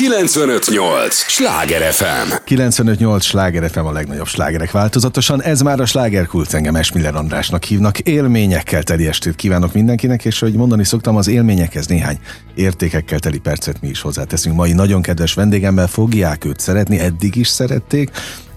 958! 0.00 1.14
Sláger 1.14 1.92
FM! 1.92 2.32
958! 2.44 3.24
Sláger 3.24 3.70
FM 3.70 3.84
a 3.84 3.92
legnagyobb 3.92 4.26
slágerek 4.26 4.70
változatosan. 4.70 5.42
Ez 5.42 5.60
már 5.60 5.80
a 5.80 5.86
slágerkult, 5.86 6.54
engem 6.54 6.74
Esmiller 6.74 7.14
Andrásnak 7.14 7.64
hívnak. 7.64 7.98
Élményekkel 7.98 8.82
teli 8.82 9.06
estét 9.06 9.36
kívánok 9.36 9.72
mindenkinek, 9.72 10.24
és 10.24 10.38
hogy 10.38 10.52
mondani 10.52 10.84
szoktam, 10.84 11.16
az 11.16 11.28
élményekhez 11.28 11.86
néhány 11.86 12.18
értékekkel 12.54 13.18
teli 13.18 13.38
percet 13.38 13.80
mi 13.80 13.88
is 13.88 14.00
hozzáteszünk. 14.00 14.56
Mai 14.56 14.72
nagyon 14.72 15.02
kedves 15.02 15.34
vendégemmel 15.34 15.86
fogják 15.86 16.44
őt 16.44 16.60
szeretni, 16.60 16.98
eddig 16.98 17.36
is 17.36 17.48
szerették. 17.48 18.10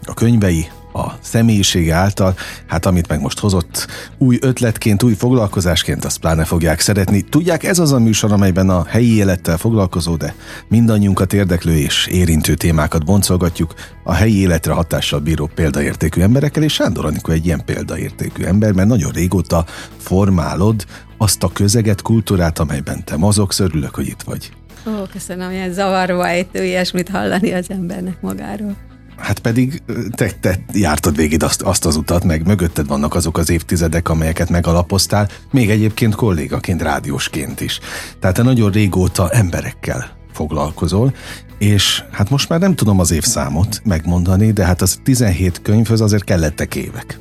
A 0.04 0.14
könyvei, 0.14 0.68
a 0.94 1.18
személyisége 1.22 1.94
által, 1.94 2.36
hát 2.68 2.86
amit 2.86 3.08
meg 3.08 3.22
most 3.22 3.40
hozott 3.40 3.88
új 4.18 4.38
ötletként, 4.42 5.04
új 5.04 5.14
foglalkozásként, 5.14 6.06
azt 6.06 6.18
pláne 6.18 6.44
fogják 6.44 6.80
szeretni. 6.80 7.22
Tudják, 7.22 7.64
ez 7.64 7.80
az 7.80 7.92
a 7.92 8.00
műsor, 8.00 8.32
amelyben 8.32 8.70
a 8.70 8.86
helyi 8.86 9.16
élettel 9.16 9.58
foglalkozó, 9.58 10.16
de 10.16 10.36
mindannyiunkat 10.68 11.34
érdeklő 11.34 11.78
és 11.78 12.08
érintő 12.08 12.54
témákat 12.54 13.06
boncolgatjuk 13.06 13.74
a 14.04 14.14
helyi 14.14 14.40
életre 14.40 14.74
hatással 14.74 15.20
bíró 15.20 15.50
példaértékű 15.56 16.22
emberekkel, 16.22 16.64
és 16.64 16.74
Sándor 16.74 17.06
Anikó 17.06 17.32
egy 17.32 17.46
ilyen 17.46 17.66
példaértékű 17.66 18.44
ember, 18.44 18.72
mert 18.72 18.88
nagyon 18.88 19.12
régóta 19.12 19.66
formálod 19.98 20.86
azt 21.18 21.44
a 21.44 21.52
közeget, 21.54 22.02
kultúrát, 22.02 22.60
amelyben 22.60 23.04
te 23.06 23.18
mozogsz, 23.18 23.60
örülök, 23.60 23.96
hogy 23.96 24.08
itt 24.08 24.22
vagy. 24.22 24.52
Ó, 24.88 24.92
köszönöm, 25.12 25.52
ilyen 25.52 25.74
zavarba 25.74 26.28
ejtő 26.28 26.64
ilyesmit 26.64 27.10
hallani 27.10 27.54
az 27.54 27.66
embernek 27.70 28.22
magáról. 28.22 28.76
Hát 29.18 29.40
pedig 29.40 29.82
te, 30.16 30.32
te 30.40 30.60
jártad 30.74 31.16
végig 31.16 31.44
azt, 31.44 31.62
azt 31.62 31.86
az 31.86 31.96
utat, 31.96 32.24
meg 32.24 32.46
mögötted 32.48 32.88
vannak 32.88 33.16
azok 33.16 33.38
az 33.38 33.50
évtizedek, 33.50 34.10
amelyeket 34.10 34.50
megalapoztál, 34.50 35.30
még 35.52 35.70
egyébként 35.70 36.16
kollégaként, 36.16 36.82
rádiósként 36.82 37.62
is. 37.62 37.80
Tehát 38.20 38.36
te 38.36 38.44
nagyon 38.44 38.72
régóta 38.72 39.30
emberekkel 39.30 40.18
foglalkozol, 40.34 41.14
és 41.58 42.04
hát 42.12 42.30
most 42.30 42.50
már 42.50 42.60
nem 42.60 42.76
tudom 42.76 43.00
az 43.00 43.12
évszámot 43.12 43.82
megmondani, 43.84 44.52
de 44.52 44.66
hát 44.66 44.82
az 44.82 45.00
17 45.04 45.62
könyvhöz 45.62 46.02
azért 46.02 46.24
kellettek 46.24 46.76
évek, 46.76 47.20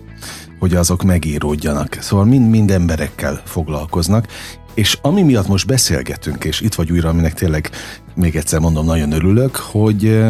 hogy 0.58 0.74
azok 0.74 1.02
megíródjanak. 1.02 1.96
Szóval 2.00 2.24
mind-mind 2.24 2.70
emberekkel 2.70 3.42
foglalkoznak, 3.44 4.26
és 4.74 4.98
ami 5.02 5.22
miatt 5.22 5.48
most 5.48 5.66
beszélgetünk, 5.66 6.44
és 6.44 6.60
itt 6.60 6.74
vagy 6.74 6.92
újra, 6.92 7.08
aminek 7.08 7.34
tényleg 7.34 7.70
még 8.14 8.36
egyszer 8.36 8.60
mondom, 8.60 8.86
nagyon 8.86 9.12
örülök, 9.12 9.56
hogy 9.56 10.22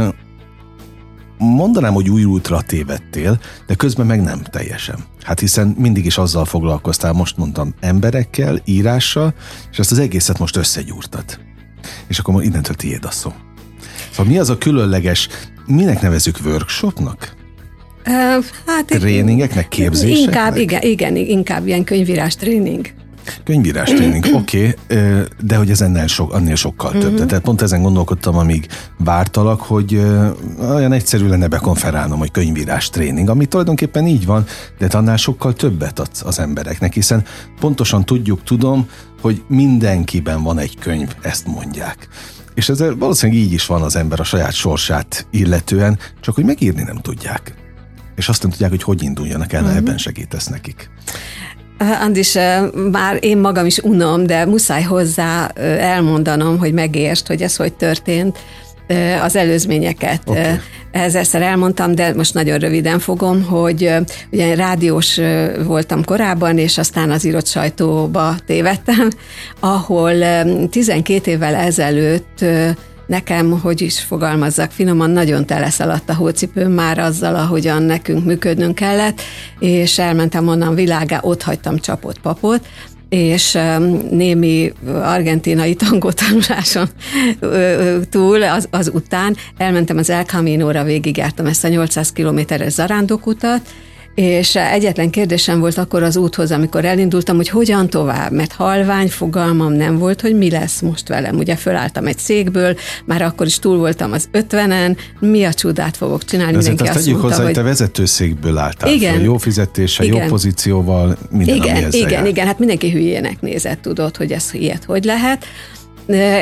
mondanám, 1.43 1.93
hogy 1.93 2.09
új 2.09 2.25
útra 2.25 2.61
tévedtél, 2.61 3.41
de 3.67 3.75
közben 3.75 4.07
meg 4.07 4.23
nem 4.23 4.43
teljesen. 4.43 4.99
Hát 5.23 5.41
hiszen 5.41 5.75
mindig 5.79 6.05
is 6.05 6.19
azzal 6.19 6.45
foglalkoztál, 6.45 7.13
most 7.13 7.37
mondtam, 7.37 7.75
emberekkel, 7.81 8.61
írással, 8.65 9.35
és 9.71 9.79
ezt 9.79 9.93
az 9.93 9.99
egészet 9.99 10.39
most 10.39 10.57
összegyúrtad. 10.57 11.39
És 12.09 12.19
akkor 12.19 12.43
innentől 12.43 12.75
tiéd 12.75 13.05
a 13.05 13.11
szó. 13.11 13.33
Szóval 14.11 14.33
mi 14.33 14.39
az 14.39 14.51
a 14.51 14.59
különleges, 14.59 15.29
minek 15.67 16.01
nevezük 16.01 16.39
workshopnak? 16.45 17.35
Uh, 18.07 18.45
hát 18.67 18.87
Tréningeknek, 18.87 19.69
képzéseknek? 19.69 20.25
Inkább, 20.25 20.57
igen, 20.57 20.83
igen, 20.83 21.17
inkább 21.17 21.67
ilyen 21.67 21.85
könyvírás 21.85 22.35
tréning. 22.35 22.93
Könyvírás 23.45 23.91
tréning, 23.91 24.25
oké, 24.41 24.77
okay, 24.89 25.25
de 25.43 25.57
hogy 25.57 25.71
ez 25.71 25.81
ennél 25.81 26.07
so, 26.07 26.27
annél 26.31 26.55
sokkal 26.55 26.93
több. 26.93 27.13
Uh-huh. 27.13 27.27
Tehát 27.27 27.45
pont 27.45 27.63
ezen 27.63 27.83
gondolkodtam, 27.83 28.37
amíg 28.37 28.67
vártalak, 28.99 29.61
hogy 29.61 29.95
olyan 30.61 30.93
egyszerű 30.93 31.29
lenne 31.29 31.49
bekonferálnom, 31.49 32.19
hogy 32.19 32.31
könyvírás 32.31 32.91
tréning, 32.91 33.29
ami 33.29 33.47
tulajdonképpen 33.47 34.07
így 34.07 34.27
van, 34.27 34.45
de 34.79 34.87
annál 34.93 35.17
sokkal 35.17 35.53
többet 35.53 35.99
adsz 35.99 36.23
az 36.25 36.39
embereknek, 36.39 36.93
hiszen 36.93 37.25
pontosan 37.61 38.05
tudjuk, 38.05 38.43
tudom, 38.43 38.89
hogy 39.21 39.43
mindenkiben 39.49 40.43
van 40.43 40.59
egy 40.59 40.79
könyv, 40.79 41.15
ezt 41.21 41.47
mondják. 41.47 42.09
És 42.55 42.69
ez 42.69 42.85
valószínűleg 42.99 43.43
így 43.43 43.53
is 43.53 43.67
van 43.67 43.83
az 43.83 43.97
ember 43.97 44.21
a 44.21 44.25
saját 44.25 44.53
sorsát 44.53 45.27
illetően, 45.31 45.99
csak 46.21 46.35
hogy 46.35 46.45
megírni 46.45 46.83
nem 46.83 46.97
tudják. 46.97 47.55
És 48.15 48.29
azt 48.29 48.43
nem 48.43 48.51
tudják, 48.51 48.71
hogy 48.71 48.83
hogy 48.83 49.03
induljanak 49.03 49.53
el, 49.53 49.63
uh-huh. 49.63 49.77
ebben 49.77 49.99
segítesz 49.99 50.47
nekik. 50.47 50.91
Andis, 52.01 52.35
már 52.91 53.19
én 53.21 53.39
magam 53.39 53.67
is 53.67 53.79
unom, 53.79 54.27
de 54.27 54.47
muszáj 54.47 54.83
hozzá 54.83 55.47
elmondanom, 55.79 56.59
hogy 56.59 56.73
megértsd, 56.73 57.27
hogy 57.27 57.43
ez 57.43 57.57
hogy 57.57 57.73
történt 57.73 58.39
az 59.23 59.37
előzményeket. 59.37 60.23
Okay. 60.25 60.43
Ezerszer 60.93 61.43
elmondtam, 61.43 61.95
de 61.95 62.15
most 62.15 62.35
nagyon 62.35 62.59
röviden 62.59 62.99
fogom, 62.99 63.43
hogy 63.43 63.95
ugye 64.31 64.55
rádiós 64.55 65.21
voltam 65.67 66.05
korábban, 66.05 66.59
és 66.59 66.79
aztán 66.79 67.11
az 67.11 67.25
írott 67.25 67.47
sajtóba 67.47 68.35
tévedtem, 68.47 69.09
ahol 69.61 70.13
12 70.71 71.31
évvel 71.31 71.55
ezelőtt 71.55 72.45
nekem, 73.07 73.61
hogy 73.61 73.81
is 73.81 74.01
fogalmazzak 74.01 74.71
finoman, 74.71 75.11
nagyon 75.11 75.47
teleszaladt 75.47 76.11
a 76.11 76.15
hócipőm 76.15 76.73
már 76.73 76.99
azzal, 76.99 77.35
ahogyan 77.35 77.83
nekünk 77.83 78.25
működnünk 78.25 78.75
kellett, 78.75 79.21
és 79.59 79.99
elmentem 79.99 80.49
onnan 80.49 80.75
világá, 80.75 81.19
ott 81.23 81.43
hagytam 81.43 81.79
csapott 81.79 82.21
papot, 82.21 82.67
és 83.09 83.59
némi 84.11 84.73
argentinai 85.03 85.77
tanuláson 86.15 86.89
túl 88.11 88.43
az, 88.43 88.69
az 88.71 88.91
után 88.95 89.37
elmentem 89.57 89.99
az 89.99 90.11
El 90.11 90.25
Camino-ra, 90.25 90.85
végigjártam 90.85 91.47
ezt 91.47 91.65
a 91.65 91.69
800 91.69 92.13
kilométeres 92.13 92.73
zarándokutat, 92.73 93.61
és 94.15 94.57
egyetlen 94.57 95.11
kérdésem 95.11 95.61
volt 95.61 95.79
akkor 95.79 96.03
az 96.03 96.17
úthoz, 96.17 96.51
amikor 96.51 96.85
elindultam, 96.85 97.37
hogy 97.37 97.49
hogyan 97.49 97.91
tovább, 97.91 98.33
mert 98.33 98.53
halvány 98.53 99.09
fogalmam 99.09 99.73
nem 99.73 99.99
volt, 99.99 100.21
hogy 100.21 100.37
mi 100.37 100.51
lesz 100.51 100.81
most 100.81 101.09
velem. 101.09 101.37
Ugye 101.37 101.57
fölálltam 101.57 102.07
egy 102.07 102.19
székből, 102.19 102.77
már 103.05 103.23
akkor 103.23 103.47
is 103.47 103.59
túl 103.59 103.77
voltam 103.77 104.13
az 104.13 104.29
ötvenen, 104.31 104.97
mi 105.21 105.45
a 105.45 105.53
csodát 105.53 105.97
fogok 105.97 106.25
csinálni. 106.25 106.57
Ezért 106.57 106.81
azt 106.81 106.93
tegyük 106.93 107.21
hozzá, 107.21 107.43
hogy 107.43 107.53
te 107.53 107.63
vezetőszékből 107.63 108.59
álltál 108.59 108.93
igen, 108.93 109.15
fel, 109.15 109.23
jó 109.23 109.37
fizetéssel, 109.37 110.07
igen, 110.07 110.23
jó 110.23 110.29
pozícióval, 110.29 111.17
minden, 111.31 111.57
igen, 111.57 111.77
ami 111.77 111.97
Igen, 111.97 112.11
jár. 112.11 112.27
igen, 112.27 112.47
hát 112.47 112.59
mindenki 112.59 112.91
hülyének 112.91 113.41
nézett, 113.41 113.83
tudod, 113.83 114.17
hogy 114.17 114.33
ez 114.33 114.49
ilyet 114.53 114.85
hogy 114.85 115.05
lehet. 115.05 115.45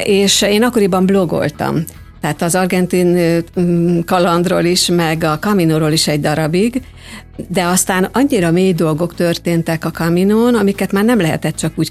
És 0.05 0.43
én 0.43 0.63
akkoriban 0.63 1.07
blogoltam. 1.07 1.85
Tehát 2.21 2.43
az 2.43 2.55
argentin 2.55 3.19
kalandról 4.05 4.65
is, 4.65 4.87
meg 4.87 5.25
a 5.25 5.39
Caminoról 5.39 5.93
is 5.93 6.09
egy 6.09 6.21
darabig, 6.21 6.83
de 7.49 7.65
aztán 7.65 8.09
annyira 8.13 8.51
mély 8.51 8.73
dolgok 8.73 9.15
történtek 9.15 9.85
a 9.85 9.91
Caminón, 9.91 10.55
amiket 10.55 10.93
már 10.93 11.05
nem 11.05 11.21
lehetett 11.21 11.57
csak 11.57 11.73
úgy 11.77 11.91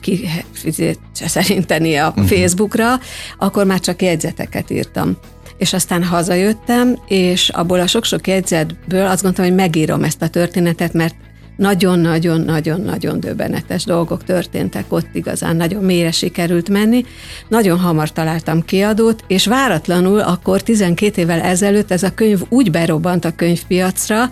kiszerinteni 1.14 1.96
a 1.96 2.08
uh-huh. 2.08 2.26
Facebookra, 2.26 3.00
akkor 3.38 3.66
már 3.66 3.80
csak 3.80 4.02
jegyzeteket 4.02 4.70
írtam. 4.70 5.18
És 5.58 5.74
aztán 5.74 6.04
hazajöttem, 6.04 7.00
és 7.08 7.50
abból 7.50 7.80
a 7.80 7.88
sok-sok 7.88 8.28
jegyzetből 8.28 9.06
azt 9.06 9.22
gondoltam, 9.22 9.46
hogy 9.46 9.56
megírom 9.56 10.04
ezt 10.04 10.22
a 10.22 10.28
történetet, 10.28 10.94
mert 10.94 11.16
nagyon-nagyon-nagyon-nagyon 11.60 13.20
döbbenetes 13.20 13.84
dolgok 13.84 14.24
történtek 14.24 14.86
ott, 14.88 15.08
igazán 15.14 15.56
nagyon 15.56 15.84
mélyre 15.84 16.12
sikerült 16.12 16.70
menni. 16.70 17.06
Nagyon 17.48 17.80
hamar 17.80 18.12
találtam 18.12 18.66
kiadót, 18.66 19.24
és 19.28 19.46
váratlanul 19.46 20.20
akkor 20.20 20.62
12 20.62 21.22
évvel 21.22 21.42
ezelőtt 21.42 21.92
ez 21.92 22.04
a 22.04 22.14
könyv 22.14 22.42
úgy 22.50 22.72
berobbant 22.72 23.26
a 23.26 23.36
könyvpiacra, 23.36 24.30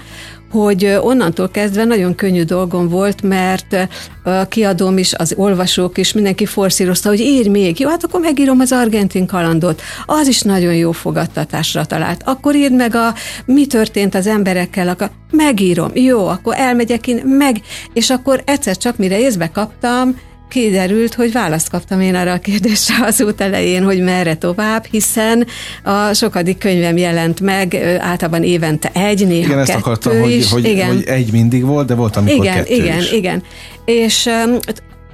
hogy 0.52 0.98
onnantól 1.02 1.50
kezdve 1.50 1.84
nagyon 1.84 2.16
könnyű 2.16 2.44
dolgom 2.44 2.88
volt, 2.88 3.22
mert 3.22 3.88
a 4.24 4.48
kiadóm 4.48 4.98
is, 4.98 5.14
az 5.14 5.34
olvasók 5.38 5.98
is, 5.98 6.14
mindenki 6.14 6.46
forszírozta, 6.46 7.10
hogy 7.10 7.20
írj 7.20 7.50
még, 7.50 7.80
jó, 7.80 7.90
hát 7.90 8.04
akkor 8.04 8.20
megírom 8.20 8.60
az 8.60 8.72
argentin 8.72 9.26
kalandot. 9.26 9.82
Az 10.06 10.28
is 10.28 10.42
nagyon 10.42 10.74
jó 10.74 10.92
fogadtatásra 10.92 11.86
talált. 11.86 12.22
Akkor 12.26 12.56
írd 12.56 12.74
meg 12.74 12.96
a 12.96 13.14
mi 13.46 13.66
történt 13.66 14.16
az 14.16 14.28
emberekkel, 14.28 14.88
akkor 14.88 15.10
megírom, 15.32 15.92
jó, 15.94 16.28
akkor 16.28 16.54
elmegyek 16.58 17.08
én, 17.08 17.26
meg, 17.26 17.62
és 17.94 18.10
akkor 18.10 18.42
egyszer 18.46 18.78
csak 18.78 18.98
mire 18.98 19.20
észbe 19.20 19.52
kaptam, 19.52 20.16
kiderült, 20.50 21.14
hogy 21.14 21.32
választ 21.32 21.70
kaptam 21.70 22.02
én 22.02 22.16
arra 22.16 22.32
a 22.32 22.38
kérdésre 22.38 22.96
az 23.06 23.22
út 23.22 23.42
elején, 23.42 23.84
hogy 23.84 24.02
merre 24.02 24.36
tovább, 24.36 24.86
hiszen 24.92 25.48
a 25.84 26.14
sokadik 26.14 26.58
könyvem 26.58 26.98
jelent 26.98 27.40
meg, 27.40 27.76
általában 28.00 28.44
évente 28.44 28.92
egy, 28.94 29.28
néha 29.28 29.46
Igen, 29.48 29.60
ezt 29.60 29.76
akartam, 29.76 30.24
is. 30.24 30.52
Hogy, 30.52 30.62
hogy, 30.62 30.72
igen. 30.72 30.88
hogy 30.88 31.04
egy 31.06 31.32
mindig 31.32 31.66
volt, 31.66 31.88
de 31.88 31.94
volt, 31.94 32.16
amikor 32.16 32.46
igen, 32.46 32.56
kettő 32.56 32.74
Igen, 32.74 32.98
is. 32.98 33.12
igen, 33.12 33.44
És 33.86 34.30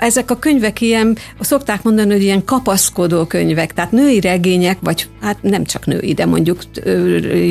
ezek 0.04 0.32
a 0.32 0.40
könyvek 0.40 0.82
ilyen, 0.82 1.18
szokták 1.40 1.84
mondani, 1.84 2.12
hogy 2.12 2.24
ilyen 2.24 2.46
kapaszkodó 2.46 3.26
könyvek, 3.26 3.74
tehát 3.74 3.92
női 3.92 4.20
regények, 4.20 4.78
vagy 4.82 5.08
hát 5.22 5.38
nem 5.42 5.64
csak 5.64 5.86
női, 5.86 6.14
de 6.14 6.26
mondjuk 6.26 6.62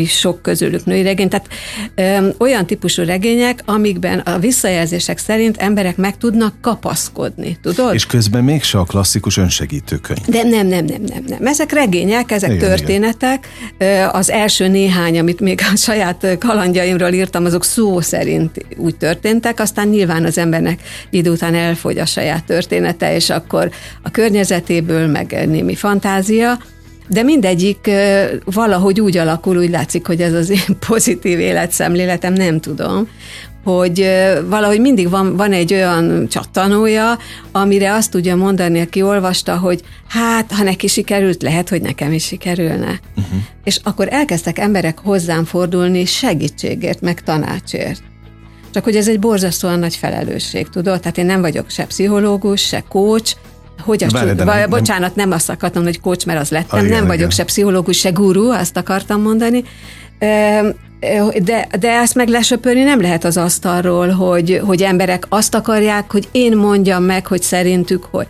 sok 0.07 0.43
közülük 0.43 0.85
női 0.85 1.03
regény, 1.03 1.29
tehát 1.29 1.49
ö, 1.95 2.29
olyan 2.39 2.67
típusú 2.67 3.05
regények, 3.05 3.63
amikben 3.65 4.19
a 4.19 4.39
visszajelzések 4.39 5.19
szerint 5.19 5.57
emberek 5.57 5.97
meg 5.97 6.17
tudnak 6.17 6.55
kapaszkodni, 6.61 7.59
tudod? 7.63 7.95
És 7.95 8.07
közben 8.07 8.45
mégse 8.45 8.79
a 8.79 8.85
klasszikus 8.85 9.37
önsegítő 9.37 9.97
könyv. 9.97 10.25
De 10.27 10.43
nem, 10.43 10.67
nem, 10.67 10.85
nem, 10.85 11.03
nem, 11.03 11.25
nem. 11.27 11.47
Ezek 11.47 11.73
regények, 11.73 12.31
ezek 12.31 12.53
igen, 12.53 12.69
történetek. 12.69 13.49
Igen. 13.79 14.09
Az 14.09 14.31
első 14.31 14.69
néhány, 14.69 15.19
amit 15.19 15.41
még 15.41 15.61
a 15.73 15.77
saját 15.77 16.37
kalandjaimról 16.39 17.13
írtam, 17.13 17.45
azok 17.45 17.65
szó 17.65 18.01
szerint 18.01 18.67
úgy 18.77 18.97
történtek, 18.97 19.61
aztán 19.61 19.89
nyilván 19.89 20.25
az 20.25 20.39
embernek 20.39 20.81
idő 21.11 21.31
után 21.31 21.55
elfogy 21.55 21.99
a 21.99 22.07
saját 22.07 22.42
története, 22.47 23.15
és 23.15 23.31
akkor 23.31 23.71
a 24.03 24.11
környezetéből, 24.11 25.07
meg 25.07 25.49
némi 25.49 25.75
fantázia, 25.75 26.59
de 27.09 27.23
mindegyik 27.23 27.91
valahogy 28.45 29.01
úgy 29.01 29.17
alakul, 29.17 29.57
úgy 29.57 29.71
látszik, 29.71 30.07
hogy 30.07 30.21
ez 30.21 30.33
az 30.33 30.51
én 30.51 30.79
pozitív 30.89 31.39
életszemléletem, 31.39 32.33
nem 32.33 32.61
tudom, 32.61 33.09
hogy 33.65 34.09
valahogy 34.49 34.81
mindig 34.81 35.11
van, 35.11 35.37
van 35.37 35.53
egy 35.53 35.73
olyan 35.73 36.29
csattanója, 36.29 37.19
amire 37.53 37.93
azt 37.93 38.11
tudja 38.11 38.37
mondani, 38.37 38.81
aki 38.81 39.03
olvasta, 39.03 39.57
hogy 39.57 39.81
hát, 40.09 40.53
ha 40.53 40.63
neki 40.63 40.87
sikerült, 40.87 41.43
lehet, 41.43 41.69
hogy 41.69 41.83
nekem 41.83 42.13
is 42.13 42.25
sikerülne. 42.25 43.01
Uh-huh. 43.17 43.41
És 43.65 43.81
akkor 43.83 44.09
elkezdtek 44.11 44.59
emberek 44.59 44.99
hozzám 44.99 45.45
fordulni 45.45 46.05
segítségért, 46.05 47.01
meg 47.01 47.21
tanácsért. 47.21 48.03
Csak 48.73 48.85
hogy 48.85 48.97
ez 48.97 49.09
egy 49.09 49.19
borzasztóan 49.19 49.79
nagy 49.79 49.97
felelősség, 49.97 50.69
tudod? 50.69 51.01
Tehát 51.01 51.19
én 51.19 51.27
nem 51.27 51.41
vagyok 51.41 51.71
se 51.71 51.85
pszichológus, 51.85 52.61
se 52.61 52.85
coach, 52.89 53.37
hogy 53.81 54.05
a 54.05 54.07
Bár, 54.13 54.37
csú... 54.37 54.45
nem, 54.45 54.71
bocsánat, 54.71 55.17
nem 55.17 55.31
azt 55.31 55.51
akartam, 55.51 55.83
hogy 55.83 56.01
coach, 56.01 56.27
mert 56.27 56.41
az 56.41 56.51
lettem, 56.51 56.79
ah, 56.79 56.85
igen, 56.85 56.97
nem 56.97 57.07
vagyok 57.07 57.19
igen. 57.19 57.31
se 57.31 57.45
pszichológus, 57.45 57.99
se 57.99 58.11
guru, 58.11 58.51
azt 58.51 58.77
akartam 58.77 59.23
mondani, 59.23 59.65
de, 61.43 61.67
de 61.79 61.91
ezt 61.91 62.15
meg 62.15 62.29
lesöpörni 62.29 62.83
nem 62.83 63.01
lehet 63.01 63.25
az 63.25 63.37
asztalról, 63.37 64.09
hogy, 64.09 64.61
hogy 64.65 64.83
emberek 64.83 65.27
azt 65.29 65.55
akarják, 65.55 66.13
hogy 66.13 66.29
én 66.33 66.57
mondjam 66.57 67.03
meg, 67.03 67.27
hogy 67.27 67.43
szerintük 67.43 68.05
hogy. 68.11 68.27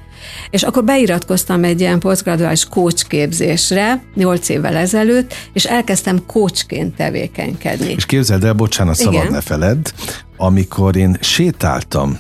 És 0.51 0.63
akkor 0.63 0.85
beiratkoztam 0.85 1.65
egy 1.65 1.81
ilyen 1.81 1.99
posztgraduális 1.99 2.65
coach 2.65 3.07
képzésre 3.07 4.03
8 4.15 4.49
évvel 4.49 4.77
ezelőtt, 4.77 5.35
és 5.53 5.65
elkezdtem 5.65 6.27
coachként 6.27 6.97
tevékenykedni. 6.97 7.95
És 7.97 8.07
képzeld 8.07 8.45
el, 8.45 8.53
bocsánat, 8.53 8.95
szabad 8.95 9.15
Igen. 9.15 9.33
ne 9.33 9.41
feledd, 9.41 9.87
amikor 10.37 10.97
én 10.97 11.17
sétáltam 11.21 12.19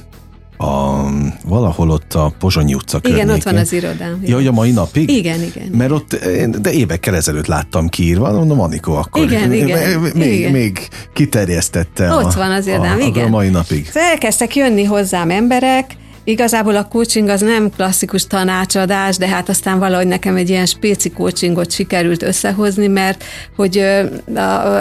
a, 0.62 1.10
valahol 1.44 1.90
ott 1.90 2.14
a 2.14 2.32
Pozsonyi 2.38 2.74
utca 2.74 2.98
Igen, 3.02 3.16
környékén. 3.16 3.36
ott 3.36 3.42
van 3.42 3.56
az 3.56 3.72
irodám. 3.72 4.20
Ja, 4.24 4.36
a 4.36 4.52
mai 4.52 4.70
napig? 4.70 5.10
Igen, 5.10 5.42
igen. 5.42 5.68
Mert 5.72 5.90
ott, 5.90 6.18
de 6.60 6.72
évekkel 6.72 7.14
ezelőtt 7.14 7.46
láttam 7.46 7.88
kiírva, 7.88 8.32
mondom, 8.32 8.60
Anikó 8.60 8.94
akkor. 8.94 9.22
Igen, 9.22 9.52
igen. 9.52 10.00
Még, 10.14 10.32
igen. 10.38 10.52
még 10.52 10.88
kiterjesztette 11.12 12.14
Ott 12.14 12.34
a, 12.34 12.38
van 12.38 12.50
az 12.50 12.66
irodám, 12.66 13.00
a, 13.00 13.04
igen. 13.04 13.26
A 13.26 13.28
mai 13.28 13.48
napig. 13.48 13.90
Elkezdtek 13.92 14.56
jönni 14.56 14.84
hozzám 14.84 15.30
emberek, 15.30 15.96
Igazából 16.24 16.76
a 16.76 16.88
coaching 16.88 17.28
az 17.28 17.40
nem 17.40 17.70
klasszikus 17.70 18.26
tanácsadás, 18.26 19.16
de 19.16 19.28
hát 19.28 19.48
aztán 19.48 19.78
valahogy 19.78 20.06
nekem 20.06 20.36
egy 20.36 20.48
ilyen 20.48 20.66
spéci 20.66 21.10
coachingot 21.10 21.70
sikerült 21.70 22.22
összehozni, 22.22 22.86
mert 22.86 23.24
hogy 23.56 23.84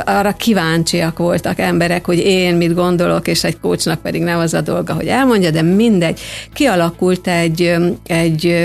arra 0.05 0.31
kíváncsiak 0.31 1.17
voltak 1.17 1.59
emberek, 1.59 2.05
hogy 2.05 2.17
én 2.17 2.55
mit 2.55 2.73
gondolok, 2.73 3.27
és 3.27 3.43
egy 3.43 3.59
coachnak 3.59 4.01
pedig 4.01 4.21
nem 4.21 4.39
az 4.39 4.53
a 4.53 4.61
dolga, 4.61 4.93
hogy 4.93 5.07
elmondja, 5.07 5.51
de 5.51 5.61
mindegy. 5.61 6.19
Kialakult 6.53 7.27
egy, 7.27 7.75
egy 8.07 8.55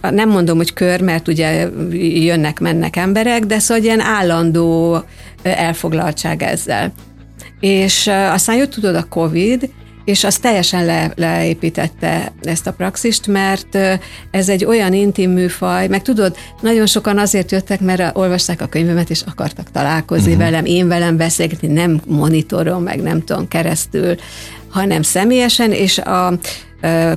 nem 0.00 0.28
mondom, 0.28 0.56
hogy 0.56 0.72
kör, 0.72 1.00
mert 1.00 1.28
ugye 1.28 1.68
jönnek-mennek 2.00 2.96
emberek, 2.96 3.44
de 3.44 3.58
szóval 3.58 3.84
ilyen 3.84 4.00
állandó 4.00 5.02
elfoglaltság 5.42 6.42
ezzel. 6.42 6.92
És 7.60 8.10
aztán 8.32 8.56
jött 8.56 8.70
tudod 8.70 8.94
a 8.94 9.06
Covid, 9.08 9.70
és 10.08 10.24
az 10.24 10.36
teljesen 10.36 10.84
le, 10.84 11.12
leépítette 11.16 12.32
ezt 12.42 12.66
a 12.66 12.72
praxist, 12.72 13.26
mert 13.26 13.78
ez 14.30 14.48
egy 14.48 14.64
olyan 14.64 14.92
intim 14.92 15.30
műfaj, 15.30 15.88
meg 15.88 16.02
tudod, 16.02 16.36
nagyon 16.60 16.86
sokan 16.86 17.18
azért 17.18 17.52
jöttek, 17.52 17.80
mert 17.80 18.16
olvasták 18.16 18.60
a 18.60 18.66
könyvemet, 18.66 19.10
és 19.10 19.22
akartak 19.26 19.70
találkozni 19.70 20.32
uh-huh. 20.32 20.44
velem, 20.44 20.64
én 20.64 20.88
velem 20.88 21.16
beszélgetni, 21.16 21.68
nem 21.68 22.00
monitoron, 22.06 22.82
meg 22.82 23.02
nem 23.02 23.24
tudom 23.24 23.48
keresztül, 23.48 24.14
hanem 24.68 25.02
személyesen, 25.02 25.72
és 25.72 25.98
a 25.98 26.38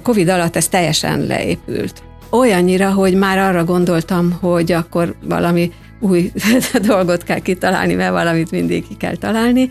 Covid 0.04 0.30
alatt 0.30 0.56
ez 0.56 0.68
teljesen 0.68 1.26
leépült. 1.26 2.04
Olyannyira, 2.30 2.92
hogy 2.92 3.14
már 3.14 3.38
arra 3.38 3.64
gondoltam, 3.64 4.38
hogy 4.42 4.72
akkor 4.72 5.16
valami 5.24 5.72
új 6.00 6.32
dolgot 6.88 7.24
kell 7.24 7.40
kitalálni, 7.40 7.94
mert 7.94 8.12
valamit 8.12 8.52
mindig 8.52 8.88
ki 8.88 8.96
kell 8.98 9.16
találni, 9.16 9.70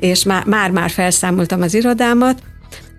és 0.00 0.24
már-már 0.24 0.90
felszámoltam 0.90 1.62
az 1.62 1.74
irodámat, 1.74 2.42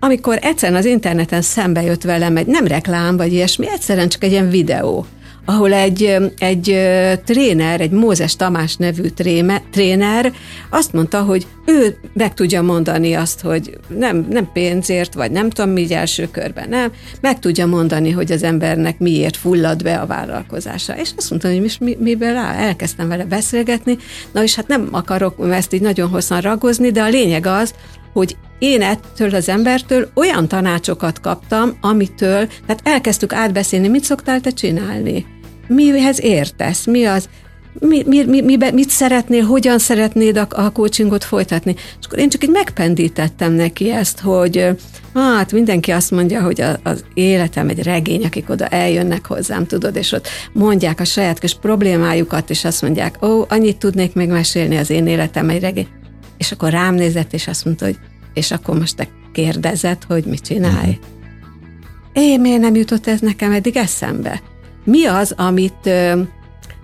amikor 0.00 0.38
egyszerűen 0.40 0.78
az 0.78 0.84
interneten 0.84 1.42
szembe 1.42 1.82
jött 1.82 2.02
velem 2.02 2.36
egy, 2.36 2.46
nem 2.46 2.66
reklám 2.66 3.16
vagy 3.16 3.32
ilyesmi, 3.32 3.68
egyszerűen 3.68 4.08
csak 4.08 4.24
egy 4.24 4.30
ilyen 4.30 4.50
videó, 4.50 5.06
ahol 5.44 5.72
egy, 5.72 6.16
egy 6.38 6.78
tréner, 7.24 7.80
egy 7.80 7.90
Mózes 7.90 8.36
Tamás 8.36 8.76
nevű 8.76 9.08
tréme, 9.08 9.62
tréner 9.70 10.32
azt 10.70 10.92
mondta, 10.92 11.22
hogy 11.22 11.46
ő 11.66 11.96
meg 12.12 12.34
tudja 12.34 12.62
mondani 12.62 13.14
azt, 13.14 13.40
hogy 13.40 13.78
nem, 13.98 14.26
nem 14.30 14.50
pénzért, 14.52 15.14
vagy 15.14 15.30
nem 15.30 15.50
tudom 15.50 15.70
mi 15.70 15.94
első 15.94 16.28
körben, 16.30 16.68
nem, 16.68 16.92
meg 17.20 17.38
tudja 17.38 17.66
mondani, 17.66 18.10
hogy 18.10 18.32
az 18.32 18.42
embernek 18.42 18.98
miért 18.98 19.36
fullad 19.36 19.82
be 19.82 19.94
a 19.94 20.06
vállalkozása. 20.06 20.96
És 20.96 21.10
azt 21.16 21.30
mondta, 21.30 21.48
hogy 21.48 21.60
mi, 21.60 21.68
mi, 21.80 21.96
miből 22.00 22.36
áll, 22.36 22.54
elkezdtem 22.54 23.08
vele 23.08 23.24
beszélgetni, 23.24 23.96
na 24.32 24.42
és 24.42 24.54
hát 24.54 24.68
nem 24.68 24.88
akarok 24.90 25.48
ezt 25.50 25.72
így 25.72 25.80
nagyon 25.80 26.08
hosszan 26.08 26.40
ragozni, 26.40 26.90
de 26.90 27.02
a 27.02 27.08
lényeg 27.08 27.46
az, 27.46 27.74
hogy 28.12 28.36
én 28.58 28.82
ettől 28.82 29.34
az 29.34 29.48
embertől 29.48 30.10
olyan 30.14 30.48
tanácsokat 30.48 31.20
kaptam, 31.20 31.76
amitől, 31.80 32.46
tehát 32.46 32.80
elkezdtük 32.82 33.32
átbeszélni, 33.32 33.88
mit 33.88 34.04
szoktál 34.04 34.40
te 34.40 34.50
csinálni? 34.50 35.26
Mihez 35.66 36.20
értesz? 36.20 36.86
Mi 36.86 37.04
az? 37.04 37.28
Mi, 37.80 38.02
mi, 38.06 38.24
mi, 38.24 38.40
mi, 38.40 38.56
mit 38.72 38.88
szeretnél, 38.88 39.44
hogyan 39.44 39.78
szeretnéd 39.78 40.36
a, 40.36 40.46
a 40.50 40.70
coachingot 40.70 41.24
folytatni? 41.24 41.74
És 42.00 42.06
akkor 42.06 42.18
én 42.18 42.28
csak 42.28 42.44
így 42.44 42.50
megpendítettem 42.50 43.52
neki 43.52 43.90
ezt, 43.90 44.20
hogy 44.20 44.68
hát 45.14 45.52
mindenki 45.52 45.90
azt 45.90 46.10
mondja, 46.10 46.42
hogy 46.42 46.60
a, 46.60 46.76
az 46.82 47.04
életem 47.14 47.68
egy 47.68 47.82
regény, 47.82 48.24
akik 48.24 48.50
oda 48.50 48.66
eljönnek 48.66 49.26
hozzám, 49.26 49.66
tudod, 49.66 49.96
és 49.96 50.12
ott 50.12 50.28
mondják 50.52 51.00
a 51.00 51.04
saját 51.04 51.38
kis 51.38 51.54
problémájukat, 51.54 52.50
és 52.50 52.64
azt 52.64 52.82
mondják, 52.82 53.24
ó, 53.24 53.44
annyit 53.48 53.76
tudnék 53.76 54.14
még 54.14 54.28
mesélni, 54.28 54.76
az 54.76 54.90
én 54.90 55.06
életem 55.06 55.48
egy 55.48 55.60
regény. 55.60 55.88
És 56.36 56.52
akkor 56.52 56.70
rám 56.70 56.94
nézett, 56.94 57.32
és 57.32 57.48
azt 57.48 57.64
mondta, 57.64 57.84
hogy 57.84 57.98
és 58.34 58.50
akkor 58.50 58.78
most 58.78 58.96
te 58.96 59.08
kérdezed, 59.32 60.02
hogy 60.08 60.24
mit 60.24 60.40
csinálj. 60.40 60.90
Uh-huh. 60.90 61.12
Én 62.12 62.40
miért 62.40 62.60
nem 62.60 62.74
jutott 62.74 63.06
ez 63.06 63.20
nekem 63.20 63.52
eddig 63.52 63.76
eszembe? 63.76 64.42
Mi 64.84 65.04
az, 65.04 65.34
amit 65.36 65.90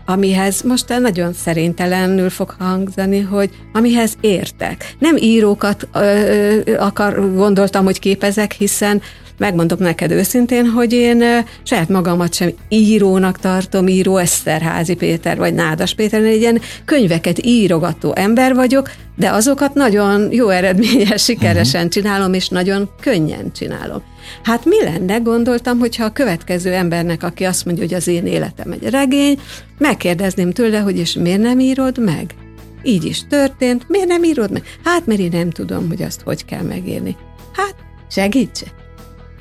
amihez 0.04 0.62
most 0.62 0.88
nagyon 0.88 1.32
szerintelenül 1.32 2.30
fog 2.30 2.54
hangzani, 2.58 3.20
hogy 3.20 3.50
amihez 3.72 4.16
értek. 4.20 4.94
Nem 4.98 5.16
írókat 5.16 5.88
ö, 5.92 6.76
akar, 6.78 7.34
gondoltam, 7.34 7.84
hogy 7.84 7.98
képezek, 7.98 8.52
hiszen 8.52 9.02
megmondom 9.40 9.78
neked 9.80 10.10
őszintén, 10.10 10.66
hogy 10.66 10.92
én 10.92 11.24
saját 11.62 11.88
magamat 11.88 12.34
sem 12.34 12.52
írónak 12.68 13.38
tartom, 13.38 13.88
író 13.88 14.16
Eszterházi 14.16 14.94
Péter 14.94 15.36
vagy 15.36 15.54
Nádas 15.54 15.94
Péter, 15.94 16.22
egy 16.22 16.40
ilyen 16.40 16.60
könyveket 16.84 17.46
írogató 17.46 18.12
ember 18.14 18.54
vagyok, 18.54 18.90
de 19.16 19.30
azokat 19.30 19.74
nagyon 19.74 20.32
jó 20.32 20.48
eredményes, 20.48 21.24
sikeresen 21.24 21.84
uh-huh. 21.84 21.94
csinálom, 21.94 22.32
és 22.32 22.48
nagyon 22.48 22.90
könnyen 23.00 23.52
csinálom. 23.52 24.02
Hát 24.42 24.64
mi 24.64 24.82
lenne, 24.84 25.16
gondoltam, 25.16 25.78
hogyha 25.78 26.04
a 26.04 26.12
következő 26.12 26.72
embernek, 26.72 27.22
aki 27.22 27.44
azt 27.44 27.64
mondja, 27.64 27.84
hogy 27.84 27.94
az 27.94 28.06
én 28.06 28.26
életem 28.26 28.72
egy 28.72 28.90
regény, 28.90 29.40
megkérdezném 29.78 30.52
tőle, 30.52 30.78
hogy 30.78 30.98
és 30.98 31.12
miért 31.12 31.40
nem 31.40 31.58
írod 31.58 31.98
meg? 31.98 32.34
Így 32.82 33.04
is 33.04 33.26
történt, 33.28 33.88
miért 33.88 34.08
nem 34.08 34.24
írod 34.24 34.50
meg? 34.50 34.62
Hát, 34.84 35.06
mert 35.06 35.20
én 35.20 35.30
nem 35.32 35.50
tudom, 35.50 35.88
hogy 35.88 36.02
azt 36.02 36.20
hogy 36.20 36.44
kell 36.44 36.62
megírni. 36.62 37.16
Hát, 37.52 37.74
segítsek! 38.10 38.79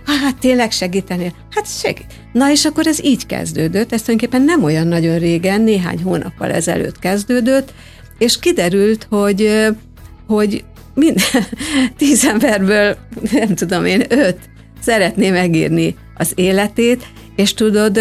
Hát 0.06 0.38
tényleg 0.40 0.72
segíteni? 0.72 1.34
Hát 1.50 1.68
segít. 1.68 2.06
Na 2.32 2.52
és 2.52 2.66
akkor 2.66 2.88
ez 2.88 3.04
így 3.04 3.26
kezdődött, 3.26 3.94
ez 3.94 4.02
tulajdonképpen 4.02 4.42
nem 4.42 4.64
olyan 4.64 4.88
nagyon 4.88 5.20
régen, 5.20 5.62
néhány 5.62 6.04
hónappal 6.04 6.52
ezelőtt 6.52 7.00
kezdődött, 7.00 7.74
és 8.18 8.40
kiderült, 8.40 9.08
hogy, 9.10 9.68
hogy 10.28 10.64
minden 10.94 11.44
tíz 11.98 12.26
emberből, 12.26 12.98
nem 13.32 13.56
tudom 13.56 13.86
én, 13.86 14.04
öt 14.10 14.38
szeretné 14.82 15.30
megírni 15.30 15.96
az 16.16 16.32
életét, 16.36 17.06
és 17.40 17.54
tudod, 17.54 18.00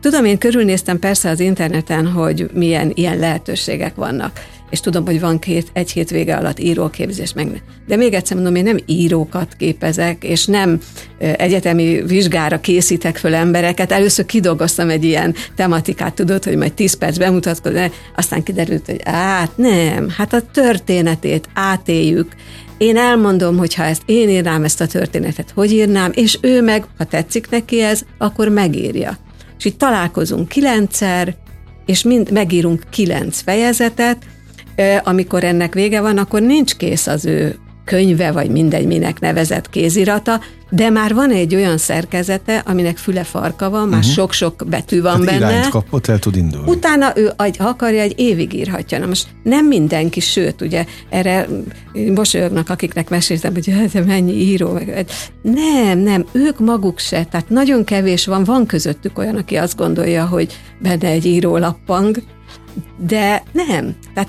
tudom, 0.00 0.24
én 0.24 0.38
körülnéztem 0.38 0.98
persze 0.98 1.30
az 1.30 1.40
interneten, 1.40 2.06
hogy 2.06 2.50
milyen 2.52 2.90
ilyen 2.94 3.18
lehetőségek 3.18 3.94
vannak 3.94 4.40
és 4.70 4.80
tudom, 4.80 5.06
hogy 5.06 5.20
van 5.20 5.38
két, 5.38 5.70
egy 5.72 5.90
hét 5.90 6.10
vége 6.10 6.36
alatt 6.36 6.58
íróképzés, 6.58 7.32
meg 7.32 7.62
de 7.86 7.96
még 7.96 8.14
egyszer 8.14 8.36
mondom, 8.36 8.54
én 8.54 8.62
nem 8.62 8.78
írókat 8.86 9.54
képezek, 9.58 10.24
és 10.24 10.46
nem 10.46 10.80
egyetemi 11.18 12.02
vizsgára 12.06 12.60
készítek 12.60 13.16
föl 13.16 13.34
embereket. 13.34 13.92
Először 13.92 14.26
kidolgoztam 14.26 14.88
egy 14.88 15.04
ilyen 15.04 15.34
tematikát, 15.56 16.14
tudod, 16.14 16.44
hogy 16.44 16.56
majd 16.56 16.72
10 16.72 16.94
perc 16.94 17.18
bemutatkozni, 17.18 17.90
aztán 18.16 18.42
kiderült, 18.42 18.86
hogy 18.86 19.00
hát 19.04 19.56
nem, 19.56 20.08
hát 20.16 20.32
a 20.32 20.42
történetét 20.52 21.48
átéljük, 21.54 22.32
én 22.80 22.96
elmondom, 22.96 23.56
hogy 23.56 23.74
ha 23.74 23.84
ezt 23.84 24.02
én 24.06 24.28
írnám 24.28 24.64
ezt 24.64 24.80
a 24.80 24.86
történetet, 24.86 25.50
hogy 25.50 25.72
írnám, 25.72 26.10
és 26.14 26.38
ő 26.40 26.62
meg, 26.62 26.84
ha 26.98 27.04
tetszik 27.04 27.50
neki 27.50 27.82
ez, 27.82 28.02
akkor 28.18 28.48
megírja. 28.48 29.18
És 29.58 29.64
itt 29.64 29.78
találkozunk 29.78 30.48
kilencszer, 30.48 31.34
és 31.86 32.02
mind 32.02 32.30
megírunk 32.30 32.82
kilenc 32.90 33.40
fejezetet, 33.40 34.16
amikor 35.02 35.44
ennek 35.44 35.74
vége 35.74 36.00
van, 36.00 36.18
akkor 36.18 36.42
nincs 36.42 36.76
kész 36.76 37.06
az 37.06 37.24
ő 37.24 37.58
könyve, 37.90 38.32
vagy 38.32 38.50
mindegy, 38.50 38.86
minek 38.86 39.20
nevezett 39.20 39.70
kézirata, 39.70 40.40
de 40.70 40.90
már 40.90 41.14
van 41.14 41.30
egy 41.30 41.54
olyan 41.54 41.78
szerkezete, 41.78 42.62
aminek 42.66 42.96
füle 42.96 43.24
farka 43.24 43.70
van, 43.70 43.88
már 43.88 43.98
uh-huh. 43.98 44.14
sok-sok 44.14 44.64
betű 44.66 45.00
van 45.00 45.26
hát 45.26 45.38
benne. 45.38 45.68
kapott, 45.70 46.06
el 46.06 46.18
tud 46.18 46.36
indulni. 46.36 46.70
Utána 46.70 47.12
ő, 47.16 47.30
ha 47.36 47.68
akarja, 47.68 48.00
egy 48.00 48.14
évig 48.16 48.52
írhatja. 48.52 48.98
Na 48.98 49.06
most 49.06 49.26
nem 49.42 49.66
mindenki, 49.66 50.20
sőt, 50.20 50.60
ugye 50.60 50.84
erre 51.08 51.46
mosolyognak, 52.14 52.68
akiknek 52.68 53.08
meséltem, 53.08 53.52
hogy 53.52 53.74
ez 53.94 54.06
mennyi 54.06 54.32
író. 54.32 54.78
Nem, 55.42 55.98
nem, 55.98 56.24
ők 56.32 56.58
maguk 56.58 56.98
se. 56.98 57.24
Tehát 57.24 57.48
nagyon 57.48 57.84
kevés 57.84 58.26
van, 58.26 58.44
van 58.44 58.66
közöttük 58.66 59.18
olyan, 59.18 59.36
aki 59.36 59.56
azt 59.56 59.76
gondolja, 59.76 60.26
hogy 60.26 60.56
benne 60.78 61.08
egy 61.08 61.26
író 61.26 61.56
lappang, 61.56 62.22
de 62.96 63.42
nem. 63.52 63.94
Tehát 64.14 64.28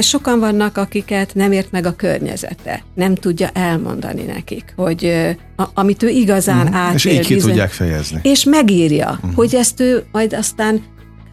Sokan 0.00 0.40
vannak, 0.40 0.76
akiket 0.76 1.34
nem 1.34 1.52
ért 1.52 1.70
meg 1.70 1.86
a 1.86 1.96
környezete, 1.96 2.82
nem 2.94 3.14
tudja 3.14 3.48
elmondani 3.48 4.22
nekik, 4.22 4.72
hogy 4.76 5.12
a, 5.56 5.64
amit 5.74 6.02
ő 6.02 6.08
igazán 6.08 6.66
uh-huh. 6.66 6.76
átél. 6.76 6.94
És 6.94 7.04
így 7.04 7.26
ki 7.26 7.34
bizony, 7.34 7.50
tudják 7.50 7.70
fejezni. 7.70 8.20
És 8.22 8.44
megírja, 8.44 9.10
uh-huh. 9.10 9.34
hogy 9.34 9.54
ezt 9.54 9.80
ő 9.80 10.04
majd 10.12 10.32
aztán 10.32 10.82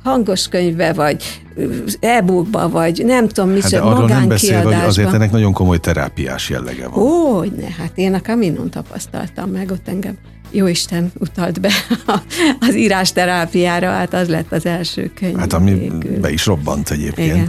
hangos 0.04 0.48
könyvbe, 0.48 0.94
vagy 0.94 1.42
e-bookba, 2.00 2.70
vagy 2.70 3.06
nem 3.06 3.28
tudom, 3.28 3.50
mi 3.50 3.62
hát 3.62 3.72
de 3.72 3.80
arról 3.80 4.08
nem 4.08 4.28
beszél, 4.28 4.64
hogy 4.64 4.74
azért 4.74 5.14
ennek 5.14 5.32
nagyon 5.32 5.54
komoly 5.54 5.78
terápiás 5.78 6.50
jellege 6.50 6.88
van. 6.88 7.04
Hogy 7.34 7.52
ne, 7.52 7.68
hát 7.78 7.92
én 7.96 8.14
a 8.14 8.22
Kaminon 8.22 8.70
tapasztaltam 8.70 9.50
meg, 9.50 9.72
ott 9.72 9.88
engem 9.88 10.18
jó 10.52 10.68
Isten 10.68 11.12
utalt 11.20 11.62
be 11.62 11.72
az 12.60 12.76
írás 12.76 13.12
terápiára, 13.12 13.90
hát 13.90 14.14
az 14.14 14.28
lett 14.28 14.52
az 14.52 14.66
első 14.66 15.12
könyv. 15.16 15.38
Hát 15.38 15.54
ami 15.54 15.74
végül. 15.74 16.20
be 16.20 16.32
is 16.32 16.46
robbant 16.46 16.90
egyébként. 16.90 17.36
Igen 17.36 17.48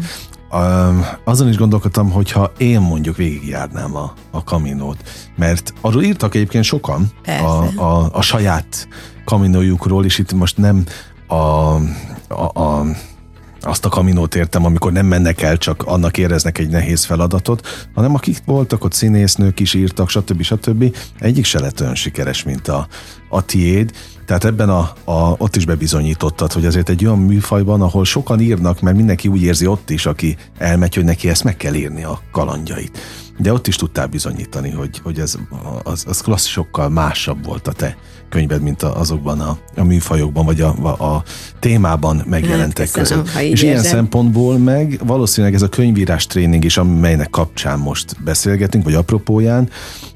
azon 1.24 1.48
is 1.48 1.56
gondolkodtam, 1.56 2.10
hogyha 2.10 2.52
én 2.58 2.80
mondjuk 2.80 3.16
végigjárnám 3.16 3.96
a, 3.96 4.12
a 4.30 4.44
kaminót, 4.44 5.02
mert 5.36 5.74
arról 5.80 6.02
írtak 6.02 6.34
egyébként 6.34 6.64
sokan 6.64 7.10
a, 7.26 7.80
a, 7.80 8.08
a 8.12 8.22
saját 8.22 8.88
kaminójukról, 9.24 10.04
és 10.04 10.18
itt 10.18 10.32
most 10.32 10.56
nem 10.56 10.84
a, 11.26 11.34
a, 11.34 12.60
a 12.60 12.84
azt 13.60 13.84
a 13.84 13.88
kaminót 13.88 14.34
értem, 14.34 14.64
amikor 14.64 14.92
nem 14.92 15.06
mennek 15.06 15.42
el, 15.42 15.56
csak 15.56 15.82
annak 15.82 16.18
éreznek 16.18 16.58
egy 16.58 16.68
nehéz 16.68 17.04
feladatot, 17.04 17.88
hanem 17.94 18.14
akik 18.14 18.38
voltak 18.44 18.84
ott 18.84 18.92
színésznők 18.92 19.60
is 19.60 19.74
írtak, 19.74 20.08
stb. 20.08 20.42
stb. 20.42 20.96
Egyik 21.18 21.44
se 21.44 21.60
lett 21.60 21.80
olyan 21.80 21.94
sikeres, 21.94 22.42
mint 22.42 22.68
a, 22.68 22.86
a 23.28 23.44
tiéd. 23.44 23.90
Tehát 24.26 24.44
ebben 24.44 24.68
a, 24.68 24.92
a, 25.04 25.34
ott 25.38 25.56
is 25.56 25.64
bebizonyítottad, 25.64 26.52
hogy 26.52 26.66
azért 26.66 26.88
egy 26.88 27.04
olyan 27.04 27.18
műfajban, 27.18 27.82
ahol 27.82 28.04
sokan 28.04 28.40
írnak, 28.40 28.80
mert 28.80 28.96
mindenki 28.96 29.28
úgy 29.28 29.42
érzi 29.42 29.66
ott 29.66 29.90
is, 29.90 30.06
aki 30.06 30.36
elmegy, 30.58 30.94
hogy 30.94 31.04
neki 31.04 31.28
ezt 31.28 31.44
meg 31.44 31.56
kell 31.56 31.74
írni 31.74 32.04
a 32.04 32.20
kalandjait. 32.32 32.98
De 33.38 33.52
ott 33.52 33.66
is 33.66 33.76
tudtál 33.76 34.06
bizonyítani, 34.06 34.70
hogy, 34.70 35.00
hogy 35.02 35.18
ez 35.18 35.34
az, 35.82 36.04
az 36.08 36.20
klasszisokkal 36.20 36.88
másabb 36.88 37.44
volt 37.44 37.68
a 37.68 37.72
te 37.72 37.96
könyved, 38.30 38.62
mint 38.62 38.82
azokban 38.82 39.40
a, 39.40 39.58
a 39.76 39.84
műfajokban, 39.84 40.44
vagy 40.44 40.60
a, 40.60 40.74
a, 40.82 41.04
a 41.04 41.22
témában 41.58 42.22
megjelentek 42.26 42.86
hát, 42.86 42.94
között. 42.94 43.28
És 43.28 43.40
érzem. 43.40 43.68
ilyen 43.68 43.82
szempontból 43.82 44.58
meg 44.58 45.00
valószínűleg 45.04 45.54
ez 45.54 45.62
a 45.62 45.68
könyvírás 45.68 46.26
tréning 46.26 46.64
is, 46.64 46.76
amelynek 46.76 47.30
kapcsán 47.30 47.78
most 47.78 48.22
beszélgetünk, 48.24 48.84
vagy 48.84 48.94
apropóján, 48.94 49.68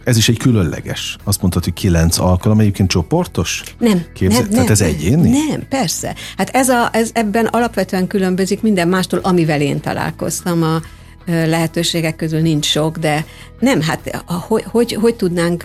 ez 0.05 0.17
is 0.17 0.29
egy 0.29 0.39
különleges. 0.39 1.17
Azt 1.25 1.41
mondtad, 1.41 1.65
hogy 1.65 1.73
kilenc 1.73 2.19
alkalom, 2.19 2.61
egyébként 2.61 2.89
csoportos? 2.89 3.63
Nem. 3.79 4.05
Képzel, 4.15 4.41
nem, 4.41 4.49
Tehát 4.49 4.65
nem, 4.65 4.73
ez 4.73 4.81
egyéni? 4.81 5.31
Nem, 5.31 5.63
persze. 5.69 6.15
Hát 6.37 6.49
ez, 6.49 6.69
a, 6.69 6.89
ez 6.93 7.11
ebben 7.13 7.47
alapvetően 7.47 8.07
különbözik 8.07 8.63
minden 8.63 8.89
mástól, 8.89 9.19
amivel 9.23 9.61
én 9.61 9.81
találkoztam 9.81 10.63
a 10.63 10.81
lehetőségek 11.27 12.17
közül 12.17 12.41
nincs 12.41 12.67
sok, 12.67 12.97
de 12.97 13.25
nem, 13.61 13.81
hát 13.81 14.25
hogy, 14.27 14.65
hogy, 14.67 14.93
hogy 15.01 15.15
tudnánk 15.15 15.63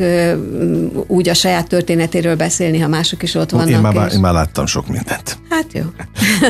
úgy 1.07 1.29
a 1.29 1.33
saját 1.33 1.67
történetéről 1.67 2.35
beszélni, 2.35 2.79
ha 2.79 2.87
mások 2.87 3.23
is 3.23 3.35
ott 3.35 3.49
vannak? 3.49 3.69
Én 3.69 3.79
már, 3.79 4.07
és... 4.07 4.13
én 4.13 4.19
már 4.19 4.33
láttam 4.33 4.65
sok 4.65 4.87
mindent. 4.87 5.37
Hát 5.49 5.65
jó. 5.73 5.83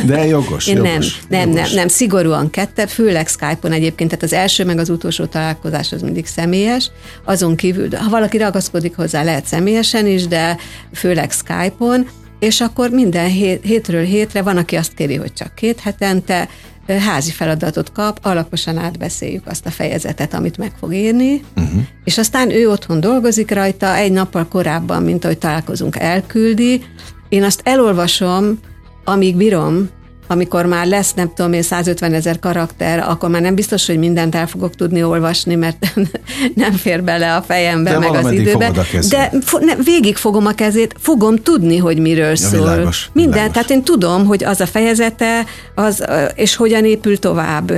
De 0.06 0.26
jogos, 0.26 0.68
én 0.68 0.76
jogos, 0.76 0.90
nem, 0.90 1.02
jogos. 1.02 1.22
nem, 1.30 1.50
nem, 1.50 1.70
nem, 1.74 1.88
szigorúan 1.88 2.50
kette, 2.50 2.88
főleg 2.88 3.28
Skype-on 3.28 3.72
egyébként, 3.72 4.10
tehát 4.10 4.24
az 4.24 4.34
első 4.34 4.66
meg 4.66 4.78
az 4.78 4.90
utolsó 4.90 5.26
találkozás 5.26 5.92
az 5.92 6.02
mindig 6.02 6.26
személyes, 6.26 6.92
azon 7.24 7.56
kívül, 7.56 7.90
ha 7.92 8.10
valaki 8.10 8.38
ragaszkodik 8.38 8.96
hozzá, 8.96 9.24
lehet 9.24 9.46
személyesen 9.46 10.08
is, 10.08 10.28
de 10.28 10.58
főleg 10.94 11.32
Skype-on, 11.32 12.08
és 12.40 12.62
akkor 12.62 12.90
minden 12.90 13.30
hét, 13.30 13.64
hétről 13.64 14.04
hétre 14.04 14.42
van, 14.42 14.58
aki 14.58 14.76
azt 14.76 14.94
kéri, 14.94 15.16
hogy 15.16 15.34
csak 15.34 15.56
két 15.56 15.80
hetente, 15.80 16.50
házi 16.98 17.32
feladatot 17.32 17.92
kap, 17.92 18.20
alaposan 18.22 18.78
átbeszéljük 18.78 19.48
azt 19.48 19.66
a 19.66 19.72
fejezetet, 19.72 20.34
amit 20.34 20.58
meg 20.58 20.72
fog 20.80 20.94
írni, 20.94 21.42
uh-huh. 21.56 21.82
és 22.04 22.18
aztán 22.18 22.52
ő 22.52 22.70
otthon 22.70 23.00
dolgozik 23.00 23.52
rajta, 23.52 23.96
egy 23.96 24.12
nappal 24.12 24.48
korábban, 24.48 25.04
mint 25.04 25.24
ahogy 25.24 25.38
találkozunk, 25.38 25.96
elküldi. 25.96 26.84
Én 27.30 27.44
azt 27.44 27.62
elolvasom, 27.64 28.60
amíg 29.04 29.36
bírom, 29.36 29.90
amikor 30.32 30.66
már 30.66 30.88
lesz, 30.88 31.14
nem 31.14 31.32
tudom 31.36 31.54
én, 31.54 31.62
150 31.62 32.14
ezer 32.14 32.40
karakter, 32.40 33.00
akkor 33.00 33.30
már 33.30 33.42
nem 33.42 33.56
biztos, 33.56 33.86
hogy 33.86 33.98
mindent 33.98 34.36
el 34.36 34.48
fogok 34.48 34.76
tudni 34.76 35.04
olvasni, 35.04 35.56
mert 35.56 35.94
nem 36.56 36.72
fér 36.72 37.04
bele 37.04 37.36
a 37.36 37.42
fejembe, 37.42 37.92
De 37.92 38.00
meg 38.00 38.14
az 38.14 38.32
időbe. 38.32 38.72
De 39.10 39.32
ne, 39.60 39.76
végig 39.76 40.16
fogom 40.16 40.46
a 40.46 40.52
kezét, 40.52 40.96
fogom 41.00 41.36
tudni, 41.36 41.78
hogy 41.78 42.00
miről 42.00 42.30
ja, 42.30 42.36
szól. 42.36 42.60
Világos, 42.60 43.10
Minden, 43.14 43.34
világos. 43.34 43.54
tehát 43.54 43.70
én 43.70 43.84
tudom, 43.84 44.26
hogy 44.26 44.44
az 44.44 44.62
a 44.62 44.66
fejezete, 44.66 45.46
az, 45.76 46.06
és 46.36 46.56
hogyan 46.56 46.86
épül 46.86 47.20
tovább. 47.20 47.72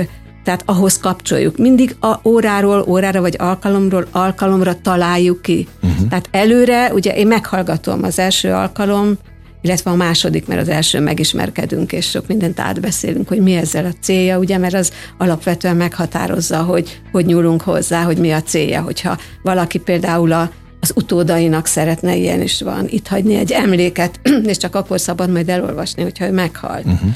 Tehát 0.44 0.62
ahhoz 0.66 0.98
kapcsoljuk. 0.98 1.56
Mindig 1.56 1.96
a 2.00 2.28
óráról 2.28 2.84
órára, 2.88 3.20
vagy 3.20 3.36
alkalomról 3.38 4.06
alkalomra 4.10 4.80
találjuk 4.82 5.42
ki. 5.42 5.68
Uh-huh. 5.82 6.08
Tehát 6.08 6.28
előre, 6.30 6.92
ugye 6.92 7.14
én 7.14 7.26
meghallgatom 7.26 8.02
az 8.02 8.18
első 8.18 8.52
alkalom, 8.52 9.18
illetve 9.62 9.90
a 9.90 9.94
második, 9.94 10.46
mert 10.46 10.60
az 10.60 10.68
első 10.68 11.00
megismerkedünk, 11.00 11.92
és 11.92 12.08
sok 12.08 12.26
mindent 12.26 12.60
átbeszélünk, 12.60 13.28
hogy 13.28 13.40
mi 13.40 13.52
ezzel 13.54 13.84
a 13.84 13.94
célja, 14.00 14.38
ugye, 14.38 14.58
mert 14.58 14.74
az 14.74 14.92
alapvetően 15.18 15.76
meghatározza, 15.76 16.62
hogy 16.62 17.00
hogy 17.12 17.26
nyúlunk 17.26 17.62
hozzá, 17.62 18.02
hogy 18.02 18.18
mi 18.18 18.30
a 18.30 18.42
célja, 18.42 18.80
hogyha 18.80 19.18
valaki 19.42 19.78
például 19.78 20.32
a, 20.32 20.50
az 20.80 20.92
utódainak 20.94 21.66
szeretne, 21.66 22.16
ilyen 22.16 22.42
is 22.42 22.62
van, 22.62 22.86
itt 22.88 23.08
hagyni 23.08 23.34
egy 23.34 23.52
emléket, 23.52 24.20
és 24.50 24.56
csak 24.56 24.74
akkor 24.74 25.00
szabad 25.00 25.30
majd 25.30 25.48
elolvasni, 25.48 26.02
hogyha 26.02 26.26
ő 26.26 26.32
meghal. 26.32 26.80
Uh-huh. 26.84 27.10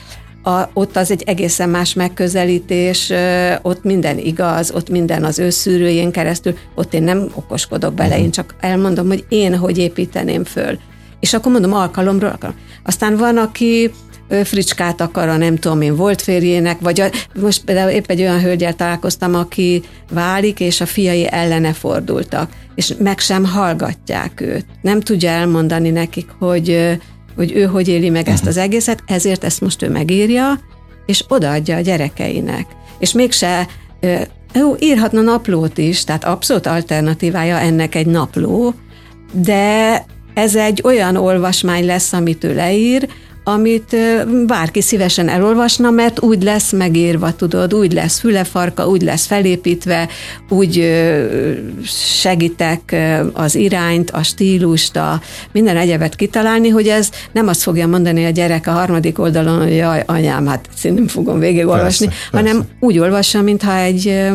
A, 0.55 0.71
ott 0.73 0.97
az 0.97 1.11
egy 1.11 1.23
egészen 1.27 1.69
más 1.69 1.95
megközelítés, 1.95 3.13
ott 3.63 3.85
minden 3.85 4.19
igaz, 4.19 4.71
ott 4.71 4.89
minden 4.89 5.25
az 5.25 5.39
ő 5.39 5.51
szűrőjén 5.51 6.11
keresztül, 6.11 6.57
ott 6.75 6.95
én 6.95 7.03
nem 7.03 7.29
okoskodok 7.35 7.95
bele, 7.95 8.09
uh-huh. 8.09 8.25
én 8.25 8.31
csak 8.31 8.55
elmondom, 8.61 9.07
hogy 9.07 9.25
én 9.29 9.57
hogy 9.57 9.79
építeném 9.79 10.45
föl 10.45 10.79
és 11.21 11.35
akkor 11.35 11.53
mondom 11.53 11.73
alkalomról, 11.73 12.31
alkalom. 12.31 12.57
Aztán 12.85 13.17
van, 13.17 13.37
aki 13.37 13.91
fricskát 14.45 15.01
akar 15.01 15.29
a 15.29 15.37
nem 15.37 15.57
tudom 15.57 15.81
én 15.81 15.97
volt 15.97 16.23
férjének, 16.23 16.81
vagy 16.81 17.01
a, 17.01 17.07
most 17.41 17.65
például 17.65 17.91
épp 17.91 18.11
egy 18.11 18.21
olyan 18.21 18.41
hölgyel 18.41 18.75
találkoztam, 18.75 19.35
aki 19.35 19.83
válik, 20.11 20.61
és 20.61 20.81
a 20.81 20.87
fiai 20.87 21.27
ellene 21.31 21.73
fordultak, 21.73 22.51
és 22.75 22.95
meg 22.99 23.19
sem 23.19 23.45
hallgatják 23.45 24.41
őt. 24.41 24.67
Nem 24.83 25.01
tudja 25.01 25.31
elmondani 25.31 25.91
nekik, 25.91 26.29
hogy, 26.39 26.99
hogy 27.37 27.53
ő 27.57 27.65
hogy 27.65 27.89
éli 27.89 28.11
meg 28.11 28.29
ezt 28.29 28.47
az 28.47 28.57
egészet, 28.57 29.03
ezért 29.07 29.45
ezt 29.45 29.61
most 29.61 29.83
ő 29.83 29.91
megírja, 29.91 30.61
és 31.07 31.25
odaadja 31.29 31.77
a 31.77 31.81
gyerekeinek. 31.81 32.67
És 32.99 33.13
mégse 33.13 33.67
jó, 34.53 34.75
írhatna 34.79 35.21
naplót 35.21 35.79
is, 35.79 36.05
tehát 36.05 36.25
abszolút 36.25 36.67
alternatívája 36.67 37.59
ennek 37.59 37.95
egy 37.95 38.07
napló, 38.07 38.75
de 39.33 40.05
ez 40.37 40.55
egy 40.55 40.81
olyan 40.85 41.17
olvasmány 41.17 41.87
lesz, 41.87 42.13
amit 42.13 42.45
ő 42.45 42.55
leír, 42.55 43.09
amit 43.45 43.97
bárki 44.47 44.81
szívesen 44.81 45.29
elolvasna, 45.29 45.91
mert 45.91 46.23
úgy 46.23 46.43
lesz 46.43 46.73
megírva, 46.73 47.33
tudod, 47.33 47.75
úgy 47.75 47.93
lesz 47.93 48.19
fülefarka, 48.19 48.87
úgy 48.87 49.03
lesz 49.03 49.27
felépítve, 49.27 50.09
úgy 50.49 51.03
segítek 52.21 52.97
az 53.33 53.55
irányt, 53.55 54.11
a 54.11 54.23
stílust, 54.23 54.97
a 54.97 55.21
minden 55.53 55.77
egyebet 55.77 56.17
kitalálni, 56.17 56.69
hogy 56.69 56.87
ez 56.87 57.11
nem 57.33 57.49
azt 57.49 57.63
fogja 57.63 57.87
mondani 57.87 58.25
a 58.25 58.31
gyerek 58.31 58.67
a 58.67 58.71
harmadik 58.71 59.19
oldalon, 59.19 59.63
hogy 59.63 59.77
jaj, 59.77 60.03
anyám, 60.07 60.47
hát 60.47 60.69
nem 60.83 61.07
fogom 61.09 61.39
végigolvasni, 61.39 62.07
persze, 62.07 62.29
hanem 62.33 62.57
persze. 62.57 62.77
úgy 62.81 62.99
olvassa, 62.99 63.43
mintha 63.43 63.77
egy 63.77 64.31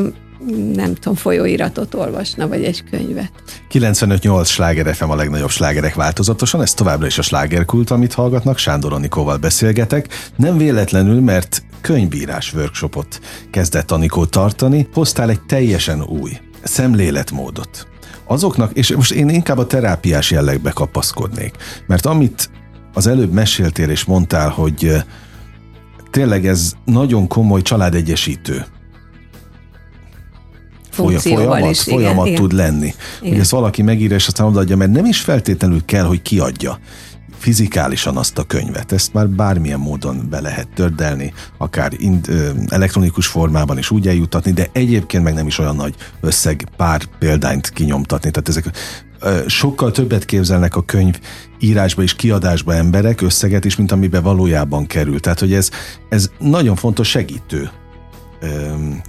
nem 0.74 0.94
tudom, 0.94 1.16
folyóiratot 1.16 1.94
olvasna, 1.94 2.48
vagy 2.48 2.64
egy 2.64 2.84
könyvet. 2.90 3.32
95-8 3.72 4.46
sláger 4.46 4.96
FM 4.96 5.10
a 5.10 5.16
legnagyobb 5.16 5.50
slágerek 5.50 5.96
változatosan, 5.96 6.62
ez 6.62 6.74
továbbra 6.74 7.06
is 7.06 7.18
a 7.18 7.22
slágerkult, 7.22 7.90
amit 7.90 8.14
hallgatnak, 8.14 8.58
Sándor 8.58 8.94
Anikóval 8.94 9.38
beszélgetek. 9.38 10.08
Nem 10.36 10.58
véletlenül, 10.58 11.22
mert 11.22 11.64
könyvírás 11.82 12.54
workshopot 12.54 13.20
kezdett 13.52 13.92
Anikó 13.92 14.26
tartani, 14.26 14.88
hoztál 14.94 15.30
egy 15.30 15.42
teljesen 15.42 16.04
új 16.04 16.32
szemléletmódot. 16.64 17.88
Azoknak, 18.28 18.72
és 18.74 18.96
most 18.96 19.12
én 19.12 19.30
inkább 19.30 19.58
a 19.58 19.68
terápiás 19.68 20.32
jellegbe 20.32 20.72
kapaszkodnék, 20.72 21.56
mert 21.88 22.06
amit 22.06 22.50
az 22.94 23.08
előbb 23.08 23.32
meséltél 23.32 23.90
és 23.90 24.04
mondtál, 24.04 24.50
hogy 24.50 25.04
tényleg 26.12 26.46
ez 26.46 26.72
nagyon 26.86 27.28
komoly 27.28 27.62
családegyesítő 27.62 28.66
funkcióval 30.92 31.46
folyamat, 31.46 31.72
is. 31.72 31.82
Folyamat 31.82 32.26
igen, 32.26 32.40
tud 32.40 32.54
igen. 32.54 32.66
lenni. 32.66 32.94
Igen. 33.20 33.32
Hogy 33.32 33.40
ezt 33.40 33.52
valaki 33.52 33.82
megírja, 33.82 34.16
és 34.16 34.28
aztán 34.28 34.48
odaadja, 34.48 34.78
mert 34.78 34.92
nem 34.92 35.06
is 35.06 35.20
feltétlenül 35.20 35.86
kell, 35.86 36.06
hogy 36.06 36.22
kiadja 36.22 36.80
fizikálisan 37.42 38.18
azt 38.18 38.38
a 38.38 38.44
könyvet. 38.44 38.92
Ezt 38.92 39.14
már 39.14 39.30
bármilyen 39.30 39.80
módon 39.80 40.28
be 40.30 40.42
lehet 40.42 40.68
tördelni, 40.76 41.34
akár 41.58 41.92
ind, 41.98 42.30
ö, 42.30 42.50
elektronikus 42.68 43.28
formában 43.28 43.78
is 43.78 43.92
úgy 43.92 44.08
eljutatni, 44.08 44.52
de 44.52 44.70
egyébként 44.72 45.24
meg 45.24 45.34
nem 45.34 45.48
is 45.48 45.60
olyan 45.60 45.76
nagy 45.76 45.96
összeg 46.22 46.68
pár 46.78 47.02
példányt 47.20 47.70
kinyomtatni. 47.70 48.32
Tehát 48.32 48.50
ezek 48.50 48.66
ö, 49.20 49.40
sokkal 49.48 49.92
többet 49.92 50.26
képzelnek 50.26 50.76
a 50.76 50.82
könyv 50.82 51.20
írásba 51.60 52.02
és 52.02 52.16
kiadásba 52.16 52.74
emberek 52.74 53.22
összeget 53.22 53.66
is, 53.66 53.76
mint 53.76 53.92
amiben 53.92 54.24
valójában 54.24 54.88
kerül. 54.88 55.20
Tehát, 55.20 55.40
hogy 55.40 55.54
ez, 55.54 55.70
ez 56.10 56.30
nagyon 56.40 56.76
fontos 56.76 57.10
segítő 57.10 57.70
ö, 58.42 58.48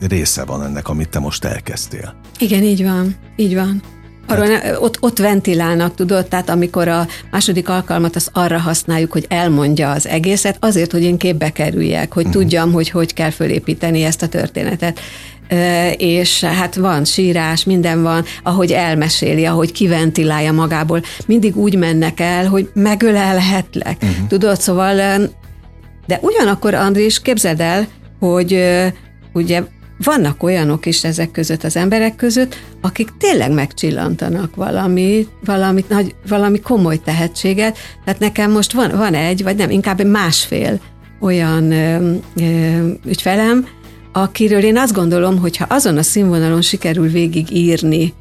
része 0.09 0.45
van 0.45 0.65
ennek, 0.65 0.89
amit 0.89 1.09
te 1.09 1.19
most 1.19 1.45
elkezdtél. 1.45 2.15
Igen, 2.39 2.63
így 2.63 2.83
van, 2.85 3.17
így 3.37 3.55
van. 3.55 3.83
Arról 4.27 4.47
ne, 4.47 4.81
ott, 4.81 4.97
ott 5.01 5.19
ventilálnak, 5.19 5.95
tudod, 5.95 6.27
tehát 6.27 6.51
amikor 6.51 6.89
a 6.89 7.07
második 7.31 7.69
alkalmat 7.69 8.17
azt 8.17 8.31
arra 8.33 8.59
használjuk, 8.59 9.13
hogy 9.13 9.27
elmondja 9.29 9.91
az 9.91 10.07
egészet, 10.07 10.57
azért, 10.61 10.93
hogy 10.93 11.03
én 11.03 11.17
képbe 11.17 11.51
kerüljek, 11.51 12.13
hogy 12.13 12.27
uh-huh. 12.27 12.43
tudjam, 12.43 12.73
hogy 12.73 12.91
hogy 12.91 13.15
kell 13.15 13.31
fölépíteni 13.31 14.03
ezt 14.03 14.23
a 14.23 14.29
történetet. 14.29 15.01
Ö, 15.49 15.89
és 15.97 16.45
hát 16.45 16.75
van 16.75 17.05
sírás, 17.05 17.65
minden 17.65 18.03
van, 18.03 18.25
ahogy 18.43 18.73
elmeséli, 18.73 19.45
ahogy 19.45 19.73
kiventilálja 19.73 20.53
magából. 20.53 21.03
Mindig 21.27 21.57
úgy 21.57 21.77
mennek 21.77 22.21
el, 22.21 22.47
hogy 22.49 22.71
megölelhetlek. 22.75 23.97
Uh-huh. 24.03 24.27
Tudod, 24.29 24.61
szóval, 24.61 24.95
de 26.07 26.19
ugyanakkor, 26.21 26.75
Andris, 26.75 27.23
képzeld 27.23 27.61
el, 27.61 27.87
hogy 28.19 28.65
ugye 29.33 29.63
vannak 30.05 30.43
olyanok 30.43 30.87
is 30.87 31.05
ezek 31.05 31.31
között, 31.31 31.65
az 31.65 31.77
emberek 31.77 32.17
között, 32.17 32.55
akik 32.81 33.09
tényleg 33.19 33.53
megcsillantanak 33.53 34.55
valami, 34.55 35.27
valami, 35.45 35.85
nagy, 35.89 36.15
valami 36.29 36.61
komoly 36.61 37.01
tehetséget. 37.05 37.79
Tehát 38.05 38.21
nekem 38.21 38.51
most 38.51 38.73
van, 38.73 38.91
van 38.97 39.15
egy, 39.15 39.43
vagy 39.43 39.57
nem, 39.57 39.71
inkább 39.71 40.05
másfél 40.05 40.81
olyan 41.21 41.71
ö, 41.71 42.15
ö, 42.37 42.89
ügyfelem, 43.07 43.67
akiről 44.13 44.63
én 44.63 44.77
azt 44.77 44.93
gondolom, 44.93 45.39
hogy 45.39 45.57
ha 45.57 45.67
azon 45.69 45.97
a 45.97 46.03
színvonalon 46.03 46.63
sikerül 46.63 47.09
végigírni 47.09 48.13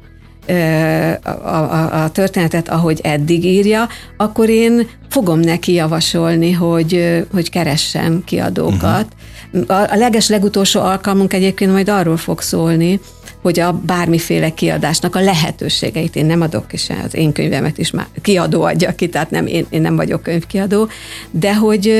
a, 1.22 1.48
a, 1.48 2.02
a 2.02 2.10
történetet, 2.10 2.68
ahogy 2.68 3.00
eddig 3.02 3.44
írja, 3.44 3.88
akkor 4.16 4.48
én 4.48 4.88
fogom 5.08 5.40
neki 5.40 5.72
javasolni, 5.72 6.52
hogy, 6.52 7.24
hogy 7.32 7.50
keressen 7.50 8.22
kiadókat. 8.24 8.82
Uh-huh. 8.82 9.21
A, 9.66 9.96
leges 9.96 10.28
legutolsó 10.28 10.80
alkalmunk 10.80 11.32
egyébként 11.32 11.72
majd 11.72 11.88
arról 11.88 12.16
fog 12.16 12.40
szólni, 12.40 13.00
hogy 13.42 13.60
a 13.60 13.72
bármiféle 13.72 14.54
kiadásnak 14.54 15.16
a 15.16 15.20
lehetőségeit 15.20 16.16
én 16.16 16.26
nem 16.26 16.40
adok 16.40 16.68
ki 16.68 16.76
se, 16.76 16.96
az 17.04 17.14
én 17.14 17.32
könyvemet 17.32 17.78
is 17.78 17.90
már 17.90 18.06
kiadó 18.22 18.62
adja 18.62 18.94
ki, 18.94 19.08
tehát 19.08 19.30
nem, 19.30 19.46
én, 19.46 19.66
én 19.70 19.80
nem 19.80 19.96
vagyok 19.96 20.22
könyvkiadó, 20.22 20.88
de 21.30 21.54
hogy 21.54 21.92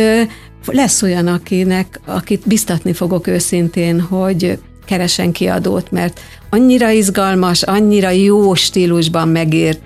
lesz 0.66 1.02
olyan, 1.02 1.26
akinek, 1.26 2.00
akit 2.04 2.42
biztatni 2.46 2.92
fogok 2.92 3.26
őszintén, 3.26 4.00
hogy 4.00 4.58
keresen 4.84 5.32
kiadót, 5.32 5.90
mert 5.90 6.20
annyira 6.50 6.90
izgalmas, 6.90 7.62
annyira 7.62 8.10
jó 8.10 8.54
stílusban 8.54 9.28
megírt 9.28 9.80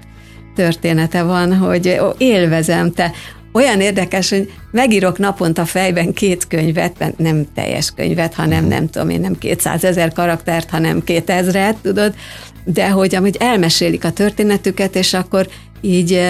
története 0.54 1.23
van, 1.23 1.56
hogy 1.56 2.00
élvezem. 2.18 2.92
Te 2.92 3.12
olyan 3.56 3.80
érdekes, 3.80 4.30
hogy 4.30 4.52
megírok 4.70 5.18
naponta 5.18 5.64
fejben 5.64 6.12
két 6.12 6.46
könyvet, 6.46 7.14
nem 7.16 7.46
teljes 7.54 7.90
könyvet, 7.90 8.34
hanem 8.34 8.64
nem 8.64 8.90
tudom 8.90 9.10
én, 9.10 9.20
nem 9.20 9.38
200 9.38 9.84
ezer 9.84 10.12
karaktert, 10.12 10.70
hanem 10.70 11.02
2000-et, 11.06 11.75
tudod, 11.82 12.14
de 12.64 12.90
hogy 12.90 13.14
amit 13.14 13.36
elmesélik 13.36 14.04
a 14.04 14.10
történetüket, 14.10 14.96
és 14.96 15.14
akkor 15.14 15.48
így 15.80 16.20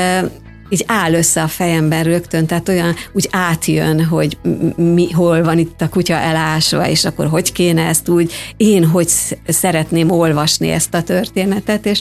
így 0.68 0.85
áll 0.87 1.12
össze 1.12 1.42
a 1.42 1.49
fejemben 1.49 2.04
rögtön, 2.04 2.47
tehát 2.47 2.68
olyan 2.68 2.95
úgy 3.12 3.28
átjön, 3.30 4.04
hogy 4.04 4.38
mi, 4.76 5.11
hol 5.11 5.42
van 5.42 5.59
itt 5.59 5.80
a 5.80 5.88
kutya 5.88 6.14
elásva, 6.14 6.88
és 6.88 7.04
akkor 7.04 7.26
hogy 7.26 7.52
kéne 7.52 7.83
ezt 7.83 8.09
úgy, 8.09 8.33
én 8.56 8.85
hogy 8.85 9.09
szeretném 9.47 10.11
olvasni 10.11 10.68
ezt 10.68 10.95
a 10.95 11.02
történetet, 11.02 11.86
és 11.86 12.00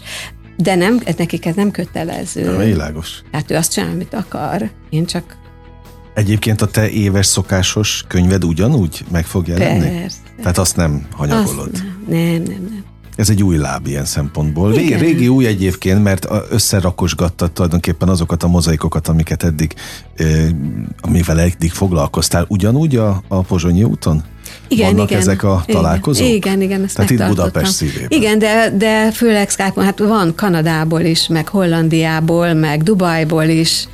de 0.57 0.75
nem, 0.75 1.01
nekik 1.17 1.45
ez 1.45 1.55
nem 1.55 1.71
kötelező. 1.71 2.45
Nem, 2.45 2.57
világos. 2.57 3.21
Hát 3.31 3.51
ő 3.51 3.55
azt 3.55 3.71
csinál, 3.71 3.91
amit 3.91 4.13
akar. 4.13 4.71
Én 4.89 5.05
csak... 5.05 5.37
Egyébként 6.13 6.61
a 6.61 6.67
te 6.67 6.89
éves 6.89 7.25
szokásos 7.25 8.03
könyved 8.07 8.43
ugyanúgy 8.43 9.05
meg 9.11 9.25
fog 9.25 9.47
jelenni? 9.47 9.99
Persze. 9.99 10.17
Tehát 10.37 10.57
azt 10.57 10.75
nem 10.75 11.07
hanyagolod? 11.11 11.69
Azt 11.73 11.83
nem, 12.07 12.19
nem, 12.19 12.41
nem. 12.41 12.67
nem. 12.69 12.83
Ez 13.15 13.29
egy 13.29 13.43
új 13.43 13.57
láb 13.57 13.87
ilyen 13.87 14.05
szempontból. 14.05 14.73
Igen. 14.73 14.99
Régi 14.99 15.27
új 15.27 15.45
egyébként, 15.45 16.03
mert 16.03 16.27
összerakosgattad 16.49 17.51
tulajdonképpen 17.51 18.09
azokat 18.09 18.43
a 18.43 18.47
mozaikokat, 18.47 19.07
amiket 19.07 19.43
eddig, 19.43 19.73
amivel 21.01 21.39
eddig 21.39 21.71
foglalkoztál. 21.71 22.45
Ugyanúgy 22.49 22.95
a, 22.95 23.23
a 23.27 23.41
Pozsonyi 23.41 23.83
úton? 23.83 24.23
Igen, 24.67 24.91
Vannak 24.91 25.09
igen, 25.09 25.21
ezek 25.21 25.43
a 25.43 25.63
találkozók? 25.67 26.27
Igen, 26.27 26.61
igen, 26.61 26.83
ezt 26.83 26.95
Tehát 26.95 27.11
itt. 27.11 27.25
Budapest 27.27 27.71
szívében. 27.71 28.07
Igen, 28.09 28.39
de, 28.39 28.73
de 28.77 29.11
főleg 29.11 29.49
skype 29.49 29.83
hát 29.83 29.99
van 29.99 30.35
Kanadából 30.35 31.01
is, 31.01 31.27
meg 31.27 31.47
Hollandiából, 31.47 32.53
meg 32.53 32.83
Dubajból 32.83 33.43
is, 33.43 33.87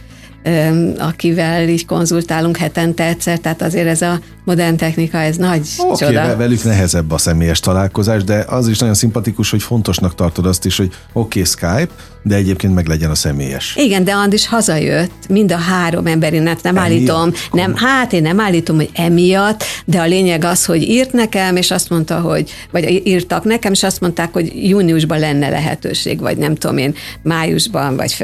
akivel 0.97 1.69
így 1.69 1.85
konzultálunk 1.85 2.57
hetente 2.57 3.03
egyszer, 3.05 3.37
tehát 3.37 3.61
azért 3.61 3.87
ez 3.87 4.01
a 4.01 4.19
modern 4.43 4.77
technika, 4.77 5.17
ez 5.17 5.35
nagy 5.35 5.67
Oké, 5.77 6.05
csoda. 6.05 6.23
okay, 6.23 6.35
velük 6.35 6.63
nehezebb 6.63 7.11
a 7.11 7.17
személyes 7.17 7.59
találkozás, 7.59 8.23
de 8.23 8.45
az 8.47 8.67
is 8.67 8.77
nagyon 8.77 8.95
szimpatikus, 8.95 9.49
hogy 9.49 9.63
fontosnak 9.63 10.15
tartod 10.15 10.45
azt 10.45 10.65
is, 10.65 10.77
hogy 10.77 10.91
oké, 11.13 11.39
okay, 11.39 11.43
Skype, 11.43 11.93
de 12.23 12.35
egyébként 12.35 12.73
meg 12.73 12.87
legyen 12.87 13.09
a 13.09 13.15
személyes. 13.15 13.75
Igen, 13.75 14.03
de 14.03 14.11
Andis 14.11 14.47
hazajött, 14.47 15.11
mind 15.29 15.51
a 15.51 15.57
három 15.57 16.05
ember, 16.05 16.33
én 16.33 16.47
hát 16.47 16.63
nem 16.63 16.77
Emiatt? 16.77 16.91
állítom, 16.91 17.31
nem, 17.51 17.75
hát 17.75 18.13
én 18.13 18.21
nem 18.21 18.39
állítom, 18.39 18.75
hogy 18.75 18.89
emiatt, 18.93 19.63
de 19.85 19.99
a 19.99 20.05
lényeg 20.05 20.43
az, 20.43 20.65
hogy 20.65 20.81
írt 20.81 21.11
nekem, 21.11 21.55
és 21.55 21.71
azt 21.71 21.89
mondta, 21.89 22.19
hogy, 22.19 22.51
vagy 22.71 23.01
írtak 23.07 23.43
nekem, 23.43 23.71
és 23.71 23.83
azt 23.83 24.01
mondták, 24.01 24.33
hogy 24.33 24.69
júniusban 24.69 25.19
lenne 25.19 25.49
lehetőség, 25.49 26.19
vagy 26.19 26.37
nem 26.37 26.55
tudom 26.55 26.77
én, 26.77 26.95
májusban, 27.23 27.95
vagy 27.95 28.15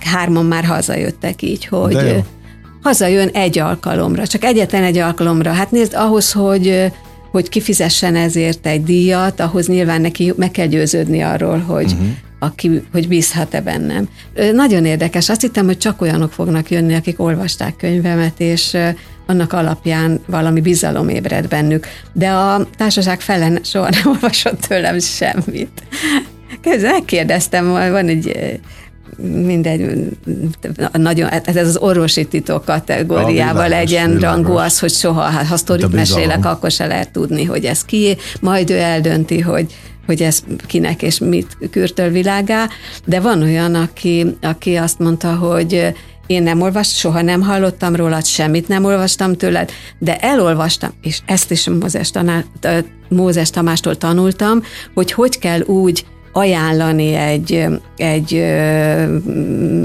hárman 0.00 0.44
már 0.44 0.64
hazajöttek 0.64 1.42
így, 1.42 1.66
hogy 1.66 1.94
De 1.94 2.06
jó. 2.06 2.24
Hazajön 2.82 3.28
egy 3.28 3.58
alkalomra, 3.58 4.26
csak 4.26 4.44
egyetlen 4.44 4.82
egy 4.82 4.98
alkalomra. 4.98 5.52
Hát 5.52 5.70
nézd, 5.70 5.94
ahhoz, 5.94 6.32
hogy 6.32 6.92
hogy 7.36 7.48
kifizessen 7.48 8.16
ezért 8.16 8.66
egy 8.66 8.84
díjat, 8.84 9.40
ahhoz 9.40 9.66
nyilván 9.66 10.00
neki 10.00 10.32
meg 10.36 10.50
kell 10.50 10.66
győződni 10.66 11.20
arról, 11.20 11.58
hogy, 11.58 11.92
uh-huh. 11.92 12.06
aki, 12.38 12.82
hogy 12.92 13.08
bízhat-e 13.08 13.60
bennem. 13.60 14.08
Nagyon 14.52 14.84
érdekes. 14.84 15.28
Azt 15.28 15.40
hittem, 15.40 15.64
hogy 15.64 15.78
csak 15.78 16.00
olyanok 16.00 16.32
fognak 16.32 16.70
jönni, 16.70 16.94
akik 16.94 17.20
olvasták 17.20 17.76
könyvemet, 17.76 18.40
és 18.40 18.76
annak 19.26 19.52
alapján 19.52 20.20
valami 20.26 20.60
bizalom 20.60 21.08
ébred 21.08 21.48
bennük. 21.48 21.86
De 22.12 22.30
a 22.30 22.68
társaság 22.76 23.20
fele 23.20 23.60
soha 23.62 23.88
nem 23.90 24.06
olvasott 24.14 24.60
tőlem 24.60 24.98
semmit. 24.98 25.82
Megkérdeztem, 26.64 27.68
van 27.70 28.08
egy 28.08 28.58
mindegy, 29.18 30.08
nagyon, 30.92 31.28
ez 31.28 31.56
az 31.56 31.76
orvosi 31.76 32.24
titok 32.24 32.64
kategóriával 32.64 33.62
A 33.62 33.64
világos, 33.64 33.90
egyenrangú 33.92 34.48
világos. 34.48 34.64
az, 34.64 34.78
hogy 34.78 34.92
soha, 34.92 35.20
ha- 35.20 35.46
ha 35.46 35.56
sztorit 35.56 35.82
Hát 35.82 35.92
mesélek, 35.92 36.44
akkor 36.44 36.70
se 36.70 36.86
lehet 36.86 37.10
tudni, 37.10 37.44
hogy 37.44 37.64
ez 37.64 37.84
ki, 37.84 38.16
majd 38.40 38.70
ő 38.70 38.76
eldönti, 38.78 39.40
hogy 39.40 39.66
hogy 40.06 40.22
ez 40.22 40.42
kinek 40.66 41.02
és 41.02 41.18
mit 41.18 41.56
kürtöl 41.70 42.08
világá, 42.10 42.68
de 43.04 43.20
van 43.20 43.42
olyan, 43.42 43.74
aki, 43.74 44.26
aki 44.42 44.74
azt 44.76 44.98
mondta, 44.98 45.34
hogy 45.34 45.94
én 46.26 46.42
nem 46.42 46.60
olvast, 46.62 46.96
soha 46.96 47.22
nem 47.22 47.40
hallottam 47.42 47.96
rólad, 47.96 48.24
semmit 48.24 48.68
nem 48.68 48.84
olvastam 48.84 49.34
tőled, 49.36 49.70
de 49.98 50.16
elolvastam, 50.18 50.90
és 51.02 51.20
ezt 51.26 51.50
is 51.50 51.68
Mózes, 51.68 52.10
tanál, 52.10 52.44
ö, 52.60 52.78
Mózes 53.08 53.50
Tamástól 53.50 53.96
tanultam, 53.96 54.62
hogy 54.94 55.12
hogy 55.12 55.38
kell 55.38 55.60
úgy 55.60 56.04
ajánlani 56.36 57.14
egy, 57.14 57.66
egy 57.96 58.32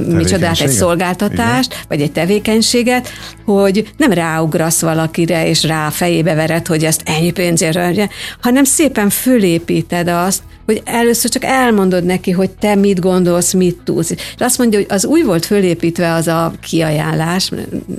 micsodát, 0.08 0.60
egy 0.60 0.70
szolgáltatást, 0.70 1.72
Igen. 1.72 1.84
vagy 1.88 2.02
egy 2.02 2.12
tevékenységet, 2.12 3.10
hogy 3.46 3.94
nem 3.98 4.12
ráugrasz 4.12 4.82
valakire, 4.82 5.48
és 5.48 5.64
rá 5.64 5.90
fejébe 5.90 6.34
vered, 6.34 6.68
hogy 6.68 6.84
ezt 6.84 7.02
ennyi 7.06 7.32
pénzért, 7.32 7.76
adja, 7.76 8.10
hanem 8.42 8.64
szépen 8.64 9.10
fölépíted 9.10 10.08
azt, 10.08 10.42
hogy 10.66 10.82
először 10.86 11.32
csak 11.32 11.44
elmondod 11.44 12.04
neki, 12.04 12.32
hogy 12.32 12.50
te 12.50 12.76
mit 12.76 13.00
gondolsz, 13.00 13.54
mit 13.54 13.78
tudsz. 13.84 14.12
És 14.12 14.18
azt 14.40 14.58
mondja, 14.58 14.80
hogy 14.80 14.88
az 14.90 15.06
úgy 15.06 15.26
volt 15.26 15.46
fölépítve 15.46 16.14
az 16.14 16.28
a 16.28 16.54
kiajánlás, 16.62 17.52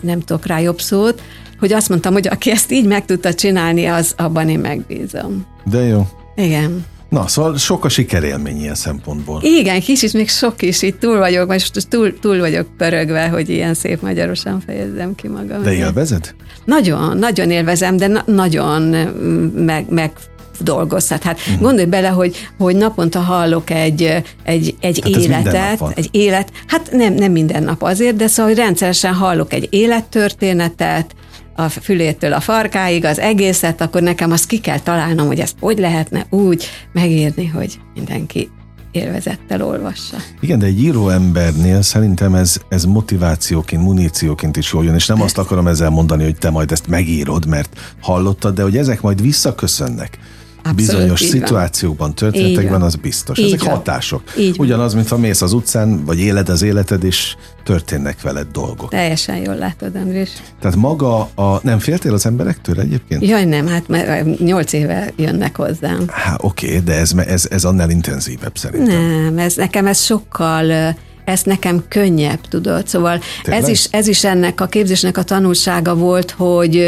nem 0.02 0.20
tudok 0.20 0.46
rá 0.46 0.58
jobb 0.60 0.80
szót, 0.80 1.22
hogy 1.58 1.72
azt 1.72 1.88
mondtam, 1.88 2.12
hogy 2.12 2.28
aki 2.28 2.50
ezt 2.50 2.72
így 2.72 2.86
meg 2.86 3.04
tudta 3.04 3.34
csinálni, 3.34 3.86
az 3.86 4.14
abban 4.16 4.48
én 4.48 4.58
megbízom. 4.58 5.46
De 5.64 5.82
jó. 5.82 6.06
Igen. 6.36 6.84
Na, 7.12 7.28
szóval 7.28 7.56
sok 7.56 7.84
a 7.84 7.88
sikerélmény 7.88 8.60
ilyen 8.60 8.74
szempontból. 8.74 9.42
Igen, 9.42 9.80
kicsit 9.80 10.12
még 10.12 10.28
sok 10.28 10.62
is, 10.62 10.82
itt 10.82 11.00
túl 11.00 11.18
vagyok, 11.18 11.48
most 11.48 11.88
túl, 11.88 12.18
túl 12.18 12.38
vagyok 12.38 12.66
pörögve, 12.76 13.28
hogy 13.28 13.48
ilyen 13.48 13.74
szép 13.74 14.02
magyarosan 14.02 14.60
fejezzem 14.66 15.14
ki 15.14 15.28
magam. 15.28 15.62
De 15.62 15.72
élvezed? 15.72 16.34
Nagyon, 16.64 17.18
nagyon 17.18 17.50
élvezem, 17.50 17.96
de 17.96 18.06
na- 18.06 18.22
nagyon 18.26 18.80
mm, 18.82 19.64
meg, 19.64 19.86
meg 19.90 20.12
dolgozhat. 20.60 21.22
Hát 21.22 21.38
uh-huh. 21.38 21.60
gondolj 21.60 21.86
bele, 21.86 22.08
hogy, 22.08 22.36
hogy 22.58 22.76
naponta 22.76 23.20
hallok 23.20 23.70
egy, 23.70 24.22
egy, 24.42 24.74
egy 24.80 25.00
Tehát 25.02 25.16
életet, 25.16 25.82
egy 25.94 26.08
élet, 26.10 26.52
hát 26.66 26.90
nem, 26.92 27.14
nem 27.14 27.32
minden 27.32 27.62
nap 27.62 27.82
azért, 27.82 28.16
de 28.16 28.26
szóval 28.26 28.52
hogy 28.52 28.60
rendszeresen 28.60 29.14
hallok 29.14 29.52
egy 29.52 29.68
élettörténetet, 29.70 31.14
a 31.54 31.68
fülétől 31.68 32.32
a 32.32 32.40
farkáig, 32.40 33.04
az 33.04 33.18
egészet, 33.18 33.80
akkor 33.80 34.02
nekem 34.02 34.30
azt 34.30 34.46
ki 34.46 34.58
kell 34.58 34.78
találnom, 34.78 35.26
hogy 35.26 35.40
ezt 35.40 35.56
hogy 35.60 35.78
lehetne 35.78 36.26
úgy 36.30 36.66
megírni, 36.92 37.46
hogy 37.46 37.78
mindenki 37.94 38.50
élvezettel 38.92 39.62
olvassa. 39.62 40.16
Igen, 40.40 40.58
de 40.58 40.66
egy 40.66 40.82
író 40.82 41.08
embernél 41.08 41.82
szerintem 41.82 42.34
ez, 42.34 42.56
ez 42.68 42.84
motivációként, 42.84 43.82
munícióként 43.82 44.56
is 44.56 44.72
jól 44.72 44.84
jön, 44.84 44.94
és 44.94 45.06
nem 45.06 45.22
azt 45.22 45.38
akarom 45.38 45.66
ezzel 45.66 45.90
mondani, 45.90 46.24
hogy 46.24 46.36
te 46.36 46.50
majd 46.50 46.72
ezt 46.72 46.86
megírod, 46.86 47.46
mert 47.46 47.96
hallottad, 48.00 48.54
de 48.54 48.62
hogy 48.62 48.76
ezek 48.76 49.00
majd 49.00 49.22
visszaköszönnek. 49.22 50.18
Abszolút, 50.64 50.76
bizonyos 50.76 51.20
szituációkban, 51.20 52.14
történetekben 52.14 52.82
az 52.82 52.94
biztos. 52.94 53.38
Így 53.38 53.44
Ezek 53.44 53.62
van. 53.62 53.74
hatások. 53.74 54.22
Így. 54.38 54.58
Ugyanaz, 54.58 54.94
mint 54.94 55.08
ha 55.08 55.16
mész 55.16 55.42
az 55.42 55.52
utcán, 55.52 56.04
vagy 56.04 56.18
éled 56.18 56.48
az 56.48 56.62
életed, 56.62 57.04
és 57.04 57.36
történnek 57.64 58.20
veled 58.22 58.46
dolgok. 58.52 58.90
Teljesen 58.90 59.36
jól 59.36 59.54
látod, 59.54 59.96
Andrés. 59.96 60.30
Tehát 60.60 60.76
maga 60.76 61.20
a... 61.20 61.60
Nem 61.62 61.78
féltél 61.78 62.12
az 62.12 62.26
emberektől 62.26 62.80
egyébként? 62.80 63.26
Jaj, 63.26 63.44
nem, 63.44 63.66
hát 63.66 63.88
mert 63.88 64.38
nyolc 64.38 64.72
éve 64.72 65.12
jönnek 65.16 65.56
hozzám. 65.56 66.04
Hát 66.08 66.38
oké, 66.42 66.78
de 66.78 66.92
ez, 66.94 67.12
ez, 67.26 67.46
ez 67.50 67.64
annál 67.64 67.90
intenzívebb 67.90 68.56
szerintem. 68.58 69.00
Nem, 69.02 69.38
ez 69.38 69.54
nekem 69.54 69.86
ez 69.86 69.98
sokkal 70.00 70.68
ö, 70.68 70.88
ez 71.32 71.42
nekem 71.42 71.84
könnyebb, 71.88 72.40
tudod. 72.48 72.88
Szóval 72.88 73.20
Tényleg? 73.42 73.62
ez 73.62 73.68
is, 73.68 73.86
ez 73.90 74.06
is 74.06 74.24
ennek 74.24 74.60
a 74.60 74.66
képzésnek 74.66 75.16
a 75.16 75.22
tanulsága 75.22 75.94
volt, 75.94 76.30
hogy, 76.30 76.84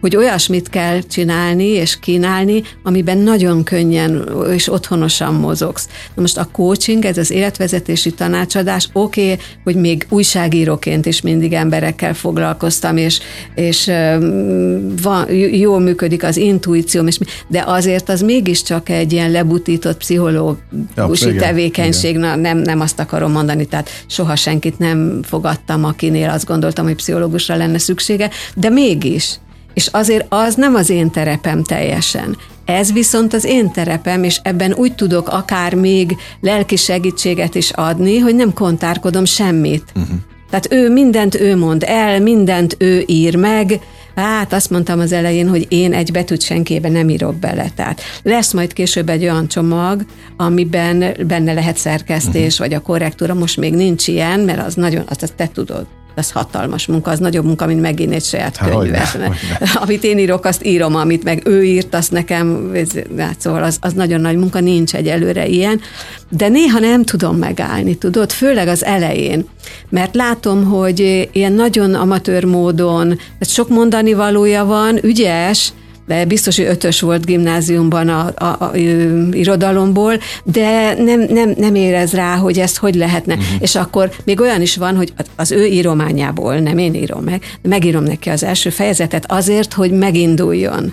hogy 0.00 0.16
olyasmit 0.16 0.68
kell 0.68 1.00
csinálni 1.00 1.66
és 1.66 1.98
kínálni, 2.00 2.62
amiben 2.82 3.18
nagyon 3.18 3.64
könnyen 3.64 4.28
és 4.52 4.72
otthonosan 4.72 5.34
mozogsz. 5.34 5.88
Na 6.14 6.20
most 6.20 6.38
a 6.38 6.48
coaching, 6.52 7.04
ez 7.04 7.18
az 7.18 7.30
életvezetési 7.30 8.12
tanácsadás, 8.12 8.88
oké, 8.92 9.32
okay, 9.32 9.44
hogy 9.64 9.76
még 9.76 10.06
újságíróként 10.08 11.06
is 11.06 11.20
mindig 11.20 11.52
emberekkel 11.52 12.14
foglalkoztam, 12.14 12.96
és, 12.96 13.20
és 13.54 13.90
van, 15.02 15.32
jól 15.32 15.80
működik 15.80 16.22
az 16.22 16.36
intuícióm, 16.36 17.06
és, 17.06 17.18
de 17.48 17.64
azért 17.66 18.08
az 18.08 18.20
mégiscsak 18.20 18.88
egy 18.88 19.12
ilyen 19.12 19.30
lebutított 19.30 19.96
pszichológusi 19.96 21.24
Ja, 21.24 21.30
igen, 21.30 21.36
tevékenység, 21.36 22.16
na, 22.16 22.36
nem, 22.36 22.58
nem 22.58 22.80
azt 22.80 23.00
akarom 23.00 23.32
mondani, 23.32 23.66
tehát 23.74 24.04
soha 24.06 24.36
senkit 24.36 24.78
nem 24.78 25.20
fogadtam, 25.22 25.84
akinél 25.84 26.30
azt 26.30 26.46
gondoltam, 26.46 26.84
hogy 26.84 26.94
pszichológusra 26.94 27.56
lenne 27.56 27.78
szüksége, 27.78 28.30
de 28.54 28.68
mégis. 28.68 29.38
És 29.74 29.86
azért 29.92 30.26
az 30.28 30.54
nem 30.54 30.74
az 30.74 30.90
én 30.90 31.10
terepem 31.10 31.62
teljesen. 31.62 32.36
Ez 32.64 32.92
viszont 32.92 33.34
az 33.34 33.44
én 33.44 33.70
terepem, 33.70 34.22
és 34.22 34.40
ebben 34.42 34.72
úgy 34.72 34.94
tudok 34.94 35.28
akár 35.28 35.74
még 35.74 36.16
lelki 36.40 36.76
segítséget 36.76 37.54
is 37.54 37.70
adni, 37.70 38.18
hogy 38.18 38.34
nem 38.34 38.52
kontárkodom 38.52 39.24
semmit. 39.24 39.84
Uh-huh. 39.94 40.16
Tehát 40.50 40.72
ő 40.72 40.90
mindent 40.90 41.40
ő 41.40 41.56
mond 41.56 41.82
el, 41.86 42.20
mindent 42.20 42.76
ő 42.78 43.04
ír 43.06 43.36
meg, 43.36 43.80
Hát 44.14 44.52
azt 44.52 44.70
mondtam 44.70 45.00
az 45.00 45.12
elején, 45.12 45.48
hogy 45.48 45.66
én 45.68 45.92
egy 45.92 46.12
betűt 46.12 46.42
senkébe 46.42 46.88
nem 46.88 47.08
írok 47.08 47.34
bele. 47.34 47.66
Tehát 47.74 48.00
lesz 48.22 48.52
majd 48.52 48.72
később 48.72 49.08
egy 49.08 49.22
olyan 49.22 49.48
csomag, 49.48 50.04
amiben 50.36 51.16
benne 51.26 51.52
lehet 51.52 51.76
szerkesztés, 51.76 52.52
uh-huh. 52.52 52.58
vagy 52.58 52.74
a 52.74 52.80
korrektúra, 52.80 53.34
most 53.34 53.56
még 53.56 53.74
nincs 53.74 54.08
ilyen, 54.08 54.40
mert 54.40 54.66
az 54.66 54.74
nagyon, 54.74 55.04
azt, 55.08 55.22
azt 55.22 55.34
te 55.34 55.48
tudod 55.48 55.86
az 56.14 56.30
hatalmas 56.30 56.86
munka, 56.86 57.10
az 57.10 57.18
nagyobb 57.18 57.44
munka, 57.44 57.66
mint 57.66 57.80
megint 57.80 58.12
egy 58.12 58.24
saját 58.24 58.56
Há, 58.56 58.68
könyvet. 58.68 59.08
hogyne, 59.08 59.26
hogyne. 59.26 59.70
Amit 59.74 60.04
én 60.04 60.18
írok, 60.18 60.44
azt 60.44 60.64
írom, 60.64 60.94
amit 60.94 61.24
meg 61.24 61.42
ő 61.44 61.64
írt, 61.64 61.94
azt 61.94 62.10
nekem, 62.10 62.72
hát 63.18 63.40
szóval 63.40 63.62
az, 63.62 63.78
az 63.80 63.92
nagyon 63.92 64.20
nagy 64.20 64.36
munka, 64.36 64.60
nincs 64.60 64.94
egyelőre 64.94 65.46
ilyen. 65.46 65.80
De 66.28 66.48
néha 66.48 66.78
nem 66.78 67.04
tudom 67.04 67.36
megállni, 67.36 67.96
tudod, 67.96 68.32
főleg 68.32 68.68
az 68.68 68.84
elején, 68.84 69.44
mert 69.88 70.14
látom, 70.14 70.64
hogy 70.64 71.28
ilyen 71.32 71.52
nagyon 71.52 71.94
amatőr 71.94 72.44
módon, 72.44 73.06
tehát 73.08 73.48
sok 73.48 73.68
mondani 73.68 74.12
valója 74.12 74.64
van, 74.64 74.98
ügyes, 75.02 75.72
biztos, 76.28 76.56
hogy 76.56 76.64
ötös 76.66 77.00
volt 77.00 77.24
gimnáziumban 77.24 78.08
a, 78.08 78.32
a, 78.36 78.44
a, 78.44 78.70
ö, 78.74 79.28
irodalomból, 79.32 80.18
de 80.44 80.94
nem, 80.98 81.20
nem, 81.28 81.54
nem 81.56 81.74
érez 81.74 82.12
rá, 82.12 82.36
hogy 82.36 82.58
ezt 82.58 82.76
hogy 82.76 82.94
lehetne. 82.94 83.34
Uh-huh. 83.34 83.48
És 83.58 83.74
akkor 83.74 84.10
még 84.24 84.40
olyan 84.40 84.60
is 84.60 84.76
van, 84.76 84.96
hogy 84.96 85.12
az 85.36 85.52
ő 85.52 85.66
írományából, 85.66 86.54
nem 86.58 86.78
én 86.78 86.94
írom 86.94 87.24
meg, 87.24 87.42
megírom 87.62 88.02
neki 88.02 88.28
az 88.28 88.42
első 88.42 88.70
fejezetet 88.70 89.24
azért, 89.28 89.72
hogy 89.72 89.90
meginduljon. 89.90 90.92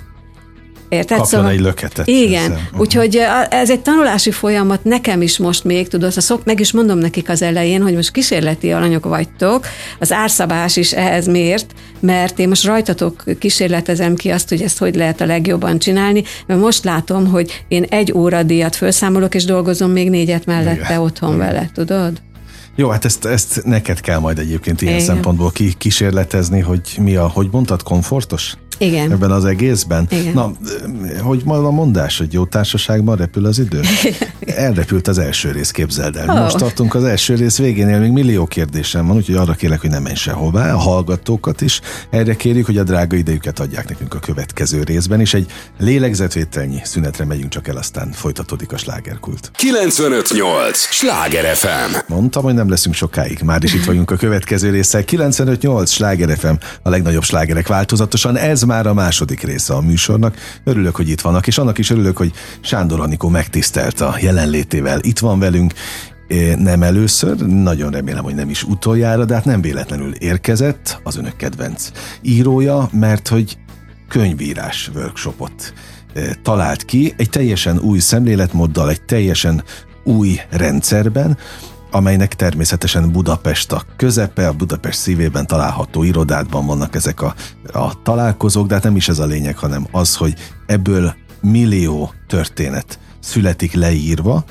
Érted? 0.89 1.17
Kapjon 1.17 1.47
egy 1.47 1.59
löketet 1.59 2.07
Igen, 2.07 2.43
ezzel. 2.43 2.69
úgyhogy 2.77 3.17
a- 3.17 3.47
ez 3.53 3.69
egy 3.69 3.79
tanulási 3.79 4.31
folyamat 4.31 4.83
nekem 4.83 5.21
is 5.21 5.37
most 5.37 5.63
még, 5.63 5.87
tudod, 5.87 6.13
a 6.15 6.21
szok, 6.21 6.45
meg 6.45 6.59
is 6.59 6.71
mondom 6.71 6.97
nekik 6.97 7.29
az 7.29 7.41
elején, 7.41 7.81
hogy 7.81 7.93
most 7.95 8.11
kísérleti 8.11 8.71
alanyok 8.71 9.05
vagytok, 9.05 9.65
az 9.99 10.11
árszabás 10.11 10.75
is 10.77 10.91
ehhez 10.91 11.27
mért, 11.27 11.65
mert 12.01 12.39
én 12.39 12.47
most 12.47 12.65
rajtatok 12.65 13.23
kísérletezem 13.39 14.15
ki 14.15 14.29
azt, 14.29 14.49
hogy 14.49 14.61
ezt 14.61 14.77
hogy 14.77 14.95
lehet 14.95 15.21
a 15.21 15.25
legjobban 15.25 15.79
csinálni, 15.79 16.23
mert 16.47 16.59
most 16.59 16.83
látom, 16.83 17.27
hogy 17.27 17.63
én 17.67 17.83
egy 17.89 18.11
óra 18.13 18.43
díjat 18.43 18.75
felszámolok, 18.75 19.35
és 19.35 19.45
dolgozom 19.45 19.91
még 19.91 20.09
négyet 20.09 20.45
mellette 20.45 20.85
Igen. 20.85 20.99
otthon 20.99 21.37
vele, 21.37 21.69
tudod? 21.73 22.21
Jó, 22.81 22.89
hát 22.89 23.05
ezt, 23.05 23.25
ezt 23.25 23.61
neked 23.63 23.99
kell 23.99 24.19
majd 24.19 24.39
egyébként 24.39 24.81
ilyen 24.81 24.93
Igen. 24.93 25.05
szempontból 25.05 25.51
ki, 25.51 25.73
kísérletezni, 25.73 26.59
hogy 26.59 26.81
mi 26.99 27.15
a, 27.15 27.27
hogy 27.27 27.47
mondtad, 27.51 27.83
komfortos? 27.83 28.55
Igen. 28.81 29.11
Ebben 29.11 29.31
az 29.31 29.45
egészben. 29.45 30.07
Igen. 30.09 30.33
Na, 30.33 30.51
hogy 31.21 31.43
van 31.43 31.65
a 31.65 31.69
mondás, 31.69 32.17
hogy 32.17 32.33
jó 32.33 32.45
társaságban 32.45 33.15
repül 33.15 33.45
az 33.45 33.59
idő? 33.59 33.81
Elrepült 34.45 35.07
az 35.07 35.17
első 35.17 35.51
rész, 35.51 35.71
képzeld 35.71 36.15
el. 36.15 36.29
Ó. 36.29 36.41
Most 36.41 36.57
tartunk 36.57 36.95
az 36.95 37.03
első 37.03 37.35
rész 37.35 37.57
végénél, 37.57 37.99
még 37.99 38.11
millió 38.11 38.45
kérdésem 38.45 39.07
van, 39.07 39.15
úgyhogy 39.15 39.35
arra 39.35 39.53
kérlek, 39.53 39.81
hogy 39.81 39.89
nem 39.89 40.03
menj 40.03 40.15
sehová. 40.15 40.73
A 40.73 40.77
hallgatókat 40.77 41.61
is 41.61 41.81
erre 42.09 42.35
kérjük, 42.35 42.65
hogy 42.65 42.77
a 42.77 42.83
drága 42.83 43.15
idejüket 43.15 43.59
adják 43.59 43.89
nekünk 43.89 44.13
a 44.13 44.19
következő 44.19 44.83
részben, 44.83 45.19
és 45.19 45.33
egy 45.33 45.51
lélegzetvételnyi 45.79 46.79
szünetre 46.83 47.25
megyünk 47.25 47.49
csak 47.49 47.67
el, 47.67 47.77
aztán 47.77 48.11
folytatódik 48.11 48.71
a 48.71 48.77
slágerkult. 48.77 49.51
958! 49.55 50.77
Sláger 50.77 51.55
FM! 51.55 51.95
Mondtam, 52.07 52.43
hogy 52.43 52.53
nem 52.53 52.69
leszünk 52.71 52.95
sokáig. 52.95 53.41
Már 53.41 53.63
is 53.63 53.73
itt 53.73 53.85
vagyunk 53.85 54.11
a 54.11 54.15
következő 54.15 54.69
résszel. 54.69 55.03
95.8 55.05 55.87
Sláger 55.87 56.37
FM, 56.37 56.53
a 56.81 56.89
legnagyobb 56.89 57.23
slágerek 57.23 57.67
változatosan. 57.67 58.37
Ez 58.37 58.61
már 58.61 58.87
a 58.87 58.93
második 58.93 59.41
része 59.41 59.73
a 59.73 59.81
műsornak. 59.81 60.35
Örülök, 60.63 60.95
hogy 60.95 61.09
itt 61.09 61.21
vannak, 61.21 61.47
és 61.47 61.57
annak 61.57 61.77
is 61.77 61.89
örülök, 61.89 62.17
hogy 62.17 62.31
Sándor 62.61 62.99
Anikó 62.99 63.29
megtisztelt 63.29 64.01
a 64.01 64.15
jelenlétével. 64.21 64.99
Itt 65.01 65.19
van 65.19 65.39
velünk, 65.39 65.73
Eh, 66.31 66.55
nem 66.55 66.83
először, 66.83 67.37
nagyon 67.45 67.91
remélem, 67.91 68.23
hogy 68.23 68.35
nem 68.35 68.49
is 68.49 68.63
utoljára, 68.63 69.25
de 69.25 69.33
hát 69.33 69.45
nem 69.45 69.61
véletlenül 69.61 70.13
érkezett 70.13 70.99
az 71.03 71.17
önök 71.17 71.35
kedvenc 71.35 71.91
írója, 72.21 72.89
mert 72.91 73.27
hogy 73.27 73.57
könyvírás 74.07 74.91
workshopot 74.95 75.73
eh, 76.13 76.29
talált 76.43 76.85
ki, 76.85 77.13
egy 77.17 77.29
teljesen 77.29 77.79
új 77.79 77.99
szemléletmóddal, 77.99 78.89
egy 78.89 79.01
teljesen 79.01 79.63
új 80.03 80.39
rendszerben, 80.49 81.37
amelynek 81.91 82.35
természetesen 82.35 83.11
Budapest 83.11 83.71
a 83.71 83.83
közepe, 83.95 84.47
a 84.47 84.53
Budapest 84.53 84.99
szívében 84.99 85.47
található 85.47 86.03
irodádban 86.03 86.65
vannak 86.65 86.95
ezek 86.95 87.21
a, 87.21 87.35
a 87.73 88.01
találkozók, 88.01 88.67
de 88.67 88.73
hát 88.73 88.83
nem 88.83 88.95
is 88.95 89.09
ez 89.09 89.19
a 89.19 89.25
lényeg, 89.25 89.57
hanem 89.57 89.87
az, 89.91 90.15
hogy 90.15 90.33
ebből 90.65 91.13
millió 91.41 92.13
történet 92.27 92.99
születik 93.19 93.73
leírva, 93.73 94.43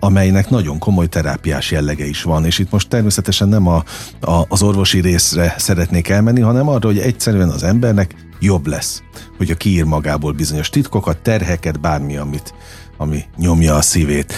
amelynek 0.00 0.50
nagyon 0.50 0.78
komoly 0.78 1.06
terápiás 1.06 1.70
jellege 1.70 2.06
is 2.06 2.22
van, 2.22 2.44
és 2.44 2.58
itt 2.58 2.70
most 2.70 2.88
természetesen 2.88 3.48
nem 3.48 3.66
a, 3.66 3.84
a, 4.20 4.44
az 4.48 4.62
orvosi 4.62 5.00
részre 5.00 5.54
szeretnék 5.58 6.08
elmenni, 6.08 6.40
hanem 6.40 6.68
arra, 6.68 6.86
hogy 6.86 6.98
egyszerűen 6.98 7.48
az 7.48 7.62
embernek 7.62 8.14
jobb 8.40 8.66
lesz, 8.66 9.02
hogyha 9.36 9.54
kiír 9.54 9.84
magából 9.84 10.32
bizonyos 10.32 10.68
titkokat, 10.68 11.18
terheket, 11.18 11.80
bármi, 11.80 12.16
amit, 12.16 12.54
ami 12.96 13.24
nyomja 13.36 13.74
a 13.74 13.82
szívét. 13.82 14.32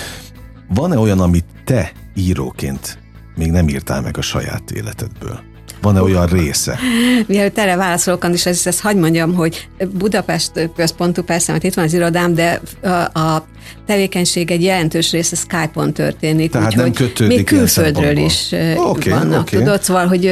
Van-e 0.68 0.98
olyan, 0.98 1.20
amit 1.20 1.44
te 1.64 1.92
íróként 2.18 2.98
még 3.36 3.50
nem 3.50 3.68
írtál 3.68 4.00
meg 4.00 4.16
a 4.16 4.22
saját 4.22 4.70
életedből? 4.70 5.40
Van-e 5.82 6.02
olyan 6.02 6.26
része? 6.26 6.78
Mielőtt 7.26 7.58
erre 7.58 7.76
válaszolok, 7.76 8.26
és 8.32 8.46
ezt, 8.46 8.66
ezt 8.66 8.80
hagyd 8.80 8.98
mondjam, 8.98 9.34
hogy 9.34 9.68
Budapest 9.92 10.70
központú 10.76 11.22
persze, 11.22 11.52
mert 11.52 11.64
itt 11.64 11.74
van 11.74 11.84
az 11.84 11.92
irodám, 11.92 12.34
de 12.34 12.60
a, 12.82 13.18
a 13.18 13.46
tevékenység 13.86 14.50
egy 14.50 14.62
jelentős 14.62 15.10
része 15.10 15.36
Skype-on 15.36 15.92
történik. 15.92 16.50
Tehát 16.50 16.74
nem 16.74 16.92
kötődik 16.92 17.36
Még 17.36 17.46
külföldről 17.46 18.16
is 18.16 18.54
Oké, 18.76 19.10
vannak, 19.10 19.40
oké. 19.40 19.56
tudod, 19.56 19.82
szóval, 19.82 20.06
hogy 20.06 20.22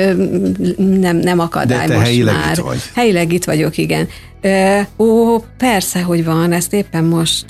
nem, 0.76 1.16
nem 1.16 1.38
akadály 1.38 1.86
De 1.86 1.92
te 1.92 1.94
most 1.94 2.06
helyileg 2.06 2.34
már. 2.34 2.58
itt 2.58 2.64
vagy. 2.64 2.82
Helyileg 2.94 3.32
itt 3.32 3.44
vagyok, 3.44 3.76
igen. 3.78 4.08
Ó, 4.98 5.38
persze, 5.38 6.02
hogy 6.02 6.24
van, 6.24 6.52
ezt 6.52 6.72
éppen 6.72 7.04
most, 7.04 7.44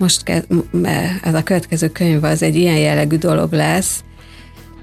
most 0.00 0.22
ke- 0.22 0.48
m- 0.70 0.86
ez 1.22 1.34
a 1.34 1.42
következő 1.42 1.88
könyv 1.88 2.24
az 2.24 2.42
egy 2.42 2.56
ilyen 2.56 2.76
jellegű 2.76 3.16
dolog 3.16 3.52
lesz, 3.52 4.02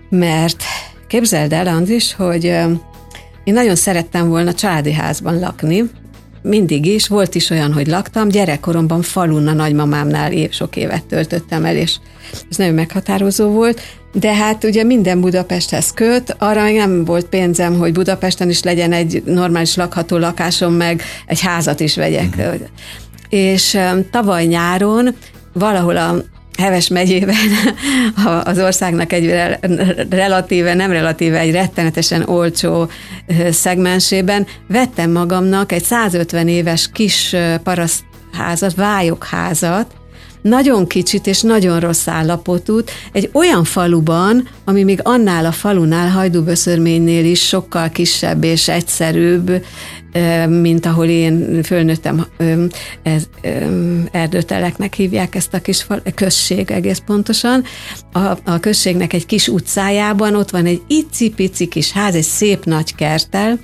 mert 0.09 0.63
képzeld 1.07 1.53
el, 1.53 1.67
Andris, 1.67 2.13
hogy 2.13 2.43
én 3.43 3.53
nagyon 3.53 3.75
szerettem 3.75 4.27
volna 4.27 4.53
családi 4.53 4.93
házban 4.93 5.39
lakni, 5.39 5.83
mindig 6.41 6.85
is, 6.85 7.07
volt 7.07 7.35
is 7.35 7.49
olyan, 7.49 7.73
hogy 7.73 7.87
laktam, 7.87 8.27
gyerekkoromban 8.27 9.01
falun 9.01 9.47
a 9.47 9.53
nagymamámnál 9.53 10.31
év, 10.31 10.51
sok 10.51 10.75
évet 10.75 11.05
töltöttem 11.05 11.65
el, 11.65 11.75
és 11.75 11.95
ez 12.49 12.57
nagyon 12.57 12.73
meghatározó 12.73 13.49
volt, 13.49 13.81
de 14.13 14.33
hát 14.33 14.63
ugye 14.63 14.83
minden 14.83 15.21
Budapesthez 15.21 15.91
köt, 15.91 16.35
arra 16.37 16.63
még 16.63 16.75
nem 16.75 17.05
volt 17.05 17.25
pénzem, 17.25 17.77
hogy 17.77 17.91
Budapesten 17.91 18.49
is 18.49 18.63
legyen 18.63 18.91
egy 18.91 19.23
normális 19.25 19.75
lakható 19.75 20.17
lakásom, 20.17 20.73
meg 20.73 21.01
egy 21.25 21.39
házat 21.39 21.79
is 21.79 21.95
vegyek. 21.95 22.35
Uh-huh. 22.37 22.55
És 23.29 23.79
tavaly 24.11 24.45
nyáron 24.45 25.15
valahol 25.53 25.97
a 25.97 26.15
Heves 26.57 26.87
megyében 26.87 27.35
az 28.43 28.59
országnak 28.59 29.13
egy 29.13 29.33
relatíve, 30.09 30.73
nem 30.73 30.91
relatíve, 30.91 31.39
egy 31.39 31.51
rettenetesen 31.51 32.23
olcsó 32.29 32.89
szegmensében 33.51 34.47
vettem 34.67 35.11
magamnak 35.11 35.71
egy 35.71 35.83
150 35.83 36.47
éves 36.47 36.89
kis 36.93 37.35
parasztházat, 37.63 38.75
vályokházat, 38.75 39.96
nagyon 40.41 40.87
kicsit 40.87 41.27
és 41.27 41.41
nagyon 41.41 41.79
rossz 41.79 42.07
állapotút, 42.07 42.91
egy 43.11 43.29
olyan 43.33 43.63
faluban, 43.63 44.47
ami 44.65 44.83
még 44.83 44.99
annál 45.03 45.45
a 45.45 45.51
falunál, 45.51 46.09
Hajdúböszörménynél 46.09 47.25
is 47.25 47.47
sokkal 47.47 47.89
kisebb 47.89 48.43
és 48.43 48.67
egyszerűbb, 48.67 49.63
mint 50.47 50.85
ahol 50.85 51.05
én 51.05 51.63
fölnőttem, 51.63 52.25
ez, 53.03 53.23
erdőteleknek 54.11 54.93
hívják 54.93 55.35
ezt 55.35 55.53
a 55.53 55.59
kis 55.59 55.83
fal, 55.83 56.01
község 56.15 56.71
egész 56.71 57.01
pontosan. 57.05 57.63
A, 58.11 58.19
a 58.43 58.59
községnek 58.59 59.13
egy 59.13 59.25
kis 59.25 59.47
utcájában 59.47 60.35
ott 60.35 60.49
van 60.49 60.65
egy 60.65 60.81
icipici 60.87 61.67
kis 61.67 61.91
ház, 61.91 62.15
egy 62.15 62.23
szép 62.23 62.65
nagy 62.65 62.95
kerttel, 62.95 63.59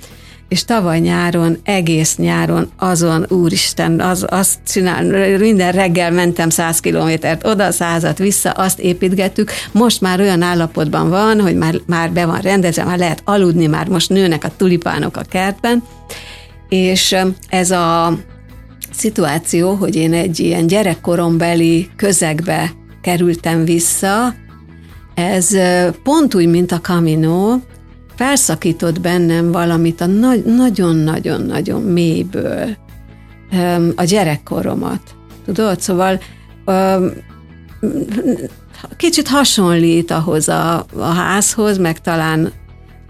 és 0.54 0.64
tavaly 0.64 0.98
nyáron, 0.98 1.58
egész 1.64 2.16
nyáron 2.16 2.70
azon, 2.78 3.26
úristen, 3.28 4.00
az, 4.00 4.26
azt 4.28 4.58
csinál, 4.66 5.36
minden 5.38 5.72
reggel 5.72 6.10
mentem 6.10 6.50
száz 6.50 6.80
kilométert, 6.80 7.46
oda 7.46 7.70
százat 7.70 8.18
vissza, 8.18 8.50
azt 8.50 8.80
építgettük, 8.80 9.50
most 9.72 10.00
már 10.00 10.20
olyan 10.20 10.42
állapotban 10.42 11.08
van, 11.08 11.40
hogy 11.40 11.56
már, 11.56 11.74
már 11.86 12.12
be 12.12 12.26
van 12.26 12.40
rendezve, 12.40 12.84
már 12.84 12.98
lehet 12.98 13.22
aludni, 13.24 13.66
már 13.66 13.88
most 13.88 14.08
nőnek 14.08 14.44
a 14.44 14.52
tulipánok 14.56 15.16
a 15.16 15.22
kertben, 15.28 15.82
és 16.68 17.16
ez 17.48 17.70
a 17.70 18.18
szituáció, 18.92 19.74
hogy 19.74 19.96
én 19.96 20.12
egy 20.12 20.40
ilyen 20.40 20.66
gyerekkorombeli 20.66 21.90
közegbe 21.96 22.70
kerültem 23.02 23.64
vissza, 23.64 24.34
ez 25.14 25.48
pont 26.02 26.34
úgy, 26.34 26.46
mint 26.46 26.72
a 26.72 26.80
Camino, 26.80 27.56
felszakított 28.16 29.00
bennem 29.00 29.52
valamit 29.52 30.00
a 30.00 30.06
nagyon-nagyon-nagyon 30.06 31.82
mélyből, 31.82 32.76
a 33.96 34.04
gyerekkoromat. 34.04 35.00
Tudod? 35.44 35.80
Szóval 35.80 36.20
kicsit 38.96 39.28
hasonlít 39.28 40.10
ahhoz 40.10 40.48
a, 40.48 40.86
a 40.96 41.04
házhoz, 41.04 41.78
meg 41.78 42.00
talán 42.00 42.52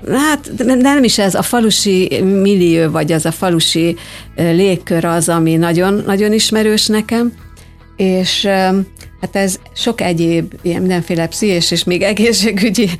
Hát 0.08 0.50
nem 0.66 1.04
is 1.04 1.18
ez, 1.18 1.34
a 1.34 1.42
falusi 1.42 2.20
millió, 2.22 2.90
vagy 2.90 3.12
az 3.12 3.26
a 3.26 3.30
falusi 3.30 3.96
légkör 4.36 5.04
az, 5.04 5.28
ami 5.28 5.56
nagyon, 5.56 6.02
nagyon 6.06 6.32
ismerős 6.32 6.86
nekem, 6.86 7.32
és 7.96 8.48
hát 9.24 9.36
ez 9.36 9.56
sok 9.74 10.00
egyéb 10.00 10.54
ilyen 10.62 10.80
mindenféle 10.80 11.26
pszichés 11.26 11.70
és 11.70 11.84
még 11.84 12.02
egészségügyi 12.02 12.90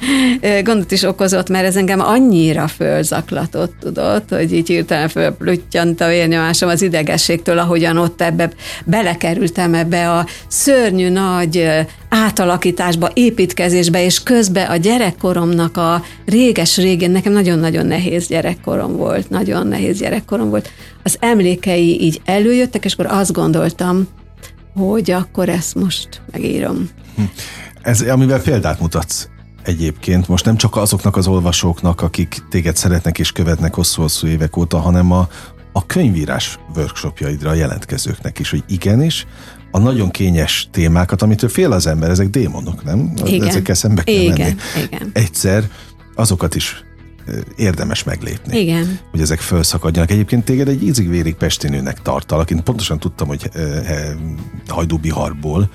gondot 0.62 0.90
is 0.90 1.02
okozott, 1.02 1.48
mert 1.48 1.66
ez 1.66 1.76
engem 1.76 2.00
annyira 2.00 2.68
fölzaklatott, 2.68 3.72
tudod, 3.80 4.22
hogy 4.28 4.52
így 4.52 4.68
hirtelen 4.68 5.08
fölplüttyant 5.08 6.00
a 6.00 6.08
vérnyomásom 6.08 6.68
az 6.68 6.82
idegességtől, 6.82 7.58
ahogyan 7.58 7.96
ott 7.96 8.20
ebbe 8.20 8.50
belekerültem 8.84 9.74
ebbe 9.74 10.10
a 10.10 10.26
szörnyű 10.48 11.08
nagy 11.08 11.68
átalakításba, 12.08 13.10
építkezésbe, 13.14 14.04
és 14.04 14.22
közben 14.22 14.70
a 14.70 14.76
gyerekkoromnak 14.76 15.76
a 15.76 16.02
réges 16.26 16.76
régén, 16.76 17.10
nekem 17.10 17.32
nagyon-nagyon 17.32 17.86
nehéz 17.86 18.26
gyerekkorom 18.26 18.96
volt, 18.96 19.30
nagyon 19.30 19.66
nehéz 19.66 19.98
gyerekkorom 19.98 20.50
volt. 20.50 20.70
Az 21.02 21.16
emlékei 21.20 22.02
így 22.02 22.20
előjöttek, 22.24 22.84
és 22.84 22.92
akkor 22.92 23.06
azt 23.06 23.32
gondoltam, 23.32 24.08
hogy 24.74 25.10
akkor 25.10 25.48
ezt 25.48 25.74
most 25.74 26.22
megírom. 26.32 26.88
Hm. 27.16 27.22
Ez, 27.82 28.00
amivel 28.00 28.42
példát 28.42 28.80
mutatsz 28.80 29.28
egyébként, 29.62 30.28
most 30.28 30.44
nem 30.44 30.56
csak 30.56 30.76
azoknak 30.76 31.16
az 31.16 31.26
olvasóknak, 31.26 32.00
akik 32.00 32.36
téged 32.50 32.76
szeretnek 32.76 33.18
és 33.18 33.32
követnek 33.32 33.74
hosszú-hosszú 33.74 34.26
évek 34.26 34.56
óta, 34.56 34.78
hanem 34.78 35.12
a, 35.12 35.28
a 35.72 35.86
könyvírás 35.86 36.58
workshopjaidra 36.76 37.50
a 37.50 37.54
jelentkezőknek 37.54 38.38
is, 38.38 38.50
hogy 38.50 38.64
igenis, 38.68 39.26
a 39.70 39.78
nagyon 39.78 40.10
kényes 40.10 40.68
témákat, 40.72 41.22
amitől 41.22 41.50
fél 41.50 41.72
az 41.72 41.86
ember, 41.86 42.10
ezek 42.10 42.28
démonok, 42.28 42.84
nem? 42.84 43.12
Igen. 43.24 43.48
Ezekkel 43.48 43.74
szembe 43.74 44.02
kell 44.02 44.14
igen, 44.14 44.36
menni. 44.38 44.86
Igen. 44.86 45.10
Egyszer 45.12 45.64
azokat 46.14 46.54
is 46.54 46.84
érdemes 47.56 48.04
meglépni. 48.04 48.58
Igen. 48.58 48.98
Hogy 49.10 49.20
ezek 49.20 49.40
felszakadjanak. 49.40 50.10
Egyébként 50.10 50.44
téged 50.44 50.68
egy 50.68 50.82
ízig-vérig 50.82 51.34
pestinőnek 51.34 52.02
tartalak. 52.02 52.50
Én 52.50 52.62
pontosan 52.62 52.98
tudtam, 52.98 53.28
hogy 53.28 53.50
Hajdú-Biharból, 54.68 55.70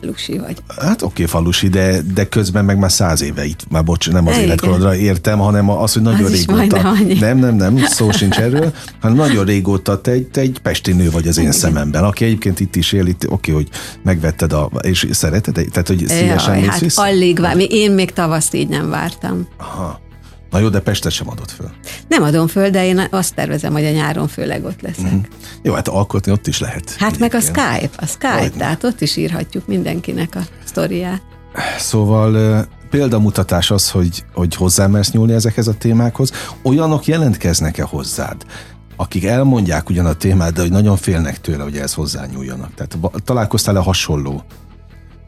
falusi 0.00 0.38
vagy. 0.38 0.56
Hát 0.78 1.02
oké, 1.02 1.04
okay, 1.04 1.26
falusi, 1.26 1.68
de, 1.68 2.00
de 2.14 2.28
közben 2.28 2.64
meg 2.64 2.78
már 2.78 2.92
száz 2.92 3.22
éve 3.22 3.44
itt, 3.44 3.70
már 3.70 3.84
bocs, 3.84 4.10
nem 4.10 4.26
az 4.26 4.36
életkorodra 4.36 4.96
értem, 4.96 5.38
hanem 5.38 5.70
az, 5.70 5.92
hogy 5.92 6.02
nagyon 6.02 6.24
az 6.24 6.32
régóta. 6.32 6.92
Nem, 7.20 7.38
nem, 7.38 7.54
nem, 7.54 7.76
szó 7.76 8.10
sincs 8.10 8.38
erről, 8.38 8.72
hanem 9.00 9.16
nagyon 9.16 9.44
régóta 9.44 10.00
te 10.00 10.10
egy, 10.10 10.26
te 10.26 10.40
egy 10.40 10.58
pesti 10.62 10.92
nő 10.92 11.10
vagy 11.10 11.28
az 11.28 11.36
én 11.36 11.42
Igen. 11.42 11.56
szememben, 11.56 12.04
aki 12.04 12.24
egyébként 12.24 12.60
itt 12.60 12.76
is 12.76 12.92
él, 12.92 13.06
itt 13.06 13.24
oké, 13.28 13.50
okay, 13.50 13.64
hogy 13.64 13.72
megvetted 14.02 14.52
a, 14.52 14.70
és 14.80 15.06
szereted, 15.10 15.54
tehát 15.54 15.86
hogy 15.86 16.04
szívesen 16.08 16.54
Jaj, 16.58 16.66
hát 16.66 16.80
vissza? 16.80 17.02
alig 17.02 17.40
vár, 17.40 17.56
én 17.68 17.90
még 17.90 18.12
tavaszt 18.12 18.54
így 18.54 18.68
nem 18.68 18.88
vártam. 18.88 19.48
Aha. 19.56 20.00
Na 20.50 20.58
jó, 20.58 20.68
de 20.68 20.80
Pestet 20.80 21.12
sem 21.12 21.28
adott 21.30 21.50
föl. 21.50 21.70
Nem 22.08 22.22
adom 22.22 22.46
föl, 22.46 22.70
de 22.70 22.86
én 22.86 23.06
azt 23.10 23.34
tervezem, 23.34 23.72
hogy 23.72 23.84
a 23.84 23.90
nyáron 23.90 24.28
főleg 24.28 24.64
ott 24.64 24.80
leszek. 24.80 25.12
Mm. 25.12 25.18
Jó, 25.62 25.72
hát 25.72 25.88
alkotni 25.88 26.32
ott 26.32 26.46
is 26.46 26.60
lehet. 26.60 26.94
Hát 26.98 27.12
egyébként. 27.12 27.32
meg 27.32 27.34
a 27.34 27.44
Skype, 27.44 28.02
a 28.02 28.06
Skype, 28.06 28.38
Vagy 28.38 28.52
tehát 28.52 28.84
ott 28.84 29.00
is 29.00 29.16
írhatjuk 29.16 29.66
mindenkinek 29.66 30.34
a 30.34 30.40
sztoriát. 30.64 31.22
Szóval 31.78 32.66
példamutatás 32.90 33.70
az, 33.70 33.90
hogy, 33.90 34.24
hogy 34.34 34.54
hozzámersz 34.54 35.10
nyúlni 35.10 35.32
ezekhez 35.32 35.68
a 35.68 35.74
témákhoz. 35.74 36.30
Olyanok 36.62 37.06
jelentkeznek-e 37.06 37.82
hozzád, 37.82 38.36
akik 38.96 39.24
elmondják 39.24 39.88
ugyan 39.88 40.06
a 40.06 40.12
témát, 40.12 40.52
de 40.52 40.60
hogy 40.60 40.70
nagyon 40.70 40.96
félnek 40.96 41.40
tőle, 41.40 41.62
hogy 41.62 41.76
ez 41.76 41.94
hozzányúljanak. 41.94 42.74
Tehát 42.74 43.22
találkoztál-e 43.24 43.78
hasonló 43.78 44.42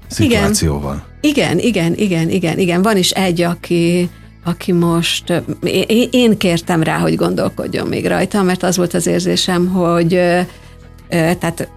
szituációval? 0.08 1.04
Igen, 1.20 1.58
igen, 1.58 1.94
igen, 1.94 2.28
igen, 2.28 2.58
igen. 2.58 2.82
Van 2.82 2.96
is 2.96 3.10
egy, 3.10 3.42
aki 3.42 4.10
aki 4.44 4.72
most, 4.72 5.42
én 6.10 6.38
kértem 6.38 6.82
rá, 6.82 6.98
hogy 6.98 7.14
gondolkodjon 7.14 7.86
még 7.86 8.06
rajta, 8.06 8.42
mert 8.42 8.62
az 8.62 8.76
volt 8.76 8.94
az 8.94 9.06
érzésem, 9.06 9.66
hogy 9.66 10.08
tehát 11.08 11.68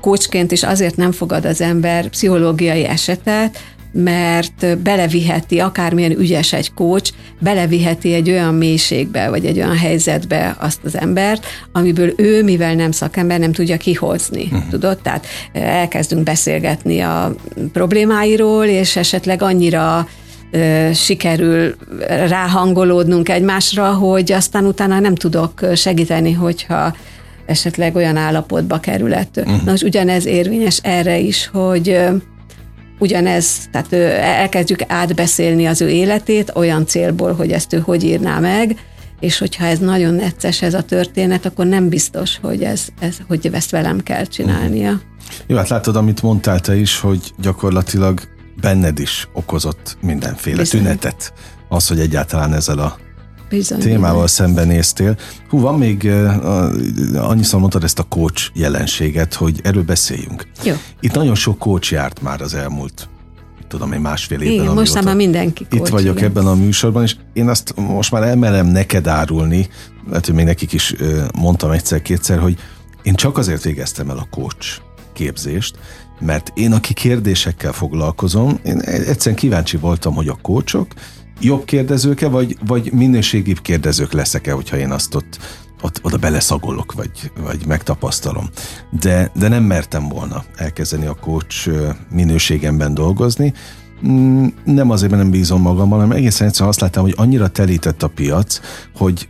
kócsként 0.00 0.52
is 0.52 0.62
azért 0.62 0.96
nem 0.96 1.12
fogad 1.12 1.44
az 1.44 1.60
ember 1.60 2.08
pszichológiai 2.08 2.84
esetet, 2.84 3.58
mert 3.92 4.78
beleviheti, 4.78 5.58
akármilyen 5.58 6.18
ügyes 6.18 6.52
egy 6.52 6.74
kócs, 6.74 7.10
beleviheti 7.38 8.14
egy 8.14 8.30
olyan 8.30 8.54
mélységbe, 8.54 9.28
vagy 9.28 9.44
egy 9.44 9.56
olyan 9.56 9.76
helyzetbe 9.76 10.56
azt 10.58 10.78
az 10.84 10.98
embert, 10.98 11.46
amiből 11.72 12.12
ő, 12.16 12.42
mivel 12.42 12.74
nem 12.74 12.90
szakember, 12.90 13.38
nem 13.38 13.52
tudja 13.52 13.76
kihozni. 13.76 14.42
Uh-huh. 14.42 14.68
Tudod? 14.70 14.98
Tehát 14.98 15.26
elkezdünk 15.52 16.22
beszélgetni 16.22 17.00
a 17.00 17.34
problémáiról, 17.72 18.64
és 18.64 18.96
esetleg 18.96 19.42
annyira 19.42 20.08
sikerül 20.94 21.74
ráhangolódnunk 22.28 23.28
egymásra, 23.28 23.92
hogy 23.92 24.32
aztán 24.32 24.66
utána 24.66 24.98
nem 24.98 25.14
tudok 25.14 25.60
segíteni, 25.74 26.32
hogyha 26.32 26.94
esetleg 27.46 27.94
olyan 27.94 28.16
állapotba 28.16 28.78
kerület. 28.78 29.28
Uh-huh. 29.36 29.64
Na, 29.64 29.70
most 29.70 29.82
ugyanez 29.82 30.26
érvényes 30.26 30.80
erre 30.82 31.18
is, 31.18 31.50
hogy 31.52 31.98
ugyanez, 32.98 33.68
tehát 33.72 33.92
elkezdjük 34.22 34.80
átbeszélni 34.88 35.66
az 35.66 35.80
ő 35.80 35.88
életét 35.88 36.52
olyan 36.54 36.86
célból, 36.86 37.32
hogy 37.32 37.52
ezt 37.52 37.72
ő 37.72 37.78
hogy 37.78 38.04
írná 38.04 38.38
meg, 38.38 38.76
és 39.20 39.38
hogyha 39.38 39.64
ez 39.64 39.78
nagyon 39.78 40.14
necces 40.14 40.62
ez 40.62 40.74
a 40.74 40.82
történet, 40.82 41.46
akkor 41.46 41.66
nem 41.66 41.88
biztos, 41.88 42.38
hogy, 42.42 42.62
ez, 42.62 42.86
ez, 43.00 43.16
hogy 43.28 43.50
ezt 43.52 43.70
velem 43.70 44.02
kell 44.02 44.24
csinálnia. 44.24 44.90
Uh-huh. 44.90 45.04
Jó, 45.46 45.56
hát 45.56 45.68
látod, 45.68 45.96
amit 45.96 46.22
mondtál 46.22 46.60
te 46.60 46.76
is, 46.76 47.00
hogy 47.00 47.32
gyakorlatilag 47.38 48.20
benned 48.60 48.98
is 48.98 49.28
okozott 49.32 49.96
mindenféle 50.02 50.56
Bizony. 50.56 50.80
tünetet 50.80 51.32
az, 51.68 51.88
hogy 51.88 52.00
egyáltalán 52.00 52.54
ezzel 52.54 52.78
a 52.78 52.98
Bizony, 53.48 53.78
témával 53.78 54.22
bizony. 54.22 54.46
szembenéztél. 54.46 55.16
Hú, 55.48 55.60
van 55.60 55.78
még, 55.78 56.02
uh, 56.04 57.28
annyiszor 57.28 57.60
mondtad 57.60 57.84
ezt 57.84 57.98
a 57.98 58.02
coach 58.02 58.50
jelenséget, 58.54 59.34
hogy 59.34 59.60
erről 59.62 59.82
beszéljünk. 59.82 60.46
Jó. 60.64 60.74
Itt 61.00 61.14
nagyon 61.14 61.34
sok 61.34 61.58
coach 61.58 61.92
járt 61.92 62.22
már 62.22 62.40
az 62.40 62.54
elmúlt 62.54 63.08
tudom 63.68 63.92
én 63.92 64.00
másfél 64.00 64.40
évben. 64.40 64.64
Igen, 64.64 64.74
most 64.74 65.04
már 65.04 65.16
mindenki 65.16 65.66
coach, 65.70 65.82
Itt 65.82 65.88
vagyok 65.88 66.16
igen. 66.16 66.28
ebben 66.28 66.46
a 66.46 66.54
műsorban, 66.54 67.02
és 67.02 67.16
én 67.32 67.48
azt 67.48 67.74
most 67.76 68.10
már 68.10 68.22
emelem 68.22 68.66
neked 68.66 69.06
árulni, 69.06 69.68
lehet, 70.08 70.26
hogy 70.26 70.34
még 70.34 70.44
nekik 70.44 70.72
is 70.72 70.94
mondtam 71.34 71.70
egyszer-kétszer, 71.70 72.38
hogy 72.38 72.58
Én 73.06 73.14
csak 73.14 73.38
azért 73.38 73.62
végeztem 73.62 74.10
el 74.10 74.16
a 74.16 74.26
coach 74.30 74.80
képzést, 75.12 75.78
mert 76.20 76.52
én, 76.54 76.72
aki 76.72 76.94
kérdésekkel 76.94 77.72
foglalkozom, 77.72 78.58
én 78.64 78.80
egyszerűen 78.80 79.36
kíváncsi 79.36 79.76
voltam, 79.76 80.14
hogy 80.14 80.28
a 80.28 80.38
kócsok 80.42 80.86
jobb 81.40 81.64
kérdezőke, 81.64 82.28
vagy, 82.28 82.56
vagy 82.66 82.92
minőségibb 82.92 83.60
kérdezők 83.60 84.12
leszek-e, 84.12 84.52
hogyha 84.52 84.76
én 84.76 84.90
azt 84.90 85.14
ott, 85.14 85.38
ott 85.82 85.98
oda 86.02 86.16
beleszagolok, 86.16 86.92
vagy, 86.92 87.30
vagy 87.40 87.66
megtapasztalom. 87.66 88.48
De, 89.00 89.30
de 89.34 89.48
nem 89.48 89.62
mertem 89.62 90.08
volna 90.08 90.44
elkezdeni 90.56 91.06
a 91.06 91.14
coach 91.14 91.70
minőségemben 92.10 92.94
dolgozni, 92.94 93.54
mm, 94.06 94.46
nem 94.64 94.90
azért, 94.90 95.10
mert 95.10 95.22
nem 95.22 95.32
bízom 95.32 95.60
magamban, 95.60 96.00
hanem 96.00 96.16
egészen 96.16 96.46
egyszerűen 96.46 96.70
azt 96.70 96.80
láttam, 96.80 97.02
hogy 97.02 97.14
annyira 97.16 97.48
telített 97.48 98.02
a 98.02 98.08
piac, 98.08 98.60
hogy 98.96 99.28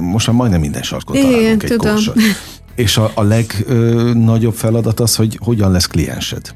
most 0.00 0.26
már 0.26 0.36
majdnem 0.36 0.60
minden 0.60 0.82
sarkon 0.82 1.16
Igen, 1.16 1.30
találunk 1.30 1.62
egy 1.62 1.68
tudom. 1.68 1.96
És 2.78 2.96
a, 2.96 3.10
a 3.14 3.22
legnagyobb 3.22 4.54
feladat 4.54 5.00
az, 5.00 5.14
hogy 5.16 5.38
hogyan 5.42 5.70
lesz 5.70 5.86
kliensed. 5.86 6.54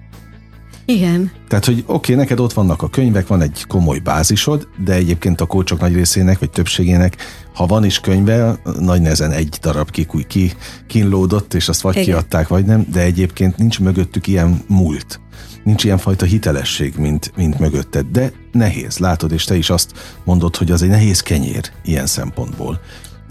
Igen. 0.84 1.30
Tehát, 1.48 1.64
hogy 1.64 1.78
oké, 1.86 1.92
okay, 1.92 2.14
neked 2.14 2.40
ott 2.40 2.52
vannak 2.52 2.82
a 2.82 2.88
könyvek, 2.88 3.26
van 3.26 3.40
egy 3.40 3.64
komoly 3.68 3.98
bázisod, 3.98 4.68
de 4.84 4.92
egyébként 4.92 5.40
a 5.40 5.46
kócsok 5.46 5.80
nagy 5.80 5.94
részének, 5.94 6.38
vagy 6.38 6.50
többségének, 6.50 7.16
ha 7.54 7.66
van 7.66 7.84
is 7.84 8.00
könyve, 8.00 8.60
nagy 8.78 9.00
nehezen 9.00 9.30
egy 9.30 9.58
darab 9.60 9.90
kikúj 9.90 10.22
ki, 10.26 10.52
kínlódott, 10.86 11.54
és 11.54 11.68
azt 11.68 11.80
vagy 11.80 11.94
Igen. 11.94 12.06
kiadták, 12.06 12.48
vagy 12.48 12.64
nem, 12.64 12.86
de 12.92 13.00
egyébként 13.00 13.56
nincs 13.56 13.80
mögöttük 13.80 14.26
ilyen 14.26 14.62
múlt. 14.66 15.20
Nincs 15.64 15.84
ilyen 15.84 15.98
fajta 15.98 16.24
hitelesség, 16.24 16.94
mint, 16.96 17.32
mint 17.36 17.58
mögötted. 17.58 18.06
De 18.06 18.32
nehéz, 18.52 18.98
látod, 18.98 19.32
és 19.32 19.44
te 19.44 19.56
is 19.56 19.70
azt 19.70 19.92
mondod, 20.24 20.56
hogy 20.56 20.70
az 20.70 20.82
egy 20.82 20.88
nehéz 20.88 21.20
kenyér 21.20 21.70
ilyen 21.84 22.06
szempontból, 22.06 22.80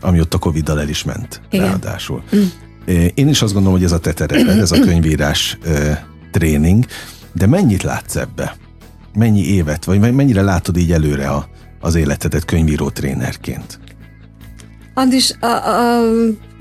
ami 0.01 0.19
ott 0.19 0.33
a 0.33 0.37
Covid-dal 0.37 0.79
el 0.79 0.89
is 0.89 1.03
ment, 1.03 1.41
Igen. 1.49 1.65
ráadásul. 1.65 2.23
Mm. 2.35 2.39
Én 3.13 3.27
is 3.27 3.41
azt 3.41 3.53
gondolom, 3.53 3.77
hogy 3.77 3.85
ez 3.85 3.91
a 3.91 3.99
te 3.99 4.25
ez 4.25 4.71
a 4.71 4.79
könyvírás 4.79 5.57
tréning, 6.31 6.85
de 7.33 7.47
mennyit 7.47 7.83
látsz 7.83 8.15
ebbe? 8.15 8.55
Mennyi 9.13 9.43
évet, 9.47 9.85
vagy 9.85 10.13
mennyire 10.13 10.41
látod 10.41 10.77
így 10.77 10.91
előre 10.91 11.29
a, 11.29 11.47
az 11.79 11.95
életedet 11.95 12.45
könyvíró 12.45 12.89
trénerként? 12.89 13.79
Andis, 14.93 15.31
a, 15.39 15.45
a, 15.45 16.01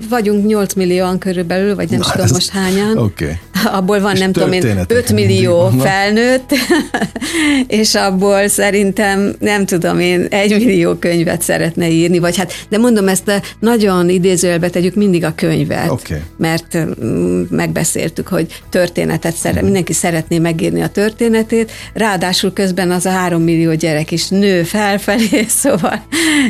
vagyunk 0.09 0.45
8 0.45 0.73
millióan 0.73 1.17
körülbelül, 1.17 1.75
vagy 1.75 1.89
nem 1.89 1.99
Na, 1.99 2.11
tudom 2.11 2.25
ez, 2.25 2.31
most 2.31 2.49
hányan. 2.49 2.97
Okay. 2.97 3.37
Abból 3.77 3.99
van, 3.99 4.13
és 4.13 4.19
nem 4.19 4.31
tudom 4.31 4.51
én, 4.51 4.85
5 4.87 5.11
millió 5.11 5.69
felnőtt, 5.79 6.51
és 7.67 7.95
abból 7.95 8.47
szerintem, 8.47 9.35
nem 9.39 9.65
tudom 9.65 9.99
én, 9.99 10.27
1 10.29 10.65
millió 10.65 10.95
könyvet 10.95 11.41
szeretne 11.41 11.89
írni, 11.89 12.19
vagy 12.19 12.37
hát, 12.37 12.53
de 12.69 12.77
mondom 12.77 13.07
ezt 13.07 13.41
nagyon 13.59 14.09
idézőjelbe 14.09 14.69
tegyük 14.69 14.95
mindig 14.95 15.23
a 15.23 15.33
könyvet, 15.35 15.89
okay. 15.89 16.19
mert 16.37 16.77
mm, 17.03 17.41
megbeszéltük, 17.49 18.27
hogy 18.27 18.61
történetet 18.69 19.35
szeret, 19.35 19.55
hmm. 19.55 19.65
mindenki 19.65 19.93
szeretné 19.93 20.39
megírni 20.39 20.81
a 20.81 20.87
történetét, 20.87 21.71
ráadásul 21.93 22.53
közben 22.53 22.91
az 22.91 23.05
a 23.05 23.09
3 23.09 23.41
millió 23.41 23.73
gyerek 23.73 24.11
is 24.11 24.27
nő 24.27 24.63
felfelé, 24.63 25.45
szóval 25.61 26.03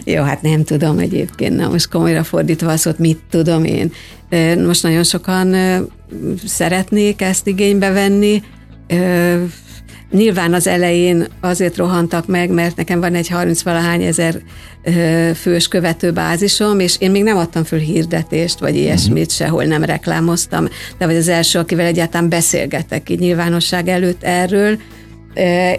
jó, 0.03 0.23
hát 0.23 0.41
nem 0.41 0.63
tudom 0.63 0.97
egyébként, 0.97 1.55
na 1.55 1.69
most 1.69 1.89
komolyra 1.89 2.23
fordítva 2.23 2.71
az, 2.71 2.83
hogy 2.83 2.95
mit 2.97 3.19
tudom 3.43 3.65
én. 3.65 3.91
Most 4.65 4.84
nagyon 4.84 5.04
sokan 5.04 5.56
szeretnék 6.45 7.21
ezt 7.21 7.47
igénybe 7.47 7.89
venni. 7.89 8.41
Nyilván 10.12 10.54
az 10.54 10.67
elején 10.67 11.27
azért 11.41 11.77
rohantak 11.77 12.27
meg, 12.27 12.49
mert 12.49 12.75
nekem 12.75 12.99
van 12.99 13.15
egy 13.15 13.32
30-valahány 13.34 14.08
ezer 14.08 14.41
fős 15.36 15.67
követőbázisom, 15.67 16.80
és 16.80 16.95
én 16.99 17.12
még 17.12 17.23
nem 17.23 17.38
adtam 17.38 17.63
föl 17.63 17.80
hirdetést, 17.80 18.60
vagy 18.60 18.75
ilyesmit, 18.75 19.32
uh-huh. 19.32 19.47
sehol 19.47 19.63
nem 19.63 19.84
reklámoztam, 19.84 20.67
de 20.97 21.06
vagy 21.06 21.15
az 21.15 21.27
első, 21.27 21.60
akivel 21.60 21.86
egyáltalán 21.86 22.30
beszélgetek 22.30 23.10
így 23.10 23.19
nyilvánosság 23.19 23.88
előtt 23.88 24.23
erről, 24.23 24.77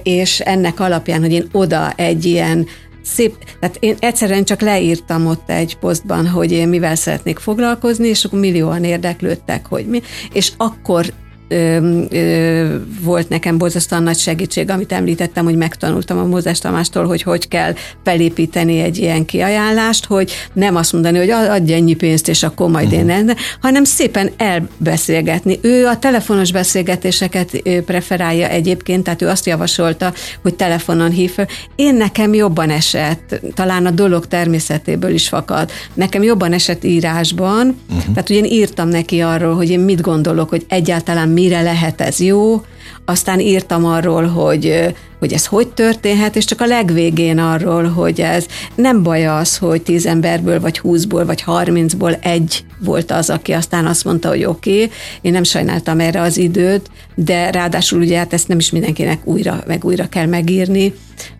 és 0.02 0.40
ennek 0.40 0.80
alapján, 0.80 1.20
hogy 1.20 1.32
én 1.32 1.46
oda 1.52 1.92
egy 1.96 2.24
ilyen 2.24 2.66
szép, 3.02 3.36
tehát 3.60 3.76
én 3.80 3.96
egyszerűen 3.98 4.44
csak 4.44 4.60
leírtam 4.60 5.26
ott 5.26 5.50
egy 5.50 5.76
posztban, 5.76 6.28
hogy 6.28 6.52
én 6.52 6.68
mivel 6.68 6.94
szeretnék 6.94 7.38
foglalkozni, 7.38 8.08
és 8.08 8.24
akkor 8.24 8.38
millióan 8.38 8.84
érdeklődtek, 8.84 9.66
hogy 9.66 9.86
mi, 9.86 10.02
és 10.32 10.52
akkor 10.56 11.12
ö, 11.52 12.00
ö, 12.10 12.74
volt 13.00 13.28
nekem 13.28 13.58
borzasztóan 13.58 14.02
nagy 14.02 14.18
segítség, 14.18 14.70
amit 14.70 14.92
említettem, 14.92 15.44
hogy 15.44 15.56
megtanultam 15.56 16.18
a 16.18 16.24
Mózes 16.24 16.58
Tamástól, 16.58 17.06
hogy 17.06 17.22
hogy 17.22 17.48
kell 17.48 17.74
felépíteni 18.04 18.80
egy 18.80 18.98
ilyen 18.98 19.24
kiajánlást, 19.24 20.04
hogy 20.04 20.32
nem 20.52 20.76
azt 20.76 20.92
mondani, 20.92 21.18
hogy 21.18 21.30
adj 21.30 21.72
ennyi 21.72 21.94
pénzt, 21.94 22.28
és 22.28 22.42
akkor 22.42 22.70
majd 22.70 22.92
én, 22.92 23.04
mhm. 23.04 23.30
hanem 23.60 23.84
szépen 23.84 24.30
elbeszélgetni. 24.36 25.58
Ő 25.62 25.86
a 25.86 25.98
telefonos 25.98 26.52
beszélgetéseket 26.52 27.62
preferálja 27.84 28.48
egyébként, 28.48 29.04
tehát 29.04 29.22
ő 29.22 29.28
azt 29.28 29.46
javasolta, 29.46 30.12
hogy 30.42 30.54
telefonon 30.54 31.10
hív 31.10 31.30
fel. 31.30 31.48
Én 31.76 31.94
nekem 31.94 32.34
jobban 32.34 32.70
esett, 32.70 33.40
talán 33.54 33.86
a 33.86 33.90
dolog 33.90 34.26
természetéből 34.26 35.12
is 35.12 35.28
fakad, 35.28 35.70
nekem 35.94 36.22
jobban 36.22 36.52
esett 36.52 36.84
írásban, 36.84 37.66
uh-huh. 37.88 38.12
tehát 38.12 38.26
hogy 38.28 38.36
én 38.36 38.44
írtam 38.44 38.88
neki 38.88 39.20
arról, 39.20 39.54
hogy 39.54 39.70
én 39.70 39.80
mit 39.80 40.00
gondolok, 40.00 40.48
hogy 40.48 40.64
egyáltalán 40.68 41.28
mi 41.28 41.41
mire 41.42 41.62
lehet 41.62 42.00
ez 42.00 42.20
jó, 42.20 42.62
aztán 43.04 43.40
írtam 43.40 43.84
arról, 43.84 44.26
hogy, 44.26 44.94
hogy 45.18 45.32
ez 45.32 45.46
hogy 45.46 45.68
történhet, 45.68 46.36
és 46.36 46.44
csak 46.44 46.60
a 46.60 46.66
legvégén 46.66 47.38
arról, 47.38 47.84
hogy 47.84 48.20
ez 48.20 48.46
nem 48.74 49.02
baj 49.02 49.26
az, 49.26 49.56
hogy 49.56 49.82
tíz 49.82 50.06
emberből, 50.06 50.60
vagy 50.60 50.78
húszból, 50.78 51.24
vagy 51.24 51.40
harmincból 51.42 52.14
egy 52.14 52.64
volt 52.78 53.10
az, 53.10 53.30
aki 53.30 53.52
aztán 53.52 53.86
azt 53.86 54.04
mondta, 54.04 54.28
hogy 54.28 54.44
oké, 54.44 54.72
okay, 54.74 54.90
én 55.20 55.32
nem 55.32 55.42
sajnáltam 55.42 56.00
erre 56.00 56.20
az 56.20 56.36
időt, 56.36 56.90
de 57.14 57.50
ráadásul 57.50 58.00
ugye 58.00 58.18
hát 58.18 58.32
ezt 58.32 58.48
nem 58.48 58.58
is 58.58 58.70
mindenkinek 58.70 59.26
újra, 59.26 59.62
meg 59.66 59.84
újra 59.84 60.08
kell 60.08 60.26
megírni, 60.26 60.92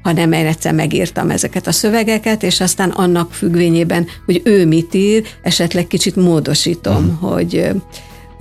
hanem 0.03 0.33
én 0.33 0.47
egyszer 0.47 0.75
megírtam 0.75 1.31
ezeket 1.31 1.67
a 1.67 1.73
szövegeket, 1.73 2.43
és 2.43 2.61
aztán 2.61 2.91
annak 2.91 3.33
függvényében, 3.33 4.07
hogy 4.27 4.41
ő 4.45 4.67
mit 4.67 4.95
ír, 4.95 5.23
esetleg 5.43 5.87
kicsit 5.87 6.17
módosítom, 6.17 7.03
mm. 7.03 7.29
hogy 7.29 7.71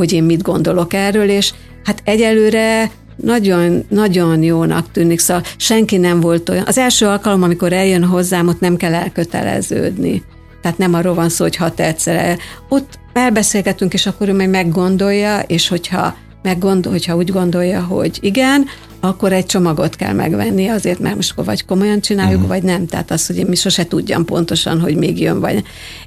hogy 0.02 0.14
én 0.14 0.24
mit 0.24 0.42
gondolok 0.42 0.94
erről, 0.94 1.30
és 1.30 1.54
hát 1.84 2.02
egyelőre 2.04 2.92
nagyon, 3.16 3.86
nagyon 3.90 4.44
jónak 4.44 4.92
tűnik, 4.92 5.20
szóval 5.20 5.44
senki 5.58 5.98
nem 5.98 6.20
volt 6.20 6.50
olyan. 6.50 6.64
Az 6.68 6.78
első 6.78 7.06
alkalom, 7.06 7.44
amikor 7.44 7.74
eljön 7.74 8.04
hozzám, 8.04 8.48
ott 8.48 8.60
nem 8.60 8.76
kell 8.76 8.94
elköteleződni. 8.94 10.24
Tehát 10.62 10.78
nem 10.78 10.94
arról 10.94 11.14
van 11.14 11.30
szó, 11.30 11.44
hogy 11.44 11.56
ha 11.56 11.74
tetszere. 11.74 12.38
Ott 12.70 13.00
elbeszélgetünk, 13.14 13.94
és 13.94 14.06
akkor 14.06 14.28
ő 14.30 14.34
meg 14.34 14.50
meggondolja, 14.50 15.40
és 15.40 15.68
hogyha, 15.68 16.16
meggondol, 16.42 16.92
hogyha 16.92 17.16
úgy 17.16 17.32
gondolja, 17.32 17.82
hogy 17.82 18.18
igen, 18.22 18.66
akkor 19.02 19.34
egy 19.34 19.46
csomagot 19.46 19.96
kell 19.96 20.14
megvenni 20.14 20.68
azért, 20.68 21.00
mert 21.00 21.16
most 21.16 21.34
vagy 21.36 21.66
komolyan 21.66 22.02
csináljuk, 22.02 22.42
uh-huh. 22.42 22.50
vagy 22.50 22.64
nem. 22.64 22.86
Tehát 22.86 23.12
az, 23.12 23.28
hogy 23.28 23.38
én 23.38 23.46
mi 23.46 23.56
sose 23.56 23.86
tudjam 23.86 24.26
pontosan, 24.26 24.80
hogy 24.80 24.96
még 24.96 25.20
jön, 25.20 25.40
vagy 25.40 25.64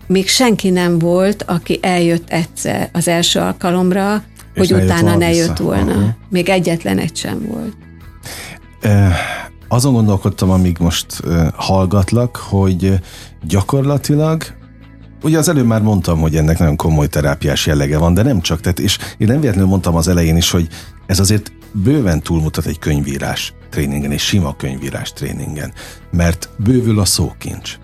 még 0.06 0.28
senki 0.28 0.70
nem 0.70 0.98
volt, 0.98 1.42
aki 1.42 1.78
eljött 1.82 2.30
egyszer 2.30 2.88
az 2.92 3.08
első 3.08 3.40
alkalomra, 3.40 4.22
És 4.54 4.70
hogy 4.70 4.82
utána 4.82 5.16
ne 5.16 5.32
jött 5.32 5.58
volna. 5.58 5.92
Uh-huh. 5.92 6.08
Még 6.30 6.48
egyetlen 6.48 6.98
egy 6.98 7.16
sem 7.16 7.46
volt. 7.48 7.76
Uh, 8.84 9.12
azon 9.68 9.92
gondolkodtam, 9.92 10.50
amíg 10.50 10.76
most 10.80 11.06
uh, 11.24 11.46
hallgatlak, 11.54 12.36
hogy 12.36 13.00
gyakorlatilag 13.42 14.42
Ugye 15.22 15.38
az 15.38 15.48
előbb 15.48 15.66
már 15.66 15.82
mondtam, 15.82 16.20
hogy 16.20 16.36
ennek 16.36 16.58
nagyon 16.58 16.76
komoly 16.76 17.06
terápiás 17.06 17.66
jellege 17.66 17.98
van, 17.98 18.14
de 18.14 18.22
nem 18.22 18.40
csak, 18.40 18.60
tehát, 18.60 18.78
és 18.78 18.98
én 19.18 19.26
nem 19.26 19.40
véletlenül 19.40 19.70
mondtam 19.70 19.94
az 19.94 20.08
elején 20.08 20.36
is, 20.36 20.50
hogy 20.50 20.68
ez 21.06 21.18
azért 21.18 21.52
bőven 21.82 22.20
túlmutat 22.20 22.66
egy 22.66 22.78
könyvírás 22.78 23.54
tréningen, 23.70 24.12
és 24.12 24.22
sima 24.22 24.56
könyvírás 24.56 25.12
tréningen, 25.12 25.72
mert 26.10 26.48
bővül 26.56 27.00
a 27.00 27.04
szókincs. 27.04 27.78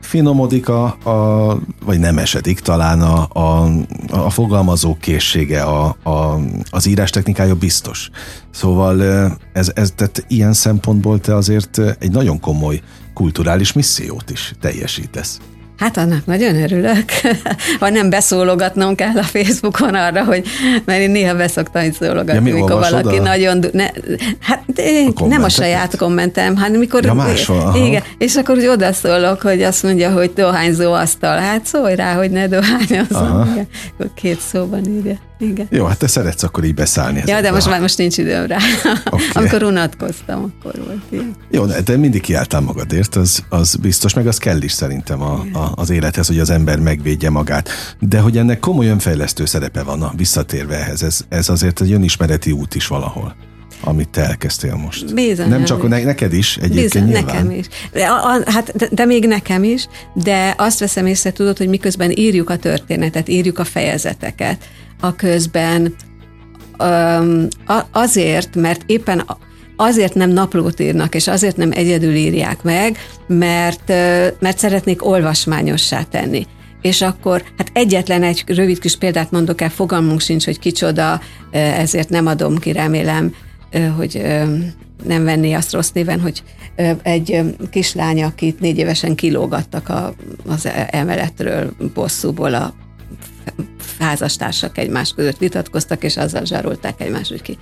Finomodik 0.00 0.68
a, 0.68 0.84
a 0.84 1.58
vagy 1.84 1.98
nem 1.98 2.18
esedik 2.18 2.60
talán 2.60 3.00
a, 3.00 3.28
a, 3.32 3.70
a 4.10 4.30
fogalmazó 4.30 4.96
készsége, 5.00 5.62
a, 5.62 5.96
a, 6.02 6.40
az 6.70 6.86
írás 6.86 7.10
technikája 7.10 7.54
biztos. 7.54 8.10
Szóval 8.50 9.02
ez, 9.52 9.70
ez, 9.74 9.92
tehát 9.96 10.24
ilyen 10.28 10.52
szempontból 10.52 11.20
te 11.20 11.34
azért 11.34 11.78
egy 11.98 12.10
nagyon 12.10 12.40
komoly 12.40 12.80
kulturális 13.14 13.72
missziót 13.72 14.30
is 14.30 14.54
teljesítesz. 14.60 15.40
Hát 15.78 15.96
annak 15.96 16.26
nagyon 16.26 16.62
örülök, 16.62 17.04
ha 17.80 17.88
nem 17.88 18.10
beszólogatnom 18.10 18.94
kell 18.94 19.16
a 19.16 19.22
Facebookon 19.22 19.94
arra, 19.94 20.24
hogy 20.24 20.46
mert 20.84 21.00
én 21.00 21.10
néha 21.10 21.34
beszoktam 21.34 21.84
itt 21.84 21.94
szólogatni, 21.94 22.48
ja, 22.48 22.54
mikor 22.54 22.80
valaki 22.80 23.16
a... 23.16 23.22
nagyon... 23.22 23.64
Ne, 23.72 23.86
hát 24.40 24.64
a 25.14 25.26
nem 25.26 25.42
a 25.42 25.48
saját 25.48 25.96
kommentem, 25.96 26.56
hanem 26.56 26.78
mikor... 26.78 27.04
Ja, 27.04 27.14
máshol, 27.14 27.74
igen, 27.76 28.02
és 28.18 28.34
akkor 28.34 28.56
úgy 28.56 28.66
odaszólok, 28.66 29.42
hogy 29.42 29.62
azt 29.62 29.82
mondja, 29.82 30.12
hogy 30.12 30.32
dohányzó 30.34 30.92
asztal. 30.92 31.38
Hát 31.38 31.66
szólj 31.66 31.94
rá, 31.94 32.14
hogy 32.14 32.30
ne 32.30 32.48
dohányozzon. 32.48 33.66
Két 34.14 34.40
szóban 34.40 34.84
írja. 34.86 35.18
Igen. 35.38 35.66
Jó, 35.70 35.84
hát 35.84 35.98
te 35.98 36.06
szeretsz 36.06 36.42
akkor 36.42 36.64
így 36.64 36.74
beszállni. 36.74 37.22
Ja, 37.26 37.40
de 37.40 37.50
most 37.50 37.66
már 37.66 37.80
most 37.80 37.98
nincs 37.98 38.18
időm 38.18 38.46
rá. 38.46 38.58
Okay. 39.04 39.26
Amikor 39.32 39.62
unatkoztam, 39.62 40.54
akkor 40.58 40.80
volt 40.86 41.02
ilyen. 41.08 41.34
Jó, 41.50 41.66
de 41.66 41.82
te 41.82 41.96
mindig 41.96 42.20
kiálltál 42.20 42.60
magadért, 42.60 43.14
az, 43.14 43.44
az 43.48 43.74
biztos, 43.74 44.14
meg 44.14 44.26
az 44.26 44.38
kell 44.38 44.62
is 44.62 44.72
szerintem 44.72 45.22
a, 45.22 45.44
a, 45.52 45.72
az 45.74 45.90
élethez, 45.90 46.26
hogy 46.26 46.38
az 46.38 46.50
ember 46.50 46.78
megvédje 46.78 47.30
magát. 47.30 47.68
De 48.00 48.20
hogy 48.20 48.38
ennek 48.38 48.58
komoly 48.58 48.86
önfejlesztő 48.86 49.44
szerepe 49.44 49.82
van, 49.82 50.02
a 50.02 50.12
visszatérve 50.16 50.76
ehhez, 50.76 51.02
ez, 51.02 51.20
ez 51.28 51.48
azért 51.48 51.80
egy 51.80 51.92
önismereti 51.92 52.50
út 52.50 52.74
is 52.74 52.86
valahol 52.86 53.34
amit 53.84 54.08
te 54.08 54.24
elkezdtél 54.24 54.74
most. 54.76 55.14
Bizony. 55.14 55.48
Nem 55.48 55.64
csak 55.64 55.88
ne, 55.88 56.02
neked 56.02 56.32
is 56.32 56.56
egyébként 56.56 56.92
Bizony, 56.92 57.04
nyilván. 57.04 57.24
nekem 57.24 57.50
is. 57.50 57.66
De, 57.92 58.06
a, 58.06 58.50
hát, 58.50 58.76
de, 58.76 58.88
de 58.90 59.04
még 59.04 59.26
nekem 59.26 59.64
is, 59.64 59.86
de 60.14 60.54
azt 60.58 60.78
veszem 60.78 61.06
észre, 61.06 61.32
tudod, 61.32 61.58
hogy 61.58 61.68
miközben 61.68 62.10
írjuk 62.10 62.50
a 62.50 62.56
történetet, 62.56 63.28
írjuk 63.28 63.58
a 63.58 63.64
fejezeteket, 63.64 64.64
a 65.00 65.14
közben 65.14 65.94
um, 66.78 67.48
azért, 67.92 68.54
mert 68.56 68.82
éppen 68.86 69.24
azért 69.76 70.14
nem 70.14 70.30
naplót 70.30 70.80
írnak, 70.80 71.14
és 71.14 71.28
azért 71.28 71.56
nem 71.56 71.70
egyedül 71.72 72.14
írják 72.14 72.62
meg, 72.62 72.98
mert, 73.26 73.88
mert 74.38 74.58
szeretnék 74.58 75.06
olvasmányossá 75.06 76.02
tenni. 76.02 76.46
És 76.82 77.02
akkor, 77.02 77.42
hát 77.56 77.70
egyetlen 77.72 78.22
egy 78.22 78.44
rövid 78.46 78.78
kis 78.78 78.96
példát 78.96 79.30
mondok 79.30 79.60
el, 79.60 79.70
fogalmunk 79.70 80.20
sincs, 80.20 80.44
hogy 80.44 80.58
kicsoda, 80.58 81.20
ezért 81.50 82.08
nem 82.08 82.26
adom 82.26 82.58
ki, 82.58 82.72
remélem, 82.72 83.34
hogy 83.96 84.22
nem 85.04 85.24
venné 85.24 85.52
azt 85.52 85.72
rossz 85.72 85.90
néven, 85.90 86.20
hogy 86.20 86.42
egy 87.02 87.42
kislány, 87.70 88.22
akit 88.22 88.60
négy 88.60 88.78
évesen 88.78 89.14
kilógattak 89.14 89.88
a, 89.88 90.14
az 90.46 90.68
emeletről 90.90 91.72
bosszúból 91.94 92.54
a 92.54 92.74
házastársak 93.98 94.78
egymás 94.78 95.12
között 95.12 95.38
vitatkoztak, 95.38 96.04
és 96.04 96.16
azzal 96.16 96.44
zsarolták 96.44 97.00
egymást 97.00 97.42
ki. 97.42 97.58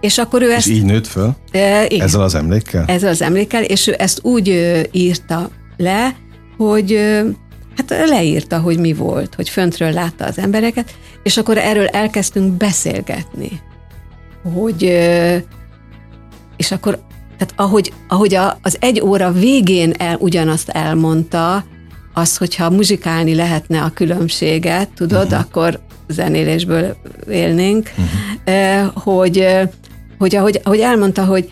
És 0.00 0.18
akkor 0.18 0.42
ő 0.42 0.48
és 0.48 0.56
ezt... 0.56 0.68
így 0.68 0.84
nőtt 0.84 1.06
föl? 1.06 1.36
E, 1.50 1.84
igen, 1.84 2.06
ezzel 2.06 2.22
az 2.22 2.34
emlékkel? 2.34 2.84
Ezzel 2.86 3.10
az 3.10 3.22
emlékkel, 3.22 3.62
és 3.62 3.86
ő 3.86 3.94
ezt 3.98 4.24
úgy 4.24 4.48
írta 4.90 5.50
le, 5.76 6.16
hogy 6.56 6.98
hát 7.76 8.08
leírta, 8.08 8.58
hogy 8.58 8.78
mi 8.78 8.92
volt, 8.92 9.34
hogy 9.34 9.48
föntről 9.48 9.92
látta 9.92 10.24
az 10.24 10.38
embereket, 10.38 10.94
és 11.22 11.36
akkor 11.36 11.58
erről 11.58 11.86
elkezdtünk 11.86 12.52
beszélgetni 12.52 13.60
hogy 14.54 14.82
és 16.56 16.70
akkor 16.70 16.98
tehát 17.38 17.54
ahogy, 17.56 17.92
ahogy 18.08 18.34
a, 18.34 18.58
az 18.62 18.76
egy 18.80 19.00
óra 19.00 19.32
végén 19.32 19.92
el, 19.98 20.16
ugyanazt 20.16 20.68
elmondta, 20.68 21.64
az, 22.14 22.36
hogyha 22.36 22.70
muzsikálni 22.70 23.34
lehetne 23.34 23.82
a 23.82 23.90
különbséget, 23.90 24.88
tudod, 24.88 25.24
uh-huh. 25.24 25.40
akkor 25.40 25.80
zenélésből 26.08 26.96
élnénk, 27.30 27.90
uh-huh. 27.96 28.92
hogy, 28.94 29.46
hogy 30.18 30.36
ahogy, 30.36 30.60
ahogy 30.64 30.80
elmondta, 30.80 31.24
hogy 31.24 31.48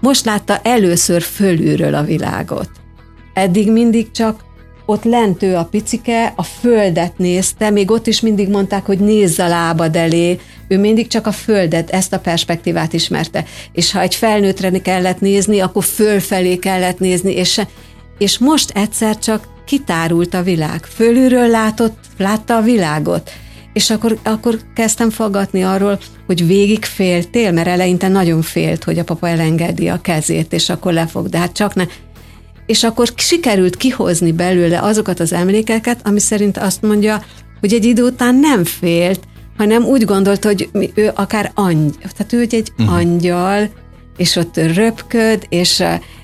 most 0.00 0.24
látta 0.24 0.58
először 0.62 1.22
fölülről 1.22 1.94
a 1.94 2.02
világot. 2.02 2.70
Eddig 3.34 3.72
mindig 3.72 4.10
csak 4.10 4.44
ott 4.86 5.04
lentő 5.04 5.54
a 5.54 5.64
picike, 5.64 6.32
a 6.36 6.42
földet 6.42 7.18
nézte, 7.18 7.70
még 7.70 7.90
ott 7.90 8.06
is 8.06 8.20
mindig 8.20 8.48
mondták, 8.48 8.86
hogy 8.86 8.98
nézz 8.98 9.38
a 9.38 9.48
lábad 9.48 9.96
elé, 9.96 10.38
ő 10.68 10.78
mindig 10.78 11.06
csak 11.06 11.26
a 11.26 11.32
földet, 11.32 11.90
ezt 11.90 12.12
a 12.12 12.18
perspektívát 12.18 12.92
ismerte. 12.92 13.44
És 13.72 13.92
ha 13.92 14.00
egy 14.00 14.14
felnőttre 14.14 14.70
kellett 14.70 15.20
nézni, 15.20 15.60
akkor 15.60 15.84
fölfelé 15.84 16.56
kellett 16.56 16.98
nézni, 16.98 17.32
és, 17.32 17.60
és 18.18 18.38
most 18.38 18.70
egyszer 18.70 19.18
csak 19.18 19.48
kitárult 19.64 20.34
a 20.34 20.42
világ. 20.42 20.84
Fölülről 20.84 21.48
látott, 21.48 21.98
látta 22.18 22.56
a 22.56 22.62
világot. 22.62 23.30
És 23.72 23.90
akkor, 23.90 24.18
akkor 24.22 24.58
kezdtem 24.74 25.10
fogadni 25.10 25.62
arról, 25.62 25.98
hogy 26.26 26.46
végig 26.46 26.84
féltél, 26.84 27.52
mert 27.52 27.68
eleinte 27.68 28.08
nagyon 28.08 28.42
félt, 28.42 28.84
hogy 28.84 28.98
a 28.98 29.04
papa 29.04 29.28
elengedi 29.28 29.88
a 29.88 30.00
kezét, 30.00 30.52
és 30.52 30.68
akkor 30.68 30.92
lefog, 30.92 31.28
de 31.28 31.38
hát 31.38 31.52
csak 31.52 31.74
ne 31.74 31.84
és 32.66 32.84
akkor 32.84 33.08
sikerült 33.16 33.76
kihozni 33.76 34.32
belőle 34.32 34.80
azokat 34.80 35.20
az 35.20 35.32
emlékeket, 35.32 36.00
ami 36.06 36.20
szerint 36.20 36.58
azt 36.58 36.82
mondja, 36.82 37.24
hogy 37.60 37.72
egy 37.72 37.84
idő 37.84 38.02
után 38.02 38.34
nem 38.34 38.64
félt, 38.64 39.20
hanem 39.56 39.84
úgy 39.84 40.04
gondolt, 40.04 40.44
hogy 40.44 40.68
ő 40.94 41.10
akár 41.14 41.50
angyal, 41.54 42.10
tehát 42.16 42.32
ő 42.32 42.40
egy 42.50 42.72
uh-huh. 42.78 42.94
angyal, 42.94 43.68
és 44.16 44.36
ott 44.36 44.56
röpköd, 44.56 45.46
és, 45.48 45.82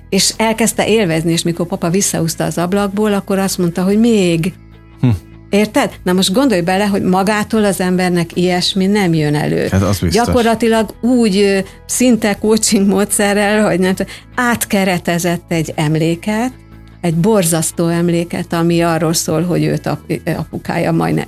és 0.08 0.34
elkezdte 0.36 0.88
élvezni, 0.88 1.32
és 1.32 1.42
mikor 1.42 1.66
papa 1.66 1.90
visszahúzta 1.90 2.44
az 2.44 2.58
ablakból, 2.58 3.12
akkor 3.12 3.38
azt 3.38 3.58
mondta, 3.58 3.82
hogy 3.82 3.98
még. 3.98 4.52
Hm. 5.00 5.08
Érted? 5.50 5.90
Na 6.02 6.12
most 6.12 6.32
gondolj 6.32 6.60
bele, 6.60 6.86
hogy 6.86 7.02
magától 7.02 7.64
az 7.64 7.80
embernek 7.80 8.36
ilyesmi 8.36 8.86
nem 8.86 9.14
jön 9.14 9.34
elő. 9.34 9.68
Hát 9.70 9.82
az 9.82 9.98
biztos. 9.98 10.24
Gyakorlatilag 10.24 10.94
úgy 11.00 11.64
szinte 11.86 12.34
coaching 12.34 12.88
módszerrel, 12.88 13.66
hogy 13.66 13.78
nem 13.78 13.94
tudom, 13.94 14.12
átkeretezett 14.34 15.44
egy 15.48 15.72
emléket, 15.76 16.52
egy 17.00 17.14
borzasztó 17.14 17.86
emléket, 17.86 18.52
ami 18.52 18.82
arról 18.82 19.12
szól, 19.12 19.42
hogy 19.42 19.64
őt 19.64 19.90
apukája 20.24 20.92
majdnem. 20.92 21.26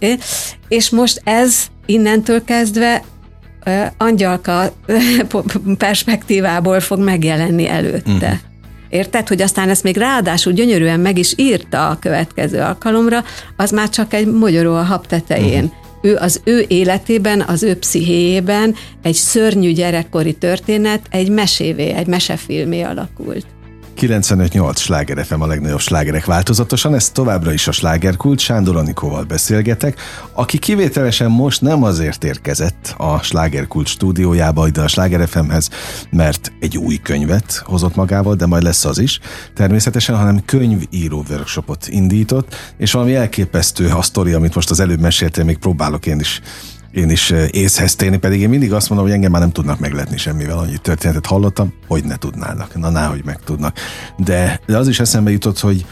És 0.69 0.91
most 0.91 1.21
ez 1.25 1.67
innentől 1.87 2.45
kezdve 2.45 3.03
angyalka 3.97 4.73
perspektívából 5.79 6.81
fog 6.81 6.99
megjelenni 6.99 7.69
előtte. 7.69 8.11
Uh-huh. 8.11 8.39
Érted, 8.91 9.29
hogy 9.29 9.43
aztán 9.43 9.69
ezt 9.69 9.83
még 9.83 9.97
ráadásul 9.97 10.53
gyönyörűen 10.53 11.01
meg 11.01 11.19
is 11.19 11.33
írta 11.37 11.89
a 11.89 11.99
következő 11.99 12.61
alkalomra, 12.61 13.25
az 13.57 13.71
már 13.71 13.89
csak 13.89 14.15
egy 14.15 14.27
magyaró 14.27 14.75
a 14.75 14.83
hab 14.83 15.07
tetején. 15.07 15.65
Uh-huh. 15.65 15.79
Ő 16.03 16.17
az 16.17 16.41
ő 16.45 16.65
életében, 16.69 17.41
az 17.41 17.63
ő 17.63 17.77
pszichéjében 17.77 18.75
egy 19.03 19.15
szörnyű 19.15 19.73
gyerekkori 19.73 20.35
történet 20.35 21.01
egy 21.11 21.29
mesévé, 21.29 21.89
egy 21.89 22.07
mesefilmé 22.07 22.83
alakult. 22.83 23.47
95-8 24.01 24.77
sláger 24.77 25.25
FM 25.25 25.41
a 25.41 25.47
legnagyobb 25.47 25.81
slágerek 25.81 26.25
változatosan, 26.25 26.95
ez 26.95 27.11
továbbra 27.11 27.53
is 27.53 27.69
a 27.69 27.73
slágerkult, 27.73 28.39
Sándor 28.39 28.77
Anikóval 28.77 29.25
beszélgetek, 29.25 30.01
aki 30.33 30.59
kivételesen 30.59 31.31
most 31.31 31.61
nem 31.61 31.83
azért 31.83 32.25
érkezett 32.25 32.95
a 32.97 33.23
slágerkult 33.23 33.87
stúdiójába 33.87 34.67
ide 34.67 34.81
a 34.81 34.89
sláger 34.89 35.29
FM-hez, 35.29 35.69
mert 36.11 36.53
egy 36.61 36.77
új 36.77 36.97
könyvet 36.97 37.63
hozott 37.65 37.95
magával, 37.95 38.35
de 38.35 38.47
majd 38.47 38.63
lesz 38.63 38.85
az 38.85 38.99
is, 38.99 39.21
természetesen, 39.55 40.17
hanem 40.17 40.45
könyvíró 40.45 41.25
workshopot 41.31 41.89
indított, 41.89 42.55
és 42.77 42.93
valami 42.93 43.15
elképesztő 43.15 43.89
a 43.89 44.03
sztori, 44.03 44.33
amit 44.33 44.55
most 44.55 44.71
az 44.71 44.81
előbb 44.81 45.01
meséltél, 45.01 45.45
még 45.45 45.59
próbálok 45.59 46.07
én 46.07 46.21
is 46.21 46.41
én 46.93 47.11
is 47.11 47.33
észhez 47.51 47.95
térni, 47.95 48.17
pedig 48.17 48.41
én 48.41 48.49
mindig 48.49 48.73
azt 48.73 48.89
mondom, 48.89 49.07
hogy 49.07 49.17
engem 49.17 49.31
már 49.31 49.41
nem 49.41 49.53
tudnak 49.53 49.79
megletni 49.79 50.17
semmivel, 50.17 50.59
annyi 50.59 50.77
történetet 50.77 51.27
hallottam, 51.27 51.73
hogy 51.87 52.05
ne 52.05 52.17
tudnának, 52.17 52.79
na 52.79 52.91
ná, 52.91 53.07
hogy 53.07 53.25
megtudnak. 53.25 53.79
De, 54.17 54.61
de 54.67 54.77
az 54.77 54.89
is 54.89 55.01
eszembe 55.01 55.31
jutott, 55.31 55.59
hogy 55.59 55.87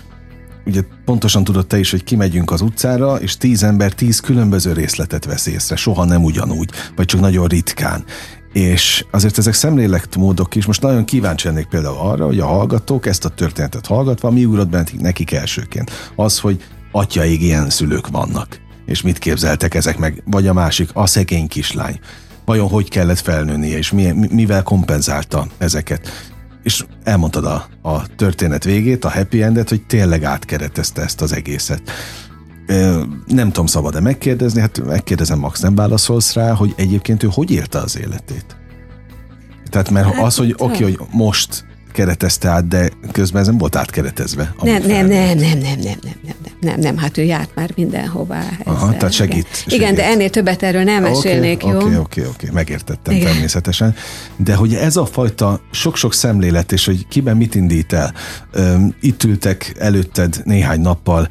ugye 0.67 0.81
pontosan 1.05 1.45
tudod 1.45 1.67
te 1.67 1.79
is, 1.79 1.91
hogy 1.91 2.05
kimegyünk 2.05 2.51
az 2.51 2.61
utcára, 2.61 3.17
és 3.17 3.37
tíz 3.37 3.63
ember 3.63 3.93
tíz 3.93 4.21
különböző 4.21 4.73
részletet 4.73 5.25
vesz 5.25 5.47
észre, 5.47 5.77
soha 5.77 6.05
nem 6.05 6.25
ugyanúgy, 6.25 6.71
vagy 6.97 7.07
csak 7.07 7.21
nagyon 7.21 7.47
ritkán. 7.47 8.05
És 8.53 9.05
azért 9.11 9.39
ezek 9.39 9.55
szemléletmódok 9.55 10.55
is, 10.55 10.67
most 10.67 10.83
nagyon 10.83 11.05
kíváncsi 11.05 11.47
lennék 11.47 11.67
például 11.67 11.97
arra, 11.99 12.27
hogy 12.27 12.39
a 12.39 12.47
hallgatók 12.47 13.07
ezt 13.07 13.25
a 13.25 13.29
történetet 13.29 13.87
hallgatva, 13.87 14.31
mi 14.31 14.45
ugrott 14.45 14.69
bent 14.69 15.01
nekik 15.01 15.33
elsőként? 15.33 15.91
Az, 16.17 16.39
hogy 16.39 16.65
atyaig 16.93 17.43
ilyen 17.43 17.71
szülők 17.71 18.09
vannak 18.09 18.68
és 18.89 19.03
mit 19.03 19.19
képzeltek 19.19 19.75
ezek 19.75 19.99
meg, 19.99 20.23
vagy 20.25 20.47
a 20.47 20.53
másik, 20.53 20.91
a 20.93 21.07
szegény 21.07 21.49
kislány. 21.49 21.99
Vajon 22.45 22.69
hogy 22.69 22.89
kellett 22.89 23.19
felnőnie, 23.19 23.77
és 23.77 23.91
mivel 24.31 24.63
kompenzálta 24.63 25.47
ezeket. 25.59 26.09
És 26.63 26.85
elmondtad 27.05 27.45
a, 27.45 27.67
a 27.83 28.15
történet 28.17 28.65
végét, 28.65 29.05
a 29.05 29.11
happy 29.11 29.43
endet, 29.43 29.69
hogy 29.69 29.83
tényleg 29.83 30.25
átkeretezte 30.25 31.03
ezt 31.03 31.21
az 31.21 31.33
egészet. 31.33 31.83
Nem 33.27 33.47
tudom, 33.47 33.67
szabad-e 33.67 34.01
megkérdezni, 34.01 34.61
hát 34.61 34.85
megkérdezem, 34.85 35.39
Max, 35.39 35.61
nem 35.61 35.75
válaszolsz 35.75 36.35
rá, 36.35 36.53
hogy 36.53 36.73
egyébként 36.77 37.23
ő 37.23 37.29
hogy 37.33 37.51
érte 37.51 37.79
az 37.79 37.99
életét? 37.99 38.57
Tehát 39.71 39.91
mert 39.91 40.15
hát, 40.15 40.25
az, 40.25 40.37
hogy 40.37 40.55
oké, 40.59 40.73
okay, 40.73 40.83
hogy 40.83 41.07
most 41.11 41.65
keretezte 41.99 42.49
át, 42.49 42.69
de 42.69 42.91
közben 43.13 43.41
ez 43.41 43.47
nem 43.47 43.59
volt 43.59 43.77
átkeretezve. 43.77 44.55
Nem, 44.63 44.83
nem, 44.83 45.07
nem, 45.07 45.39
nem, 45.39 45.39
nem, 45.39 45.59
nem, 45.59 45.79
nem, 45.83 45.99
nem, 46.23 46.55
nem, 46.61 46.81
nem, 46.81 46.97
hát 46.97 47.19
ő 47.19 47.23
járt 47.23 47.51
már 47.55 47.71
mindenhová. 47.75 48.39
Ezzel. 48.39 48.75
Aha, 48.75 48.97
tehát 48.97 49.13
segít, 49.13 49.37
igen. 49.37 49.53
segít. 49.53 49.79
Igen, 49.79 49.95
de 49.95 50.05
ennél 50.05 50.31
többet 50.31 50.63
erről 50.63 50.83
nem 50.83 51.03
okay, 51.03 51.15
mesélnék, 51.15 51.65
jó? 51.65 51.77
Oké, 51.77 51.97
oké, 51.97 52.27
oké, 52.27 52.49
megértettem 52.53 53.15
igen. 53.15 53.27
természetesen. 53.27 53.95
De 54.37 54.55
hogy 54.55 54.75
ez 54.75 54.97
a 54.97 55.07
fajta 55.07 55.61
sok-sok 55.71 56.15
szemlélet, 56.15 56.73
és 56.73 56.85
hogy 56.85 57.09
kiben 57.09 57.37
mit 57.37 57.55
indít 57.55 57.93
el. 57.93 58.15
Itt 59.01 59.25
ültek 59.25 59.75
előtted 59.79 60.41
néhány 60.45 60.81
nappal 60.81 61.29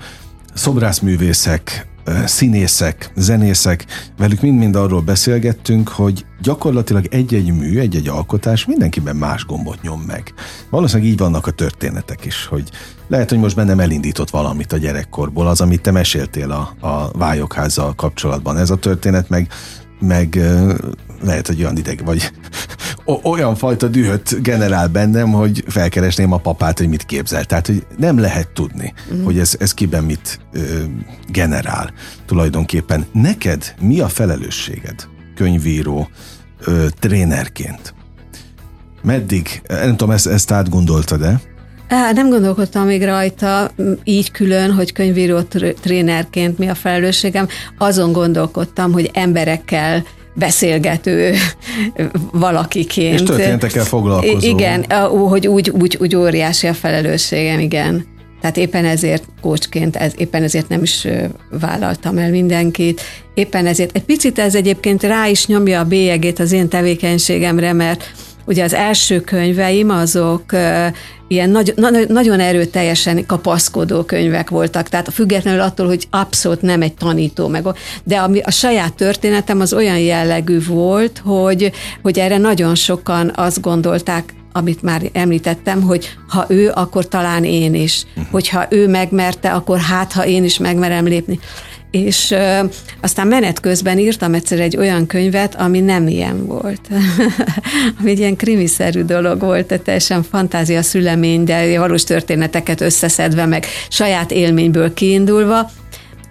szobrászművészek, 0.54 1.88
színészek, 2.26 3.12
zenészek, 3.16 3.86
velük 4.18 4.42
mind-mind 4.42 4.76
arról 4.76 5.02
beszélgettünk, 5.02 5.90
hogy 5.90 6.26
gyakorlatilag 6.42 7.06
egy-egy 7.10 7.54
mű, 7.54 7.80
egy-egy 7.80 8.08
alkotás 8.08 8.66
mindenkiben 8.66 9.16
más 9.16 9.46
gombot 9.46 9.82
nyom 9.82 10.02
meg. 10.02 10.34
Valószínűleg 10.70 11.12
így 11.12 11.18
vannak 11.18 11.48
a 11.48 11.52
történetek 11.52 12.26
is, 12.26 12.46
hogy 12.46 12.70
lehet, 13.08 13.30
hogy 13.30 13.40
most 13.40 13.56
bennem 13.56 13.80
elindított 13.80 14.30
valamit 14.30 14.74
a 14.74 14.78
gyerekkorból, 14.78 15.48
az, 15.48 15.62
amit 15.62 15.82
te 15.82 15.92
meséltél 15.92 16.52
a, 16.52 16.88
a 16.88 17.12
vályokházzal 17.12 17.96
kapcsolatban. 17.96 18.58
Ez 18.58 18.70
a 18.70 18.76
történet 18.76 19.30
meg 19.30 19.48
meg 20.00 20.40
lehet, 21.22 21.48
hogy 21.48 21.62
olyan 21.62 21.78
ideg 21.78 22.06
vagy 22.06 22.32
olyan 23.24 23.56
fajta 23.56 23.88
dühöt 23.88 24.42
generál 24.42 24.88
bennem, 24.88 25.32
hogy 25.32 25.64
felkeresném 25.68 26.32
a 26.32 26.38
papát, 26.38 26.78
hogy 26.78 26.88
mit 26.88 27.06
képzel. 27.06 27.44
Tehát, 27.44 27.68
hogy 27.68 27.86
nem 27.98 28.20
lehet 28.20 28.48
tudni, 28.48 28.94
mm. 29.14 29.24
hogy 29.24 29.40
ez, 29.40 29.56
ez 29.60 29.74
kiben 29.74 30.04
mit 30.04 30.40
ö, 30.54 30.60
generál 31.28 31.94
tulajdonképpen. 32.26 33.06
Neked 33.12 33.76
mi 33.80 34.00
a 34.00 34.08
felelősséged 34.08 35.08
könyvíró, 35.36 36.10
ö, 36.60 36.86
trénerként? 37.00 37.94
Meddig, 39.02 39.62
nem 39.68 39.90
tudom, 39.90 40.12
ezt, 40.12 40.28
ezt 40.28 40.52
átgondoltad-e? 40.52 41.42
Á, 41.90 42.12
nem 42.12 42.30
gondolkodtam 42.30 42.86
még 42.86 43.04
rajta 43.04 43.72
így 44.04 44.32
külön, 44.32 44.72
hogy 44.72 44.94
könyvíró 44.94 45.42
trénerként 45.82 46.58
mi 46.58 46.68
a 46.68 46.76
felelősségem. 46.76 47.48
Azon 47.78 48.12
gondolkodtam, 48.12 48.92
hogy 48.92 49.12
emberekkel 49.14 50.04
beszélgető 50.38 51.34
valakiként. 52.32 53.20
És 53.20 53.26
történetekkel 53.26 53.84
foglalkozó. 53.84 54.48
Igen, 54.48 54.86
hogy 55.30 55.48
úgy, 55.48 55.70
úgy, 55.70 55.98
úgy 56.00 56.16
óriási 56.16 56.68
a 56.68 56.74
felelősségem, 56.74 57.60
igen. 57.60 58.06
Tehát 58.42 58.58
éppen 58.58 58.86
ezért 58.86 59.24
kócsként, 59.42 59.96
ez, 59.96 60.14
éppen 60.18 60.44
ezért 60.44 60.68
nem 60.68 60.84
is 60.84 61.08
vállaltam 61.50 62.18
el 62.18 62.30
mindenkit. 62.30 63.02
Éppen 63.34 63.66
ezért 63.66 63.96
egy 63.96 64.04
picit 64.04 64.40
ez 64.40 64.56
egyébként 64.56 65.04
rá 65.04 65.28
is 65.28 65.48
nyomja 65.48 65.80
a 65.80 65.86
bélyegét 65.86 66.40
az 66.40 66.52
én 66.52 66.68
tevékenységemre, 66.68 67.74
mert 67.74 68.12
ugye 68.48 68.64
az 68.64 68.74
első 68.74 69.22
könyveim 69.22 69.90
azok 69.90 70.44
ilyen 71.28 71.50
nagy, 71.50 71.74
na, 71.76 71.90
nagyon 72.08 72.40
erőteljesen 72.40 73.26
kapaszkodó 73.26 74.04
könyvek 74.04 74.50
voltak, 74.50 74.90
tehát 74.90 75.14
függetlenül 75.14 75.62
attól, 75.62 75.88
hogy 75.88 76.08
abszolút 76.10 76.62
nem 76.62 76.82
egy 76.82 76.94
tanító, 76.94 77.48
meg, 77.48 77.66
de 78.04 78.18
ami 78.18 78.40
a 78.40 78.52
saját 78.52 78.94
történetem 78.94 79.60
az 79.60 79.74
olyan 79.74 80.00
jellegű 80.00 80.60
volt, 80.68 81.22
hogy, 81.26 81.72
hogy 82.02 82.20
erre 82.20 82.38
nagyon 82.38 82.76
sokan 82.76 83.32
azt 83.36 83.62
gondolták, 83.62 84.34
amit 84.52 84.82
már 84.82 85.02
említettem, 85.14 85.82
hogy 85.82 86.10
ha 86.28 86.46
ő, 86.48 86.72
akkor 86.74 87.08
talán 87.08 87.44
én 87.44 87.74
is. 87.74 88.04
Uh-huh. 88.10 88.32
Hogyha 88.32 88.66
ő 88.70 88.88
megmerte, 88.88 89.52
akkor 89.52 89.80
hát, 89.80 90.12
ha 90.12 90.26
én 90.26 90.44
is 90.44 90.58
megmerem 90.58 91.06
lépni 91.06 91.40
és 91.92 92.32
ö, 92.32 92.60
aztán 93.02 93.28
menet 93.28 93.60
közben 93.60 93.98
írtam 93.98 94.34
egyszer 94.34 94.60
egy 94.60 94.78
olyan 94.78 95.06
könyvet, 95.06 95.56
ami 95.56 95.80
nem 95.80 96.08
ilyen 96.08 96.46
volt. 96.46 96.82
ami 98.00 98.10
egy 98.10 98.20
ilyen 98.20 98.36
krimiszerű 98.36 99.02
dolog 99.02 99.40
volt, 99.40 99.66
tehát 99.66 99.84
teljesen 99.84 100.24
fantázia 100.24 100.82
szülemény, 100.82 101.44
de 101.44 101.80
valós 101.80 102.04
történeteket 102.04 102.82
összeszedve, 102.82 103.46
meg 103.46 103.66
saját 103.90 104.32
élményből 104.32 104.94
kiindulva, 104.94 105.70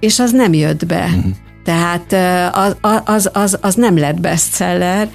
és 0.01 0.19
az 0.19 0.31
nem 0.31 0.53
jött 0.53 0.87
be. 0.87 1.05
Uh-huh. 1.05 1.33
Tehát 1.65 2.13
az, 2.55 2.77
az, 3.05 3.31
az, 3.33 3.59
az 3.61 3.75
nem 3.75 3.99
lett 3.99 4.21
bestseller, 4.21 5.09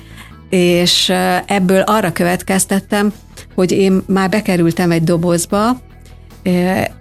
és 0.49 1.13
ebből 1.45 1.81
arra 1.81 2.11
következtettem, 2.11 3.13
hogy 3.55 3.71
én 3.71 4.01
már 4.07 4.29
bekerültem 4.29 4.91
egy 4.91 5.03
dobozba, 5.03 5.81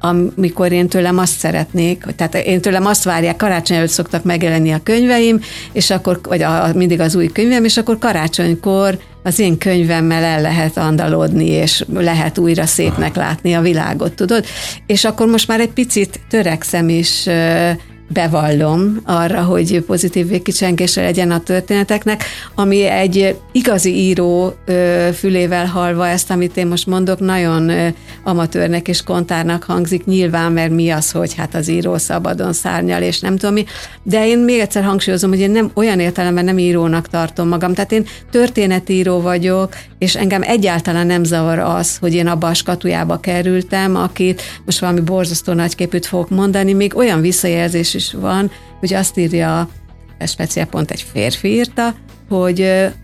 amikor 0.01 0.73
én 0.73 0.89
tőlem 0.89 1.19
azt 1.19 1.39
szeretnék, 1.39 2.05
tehát 2.17 2.35
én 2.35 2.61
tőlem 2.61 2.87
azt 2.87 3.05
várják, 3.05 3.37
karácsony 3.37 3.77
előtt 3.77 3.91
szoktak 3.91 4.25
megjelenni 4.25 4.71
a 4.71 4.81
könyveim, 4.83 5.41
és 5.73 5.91
akkor, 5.91 6.21
vagy 6.29 6.43
a, 6.43 6.71
mindig 6.75 7.01
az 7.01 7.15
új 7.15 7.27
könyvem, 7.27 7.65
és 7.65 7.77
akkor 7.77 7.99
karácsonykor 7.99 8.99
az 9.23 9.39
én 9.39 9.59
könyvemmel 9.59 10.25
el 10.25 10.41
lehet 10.41 10.77
andalodni, 10.77 11.47
és 11.47 11.85
lehet 11.93 12.39
újra 12.39 12.67
szépnek 12.67 13.17
látni 13.17 13.55
a 13.55 13.61
világot, 13.61 14.13
tudod? 14.13 14.45
És 14.87 15.05
akkor 15.05 15.27
most 15.27 15.49
már 15.49 15.61
egy 15.61 15.73
picit 15.73 16.21
törekszem 16.29 16.89
is 16.89 17.29
bevallom 18.13 19.01
arra, 19.05 19.43
hogy 19.43 19.83
pozitív 19.87 20.29
végkicsengése 20.29 21.03
legyen 21.03 21.31
a 21.31 21.41
történeteknek, 21.41 22.25
ami 22.55 22.85
egy 22.85 23.37
igazi 23.53 23.95
író 23.95 24.55
fülével 25.15 25.67
halva 25.67 26.09
ezt, 26.09 26.31
amit 26.31 26.57
én 26.57 26.67
most 26.67 26.87
mondok, 26.87 27.21
nagyon 27.21 27.71
amatőrnek 28.25 28.89
és 28.89 29.03
kontárnak 29.03 29.63
hangzik, 29.63 30.05
nyilván, 30.05 30.53
mert 30.53 30.71
mi 30.71 30.91
az, 30.91 31.11
hogy 31.11 31.35
hát 31.35 31.55
az 31.55 31.69
író 31.69 31.99
szabadon 31.99 32.53
szárnyal, 32.53 33.03
és 33.03 33.21
nem 33.21 33.37
tudom 33.37 33.55
mi, 33.55 33.65
de 34.03 34.27
én 34.27 34.39
még 34.39 34.59
egyszer 34.59 34.85
hangsúlyozom, 34.85 35.31
hogy 35.31 35.41
én 35.41 35.51
nem 35.51 35.71
olyan 35.75 36.01
értelemben 36.01 36.45
nem 36.45 36.59
írónak 36.59 37.09
tartom 37.09 37.49
magam, 37.49 37.75
tehát 37.75 37.93
én 37.93 38.07
történetíró 38.31 39.21
vagyok, 39.21 39.75
és 39.99 40.17
engem 40.17 40.43
egyáltalán 40.43 41.07
nem 41.07 41.25
zavar 41.25 41.59
az, 41.59 41.97
hogy 41.97 42.15
én 42.15 42.27
abba 42.27 42.47
a 42.47 42.55
skatujába 42.55 43.21
kerültem, 43.21 43.97
akit 43.97 44.43
most 44.65 44.81
valami 44.81 45.01
borzasztó 45.01 45.53
nagyképűt 45.53 46.07
fogok 46.07 46.31
mondani, 46.31 46.73
még 46.73 46.97
olyan 46.97 47.21
visszajelzés 47.21 47.95
is 48.01 48.13
van, 48.13 48.51
hogy 48.79 48.95
azt 48.95 49.19
írja, 49.19 49.69
speciál 50.27 50.67
pont 50.67 50.91
egy 50.91 51.07
férfi 51.13 51.49
írta, 51.49 51.95
hogy 52.29 52.61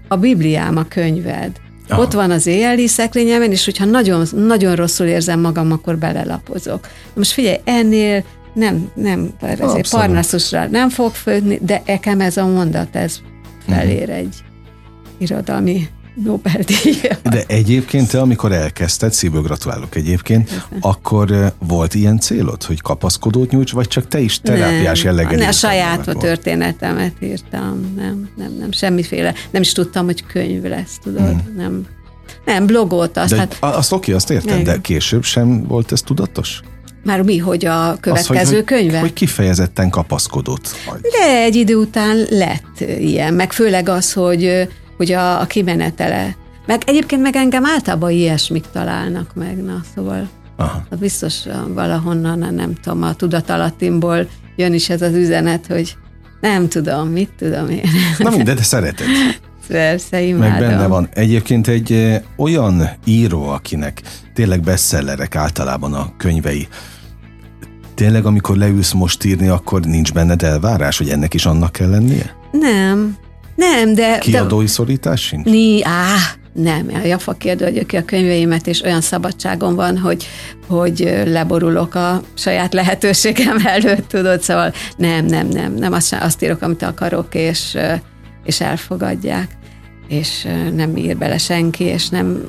a 0.09 0.17
Bibliám 0.17 0.77
a 0.77 0.85
könyved. 0.89 1.51
Aha. 1.89 2.01
Ott 2.01 2.13
van 2.13 2.31
az 2.31 2.47
éjjeli 2.47 2.87
szekrényemben, 2.87 3.51
és 3.51 3.65
hogyha 3.65 3.85
nagyon, 3.85 4.27
nagyon 4.35 4.75
rosszul 4.75 5.07
érzem 5.07 5.41
magam, 5.41 5.73
akkor 5.73 5.99
belelapozok. 5.99 6.89
Most 7.15 7.31
figyelj, 7.31 7.57
ennél 7.65 8.25
nem, 8.55 8.91
nem, 8.95 9.31
ezért 9.41 9.91
parnaszusra 9.91 10.67
nem 10.67 10.89
fog 10.89 11.13
főzni, 11.13 11.59
de 11.63 11.83
ekem 11.85 12.21
ez 12.21 12.37
a 12.37 12.47
mondat, 12.47 12.97
ez 12.97 13.21
felér 13.69 14.11
egy 14.11 14.35
irodalmi 15.19 15.89
Nobel-díjat. 16.25 17.21
De 17.23 17.45
egyébként 17.47 18.11
te, 18.11 18.21
amikor 18.21 18.53
elkezdted, 18.53 19.13
szívből 19.13 19.43
gratulálok 19.43 19.97
egyébként, 19.97 20.45
Köszön. 20.45 20.79
akkor 20.81 21.53
volt 21.59 21.95
ilyen 21.95 22.19
célod, 22.19 22.63
hogy 22.63 22.81
kapaszkodót 22.81 23.51
nyújts, 23.51 23.73
vagy 23.73 23.89
csak 23.89 24.09
te 24.09 24.21
is 24.21 24.41
terápiás 24.41 25.03
jelleggel? 25.03 25.39
Nem, 25.39 25.49
a 25.49 25.53
saját 25.53 26.09
a 26.09 26.15
történetemet 26.15 27.13
írtam, 27.21 27.93
nem, 27.97 28.29
nem, 28.37 28.57
nem, 28.59 28.73
semmiféle, 28.73 29.35
nem 29.51 29.63
is 29.63 29.73
tudtam, 29.73 30.05
hogy 30.05 30.27
könyv 30.27 30.63
lesz, 30.63 30.99
tudod, 31.03 31.35
mm. 31.35 31.57
nem. 31.57 31.87
Nem, 32.45 32.67
blogot. 32.67 33.17
Azt, 33.17 33.31
de 33.31 33.37
hát, 33.37 33.57
azt 33.61 33.93
oké, 33.93 34.13
azt 34.13 34.31
értem, 34.31 34.63
de 34.63 34.81
később 34.81 35.25
sem 35.25 35.63
volt 35.67 35.93
ez 35.93 36.01
tudatos? 36.01 36.61
Már 37.05 37.23
mi, 37.23 37.39
hogy 37.39 37.65
a 37.65 37.97
következő 38.01 38.41
az, 38.41 38.51
hogy, 38.51 38.65
könyve? 38.65 38.93
Hogy, 38.93 39.01
hogy 39.01 39.13
kifejezetten 39.13 39.91
kapaszkodott 39.91 40.69
vagy. 40.89 41.01
De 41.01 41.43
egy 41.43 41.55
idő 41.55 41.77
után 41.77 42.27
lett 42.31 42.81
ilyen, 42.99 43.35
meg 43.35 43.53
főleg 43.53 43.89
az, 43.89 44.13
hogy 44.13 44.69
hogy 44.97 45.13
a, 45.13 45.41
a 45.41 45.47
kimenetele. 45.47 46.37
Meg 46.67 46.83
egyébként 46.87 47.23
meg 47.23 47.37
engem 47.37 47.65
általában 47.67 48.11
ilyesmik 48.11 48.65
találnak 48.73 49.35
meg, 49.35 49.57
na, 49.57 49.81
szóval 49.95 50.29
Aha. 50.57 50.83
biztos 50.99 51.35
valahonnan, 51.69 52.55
nem 52.55 52.75
tudom, 52.83 53.03
a 53.03 53.15
tudatalattimból 53.15 54.29
jön 54.57 54.73
is 54.73 54.89
ez 54.89 55.03
az 55.03 55.15
üzenet, 55.15 55.67
hogy 55.67 55.97
nem 56.41 56.69
tudom, 56.69 57.09
mit 57.09 57.31
tudom 57.39 57.69
én. 57.71 57.89
Na 58.19 58.31
mindegy, 58.31 58.57
de 58.57 58.63
szereted. 58.63 59.07
Persze, 59.69 60.23
imádom. 60.23 60.59
Meg 60.59 60.61
benne 60.61 60.87
van. 60.87 61.09
Egyébként 61.13 61.69
egy 61.69 62.21
olyan 62.37 62.89
író, 63.05 63.49
akinek 63.49 64.03
tényleg 64.35 64.61
bestsellerek 64.61 65.37
általában 65.37 65.95
a 65.95 66.13
könyvei, 66.17 66.69
tényleg 67.95 68.27
amikor 68.27 68.57
leülsz 68.57 68.93
most 68.93 69.25
írni, 69.25 69.49
akkor 69.49 69.81
nincs 69.81 70.13
benned 70.13 70.43
elvárás, 70.43 70.99
hogy 70.99 71.09
ennek 71.09 71.35
is 71.35 71.47
annak 71.47 71.73
kell 71.73 71.89
lennie? 71.89 72.37
Nem, 72.51 73.17
nem, 73.57 73.95
de... 73.95 74.19
Kiadói 74.19 74.65
de, 74.65 74.71
szorítás 74.71 75.21
sincs? 75.21 75.45
Ni, 75.45 75.85
á, 75.85 76.17
nem, 76.53 76.91
a 76.95 77.07
Jafa 77.07 77.33
kérdő 77.33 77.65
adja 77.65 77.87
ki 77.87 77.97
a 77.97 78.05
könyveimet, 78.05 78.67
és 78.67 78.83
olyan 78.83 79.01
szabadságom 79.01 79.75
van, 79.75 79.99
hogy, 79.99 80.27
hogy 80.67 81.23
leborulok 81.27 81.95
a 81.95 82.23
saját 82.35 82.73
lehetőségem 82.73 83.57
előtt, 83.77 84.09
tudod, 84.09 84.43
szóval 84.43 84.73
nem, 84.97 85.25
nem, 85.25 85.49
nem, 85.49 85.75
nem 85.75 85.93
azt, 85.93 86.17
azt 86.21 86.43
írok, 86.43 86.63
amit 86.63 86.83
akarok, 86.83 87.35
és, 87.35 87.77
és 88.45 88.61
elfogadják 88.61 89.57
és 90.09 90.47
nem 90.75 90.97
ír 90.97 91.17
bele 91.17 91.39
senki, 91.39 91.85
és 91.85 92.09
nem, 92.09 92.43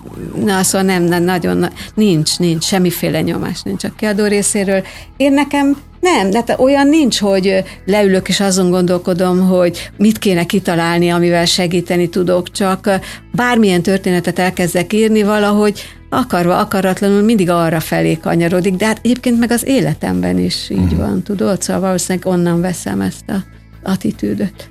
na 0.45 0.63
szóval 0.63 0.87
nem, 0.87 1.03
nem 1.03 1.23
nagyon, 1.23 1.69
nincs, 1.93 2.37
nincs, 2.39 2.63
semmiféle 2.63 3.21
nyomás 3.21 3.61
nincs 3.61 3.83
a 3.83 3.89
kiadó 3.97 4.25
részéről. 4.25 4.83
Én 5.17 5.33
nekem 5.33 5.77
nem, 5.99 6.29
de 6.29 6.55
olyan 6.57 6.87
nincs, 6.87 7.19
hogy 7.19 7.63
leülök 7.85 8.27
és 8.27 8.39
azon 8.39 8.69
gondolkodom, 8.69 9.47
hogy 9.47 9.89
mit 9.97 10.17
kéne 10.17 10.43
kitalálni, 10.43 11.09
amivel 11.09 11.45
segíteni 11.45 12.09
tudok, 12.09 12.51
csak 12.51 12.89
bármilyen 13.31 13.81
történetet 13.81 14.39
elkezdek 14.39 14.93
írni 14.93 15.23
valahogy, 15.23 15.81
akarva, 16.09 16.57
akaratlanul 16.57 17.21
mindig 17.21 17.49
arra 17.49 17.79
felé 17.79 18.17
kanyarodik, 18.17 18.75
de 18.75 18.85
hát 18.85 18.99
egyébként 19.03 19.39
meg 19.39 19.51
az 19.51 19.67
életemben 19.67 20.39
is 20.39 20.69
így 20.69 20.93
mm. 20.93 20.97
van, 20.97 21.23
tudod? 21.23 21.61
Szóval 21.61 21.81
valószínűleg 21.81 22.27
onnan 22.27 22.61
veszem 22.61 23.01
ezt 23.01 23.29
a 23.29 23.43
attitűdöt. 23.83 24.69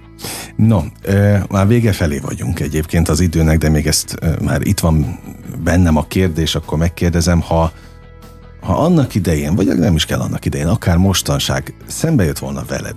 No, 0.56 0.80
már 1.50 1.66
vége 1.66 1.92
felé 1.92 2.18
vagyunk 2.18 2.60
egyébként 2.60 3.08
az 3.08 3.20
időnek, 3.20 3.58
de 3.58 3.68
még 3.68 3.86
ezt 3.86 4.18
már 4.42 4.66
itt 4.66 4.80
van 4.80 5.18
bennem 5.64 5.96
a 5.96 6.06
kérdés, 6.06 6.54
akkor 6.54 6.78
megkérdezem, 6.78 7.40
ha 7.40 7.72
ha 8.60 8.72
annak 8.72 9.14
idején, 9.14 9.54
vagy 9.54 9.66
nem 9.66 9.94
is 9.94 10.04
kell 10.04 10.20
annak 10.20 10.44
idején, 10.44 10.66
akár 10.66 10.96
mostanság 10.96 11.74
szembe 11.86 12.24
jött 12.24 12.38
volna 12.38 12.64
veled 12.68 12.96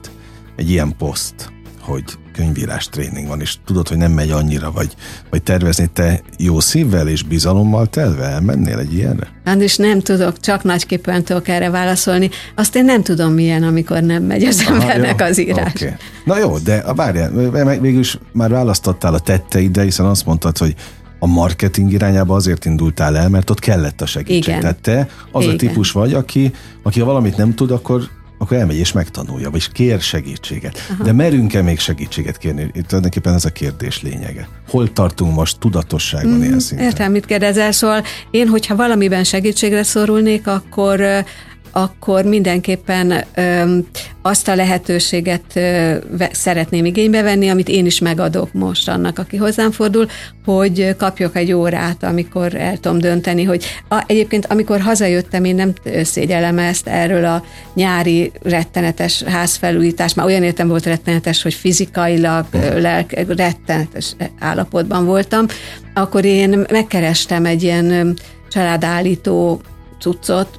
egy 0.55 0.69
ilyen 0.69 0.95
poszt, 0.97 1.51
hogy 1.89 2.03
könyvírás 2.33 2.89
tréning 2.89 3.27
van, 3.27 3.41
és 3.41 3.55
tudod, 3.65 3.87
hogy 3.87 3.97
nem 3.97 4.11
megy 4.11 4.31
annyira, 4.31 4.71
vagy, 4.71 4.95
vagy 5.29 5.43
tervezni, 5.43 5.87
te 5.93 6.21
jó 6.37 6.59
szívvel 6.59 7.07
és 7.07 7.23
bizalommal 7.23 7.87
telve 7.87 8.23
elmennél 8.23 8.77
egy 8.77 8.93
ilyenre? 8.93 9.27
Andis, 9.45 9.75
nem 9.75 9.99
tudok, 9.99 10.39
csak 10.39 10.63
nagyképpen 10.63 11.23
tudok 11.23 11.47
erre 11.47 11.69
válaszolni. 11.69 12.29
Azt 12.55 12.75
én 12.75 12.85
nem 12.85 13.03
tudom, 13.03 13.33
milyen, 13.33 13.63
amikor 13.63 14.01
nem 14.01 14.23
megy 14.23 14.43
az 14.43 14.65
embernek 14.67 15.21
az 15.21 15.39
írás. 15.39 15.73
Okay. 15.73 15.93
Na 16.25 16.37
jó, 16.37 16.57
de 16.57 16.93
várjál, 16.93 17.31
végülis 17.79 18.17
már 18.31 18.49
választottál 18.49 19.13
a 19.13 19.19
tetteiddel, 19.19 19.83
hiszen 19.83 20.05
azt 20.05 20.25
mondtad, 20.25 20.57
hogy 20.57 20.75
a 21.19 21.27
marketing 21.27 21.91
irányába 21.91 22.35
azért 22.35 22.65
indultál 22.65 23.17
el, 23.17 23.29
mert 23.29 23.49
ott 23.49 23.59
kellett 23.59 24.01
a 24.01 24.05
segítség. 24.05 24.47
Igen. 24.47 24.59
Tehát 24.59 24.81
te 24.81 25.07
az 25.31 25.43
Igen. 25.43 25.55
a 25.55 25.57
típus 25.57 25.91
vagy, 25.91 26.13
aki, 26.13 26.53
aki 26.83 26.99
ha 26.99 27.05
valamit 27.05 27.37
nem 27.37 27.55
tud, 27.55 27.71
akkor 27.71 28.09
akkor 28.41 28.57
elmegy 28.57 28.77
és 28.77 28.91
megtanulja, 28.91 29.49
vagy 29.49 29.71
kér 29.71 30.01
segítséget. 30.01 30.77
Aha. 30.93 31.03
De 31.03 31.11
merünk-e 31.11 31.61
még 31.61 31.79
segítséget 31.79 32.37
kérni? 32.37 32.69
Itt 32.73 32.87
tulajdonképpen 32.87 33.33
ez 33.33 33.45
a 33.45 33.49
kérdés 33.49 34.01
lényege. 34.01 34.47
Hol 34.67 34.93
tartunk 34.93 35.35
most 35.35 35.59
tudatosságban 35.59 36.37
mm, 36.37 36.43
ilyen 36.43 36.59
szinten? 36.59 36.85
Értem, 36.87 37.11
mit 37.11 37.25
kérdezel, 37.25 37.71
szóval 37.71 38.03
én, 38.31 38.47
hogyha 38.47 38.75
valamiben 38.75 39.23
segítségre 39.23 39.83
szorulnék, 39.83 40.47
akkor 40.47 41.25
akkor 41.71 42.23
mindenképpen 42.23 43.23
ö, 43.35 43.77
azt 44.21 44.47
a 44.47 44.55
lehetőséget 44.55 45.43
ö, 45.53 45.95
szeretném 46.31 46.85
igénybe 46.85 47.21
venni, 47.21 47.49
amit 47.49 47.69
én 47.69 47.85
is 47.85 47.99
megadok 47.99 48.53
most 48.53 48.89
annak, 48.89 49.19
aki 49.19 49.37
hozzám 49.37 49.71
fordul, 49.71 50.07
hogy 50.45 50.95
kapjak 50.97 51.35
egy 51.35 51.51
órát, 51.53 52.03
amikor 52.03 52.55
el 52.55 52.77
tudom 52.77 52.99
dönteni, 52.99 53.43
hogy 53.43 53.65
a, 53.89 54.03
egyébként 54.07 54.45
amikor 54.45 54.79
hazajöttem, 54.79 55.43
én 55.43 55.55
nem 55.55 55.73
szégyellem 56.03 56.57
ezt 56.57 56.87
erről 56.87 57.25
a 57.25 57.43
nyári 57.73 58.31
rettenetes 58.43 59.23
házfelújítás, 59.23 60.13
már 60.13 60.25
olyan 60.25 60.43
értem 60.43 60.67
volt 60.67 60.85
rettenetes, 60.85 61.41
hogy 61.41 61.53
fizikailag, 61.53 62.45
lelk, 62.75 63.11
rettenetes 63.11 64.15
állapotban 64.39 65.05
voltam, 65.05 65.45
akkor 65.93 66.25
én 66.25 66.65
megkerestem 66.71 67.45
egy 67.45 67.63
ilyen 67.63 68.17
családállító 68.49 69.61
cuccot, 69.99 70.57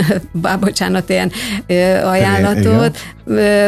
bocsánat, 0.60 1.08
ilyen 1.08 1.32
ajánlatot, 2.04 2.98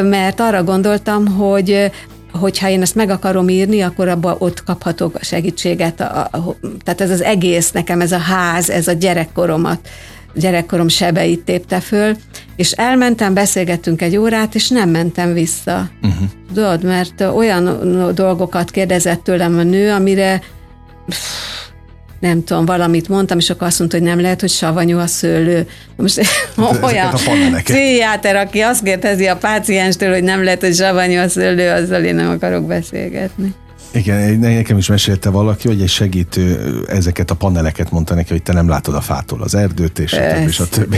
mert 0.03 0.41
arra 0.41 0.65
gondoltam, 0.65 1.27
hogy 1.27 1.91
hogyha 2.33 2.69
én 2.69 2.83
ezt 2.83 2.95
meg 2.95 3.11
akarom 3.11 3.49
írni, 3.49 3.81
akkor 3.81 4.09
abba 4.09 4.37
ott 4.39 4.65
kaphatok 4.65 5.15
a 5.15 5.25
segítséget. 5.25 6.01
A, 6.01 6.29
a, 6.33 6.57
tehát 6.85 7.01
ez 7.01 7.11
az 7.11 7.23
egész, 7.23 7.71
nekem 7.71 8.01
ez 8.01 8.13
a 8.13 8.19
ház, 8.19 8.71
ez 8.71 8.89
a 8.89 8.93
gyerekkoromat, 8.93 9.89
gyerekkorom 10.35 10.89
sebeit 10.89 11.45
tépte 11.45 11.81
föl, 11.81 12.17
és 12.57 12.71
elmentem, 12.71 13.35
beszélgettünk 13.35 14.03
egy 14.03 14.17
órát, 14.17 14.55
és 14.55 14.69
nem 14.69 14.91
mentem 14.91 15.33
vissza. 15.33 15.91
Uh-huh. 16.03 16.29
Tudod, 16.55 16.85
mert 16.85 17.21
olyan 17.21 17.81
dolgokat 18.15 18.71
kérdezett 18.71 19.23
tőlem 19.23 19.59
a 19.59 19.63
nő, 19.63 19.93
amire 19.93 20.43
pff, 21.07 21.65
nem 22.25 22.45
tudom, 22.45 22.65
valamit 22.65 23.09
mondtam, 23.09 23.39
és 23.39 23.51
akkor 23.51 23.67
azt 23.67 23.79
mondta, 23.79 23.97
hogy 23.99 24.07
nem 24.07 24.21
lehet, 24.21 24.41
hogy 24.41 24.51
savanyú 24.51 24.99
a 24.99 25.07
szőlő. 25.07 25.67
Most 25.97 26.21
hát, 26.21 26.83
olyan 26.91 27.11
pszichiáter, 27.63 28.37
aki 28.37 28.61
azt 28.61 28.83
kérdezi 28.83 29.27
a 29.27 29.37
pácienstől, 29.37 30.13
hogy 30.13 30.23
nem 30.23 30.45
lehet, 30.45 30.61
hogy 30.61 30.75
savanyú 30.75 31.21
a 31.21 31.29
szőlő, 31.29 31.71
azzal 31.71 32.03
én 32.03 32.15
nem 32.15 32.31
akarok 32.31 32.67
beszélgetni. 32.67 33.55
Igen, 33.95 34.39
nekem 34.39 34.77
is 34.77 34.89
mesélte 34.89 35.31
valaki, 35.31 35.69
hogy 35.69 35.81
egy 35.81 35.89
segítő 35.89 36.85
ezeket 36.89 37.31
a 37.31 37.35
paneleket 37.35 37.91
mondta 37.91 38.15
neki, 38.15 38.33
hogy 38.33 38.43
te 38.43 38.53
nem 38.53 38.69
látod 38.69 38.95
a 38.95 39.01
fától 39.01 39.43
az 39.43 39.55
erdőt, 39.55 39.99
és 39.99 40.13
a 40.13 40.17
többi, 40.17 40.47
és 40.47 40.61
a 40.61 40.69
többi. 40.69 40.97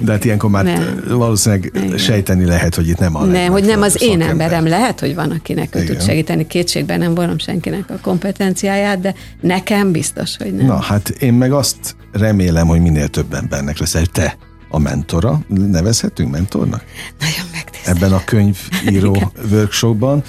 De 0.00 0.12
hát 0.12 0.24
ilyenkor 0.24 0.50
már 0.50 0.64
nem. 0.64 1.02
valószínűleg 1.08 1.72
Igen. 1.74 1.98
sejteni 1.98 2.44
lehet, 2.44 2.74
hogy 2.74 2.88
itt 2.88 2.98
nem 2.98 3.16
a 3.16 3.24
Nem, 3.24 3.52
hogy 3.52 3.64
nem 3.64 3.82
az 3.82 4.02
én 4.02 4.22
emberem. 4.22 4.66
Lehet, 4.66 5.00
hogy 5.00 5.14
van, 5.14 5.30
akinek 5.30 5.74
ő 5.74 5.84
tud 5.84 6.02
segíteni. 6.02 6.46
Kétségben 6.46 6.98
nem 6.98 7.14
vonom 7.14 7.38
senkinek 7.38 7.90
a 7.90 7.98
kompetenciáját, 8.02 9.00
de 9.00 9.14
nekem 9.40 9.92
biztos, 9.92 10.36
hogy 10.36 10.54
nem. 10.54 10.66
Na, 10.66 10.80
hát 10.80 11.08
én 11.08 11.34
meg 11.34 11.52
azt 11.52 11.96
remélem, 12.12 12.66
hogy 12.66 12.80
minél 12.80 13.08
több 13.08 13.34
embernek 13.34 13.78
lesz, 13.78 13.94
hogy 13.94 14.10
te 14.10 14.36
a 14.68 14.78
mentora, 14.78 15.40
nevezhetünk 15.48 16.30
mentornak? 16.30 16.84
Nagyon 17.20 17.50
megtisztelő. 17.52 17.96
Ebben 17.96 18.12
a 18.12 18.24
könyvíró 18.24 19.32
workshopban 19.52 20.22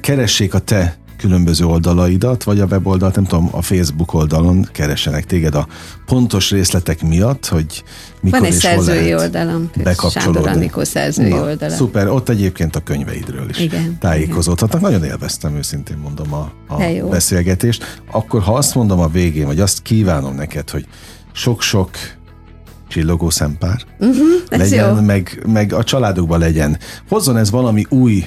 keressék 0.00 0.54
a 0.54 0.58
te 0.58 1.02
különböző 1.16 1.64
oldalaidat, 1.64 2.44
vagy 2.44 2.60
a 2.60 2.64
weboldalt, 2.64 3.14
nem 3.14 3.24
tudom, 3.24 3.48
a 3.50 3.62
Facebook 3.62 4.14
oldalon 4.14 4.68
keresenek 4.72 5.24
téged 5.24 5.54
a 5.54 5.66
pontos 6.06 6.50
részletek 6.50 7.02
miatt, 7.02 7.46
hogy 7.46 7.84
mikor 8.20 8.38
Van 8.38 8.48
egy 8.48 8.54
és 8.54 8.60
szerzői 8.60 9.10
hol 9.10 9.20
oldalam, 9.20 9.70
Sándor 10.10 10.48
Anikó 10.48 10.84
szerzői 10.84 11.28
Na, 11.28 11.42
oldala. 11.42 11.74
Szuper, 11.74 12.08
ott 12.08 12.28
egyébként 12.28 12.76
a 12.76 12.80
könyveidről 12.80 13.48
is 13.48 13.58
igen, 13.58 13.98
tájékozódhatnak. 13.98 14.80
Igen. 14.80 14.92
Nagyon 14.92 15.08
élveztem 15.08 15.56
őszintén 15.56 15.96
mondom 15.96 16.32
a, 16.32 16.52
a 16.66 17.08
beszélgetést. 17.10 18.02
Akkor 18.10 18.42
ha 18.42 18.54
azt 18.54 18.74
mondom 18.74 19.00
a 19.00 19.08
végén, 19.08 19.46
vagy 19.46 19.60
azt 19.60 19.82
kívánom 19.82 20.34
neked, 20.34 20.70
hogy 20.70 20.86
sok-sok 21.32 21.90
csillogó 22.88 23.30
szempár 23.30 23.82
uh-huh, 23.98 24.26
legyen, 24.48 24.94
meg, 24.94 25.42
meg 25.46 25.72
a 25.72 25.84
családokban 25.84 26.38
legyen. 26.38 26.78
Hozzon 27.08 27.36
ez 27.36 27.50
valami 27.50 27.86
új 27.88 28.24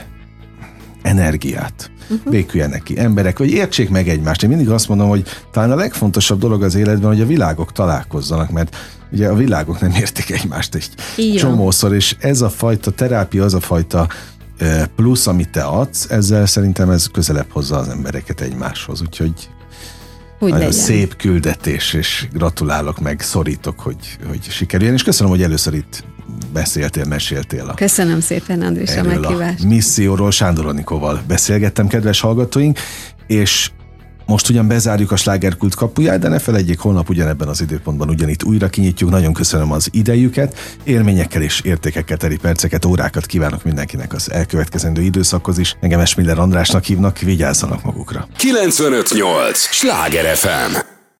energiát 1.01 1.91
uh-huh. 2.09 2.31
béküljenek 2.31 2.83
ki 2.83 2.99
emberek, 2.99 3.37
vagy 3.37 3.49
értsék 3.49 3.89
meg 3.89 4.07
egymást. 4.09 4.43
Én 4.43 4.49
mindig 4.49 4.69
azt 4.69 4.87
mondom, 4.87 5.07
hogy 5.09 5.23
talán 5.51 5.71
a 5.71 5.75
legfontosabb 5.75 6.39
dolog 6.39 6.63
az 6.63 6.75
életben, 6.75 7.09
hogy 7.09 7.21
a 7.21 7.25
világok 7.25 7.71
találkozzanak, 7.71 8.51
mert 8.51 8.75
ugye 9.11 9.27
a 9.27 9.35
világok 9.35 9.79
nem 9.79 9.91
értik 9.91 10.29
egymást 10.29 10.75
egy 10.75 10.89
Igen. 11.15 11.37
csomószor, 11.37 11.93
és 11.93 12.15
ez 12.19 12.41
a 12.41 12.49
fajta 12.49 12.91
terápia, 12.91 13.43
az 13.43 13.53
a 13.53 13.59
fajta 13.59 14.07
plusz, 14.95 15.27
amit 15.27 15.49
te 15.49 15.63
adsz, 15.63 16.09
ezzel 16.09 16.45
szerintem 16.45 16.89
ez 16.89 17.07
közelebb 17.07 17.49
hozza 17.49 17.77
az 17.77 17.87
embereket 17.87 18.41
egymáshoz, 18.41 19.01
úgyhogy 19.01 19.49
úgy 20.39 20.49
Nagyon 20.49 20.67
legyen. 20.67 20.83
szép 20.83 21.15
küldetés, 21.15 21.93
és 21.93 22.27
gratulálok, 22.33 22.99
meg 22.99 23.21
szorítok, 23.21 23.79
hogy, 23.79 24.17
hogy 24.27 24.41
sikerüljön, 24.41 24.95
és 24.95 25.03
köszönöm, 25.03 25.31
hogy 25.31 25.41
először 25.43 25.73
itt 25.73 26.03
beszéltél, 26.53 27.05
meséltél. 27.05 27.67
A, 27.67 27.73
Köszönöm 27.73 28.19
szépen, 28.19 28.61
Andrés, 28.61 28.95
a 28.95 29.03
meghívást. 29.03 29.63
A 29.63 29.67
misszióról 29.67 30.31
Sándor 30.31 30.65
Anikóval 30.65 31.21
beszélgettem, 31.27 31.87
kedves 31.87 32.19
hallgatóink, 32.19 32.79
és 33.27 33.71
most 34.27 34.49
ugyan 34.49 34.67
bezárjuk 34.67 35.11
a 35.11 35.15
slágerkult 35.15 35.75
kapuját, 35.75 36.19
de 36.19 36.27
ne 36.27 36.39
felejtjék, 36.39 36.79
holnap 36.79 37.09
ugyanebben 37.09 37.47
az 37.47 37.61
időpontban 37.61 38.09
ugyanitt 38.09 38.43
újra 38.43 38.67
kinyitjuk. 38.69 39.09
Nagyon 39.09 39.33
köszönöm 39.33 39.71
az 39.71 39.87
idejüket, 39.91 40.77
élményekkel 40.83 41.41
és 41.41 41.61
értékekkel 41.61 42.17
teli 42.17 42.37
perceket, 42.37 42.85
órákat 42.85 43.25
kívánok 43.25 43.63
mindenkinek 43.63 44.13
az 44.13 44.31
elkövetkezendő 44.31 45.01
időszakhoz 45.01 45.57
is. 45.57 45.75
Engem 45.79 45.99
Esmiller 45.99 46.39
Andrásnak 46.39 46.83
hívnak, 46.83 47.19
vigyázzanak 47.19 47.83
magukra. 47.83 48.27
958! 48.37 49.59
Sláger 49.59 50.35
FM! 50.35 50.96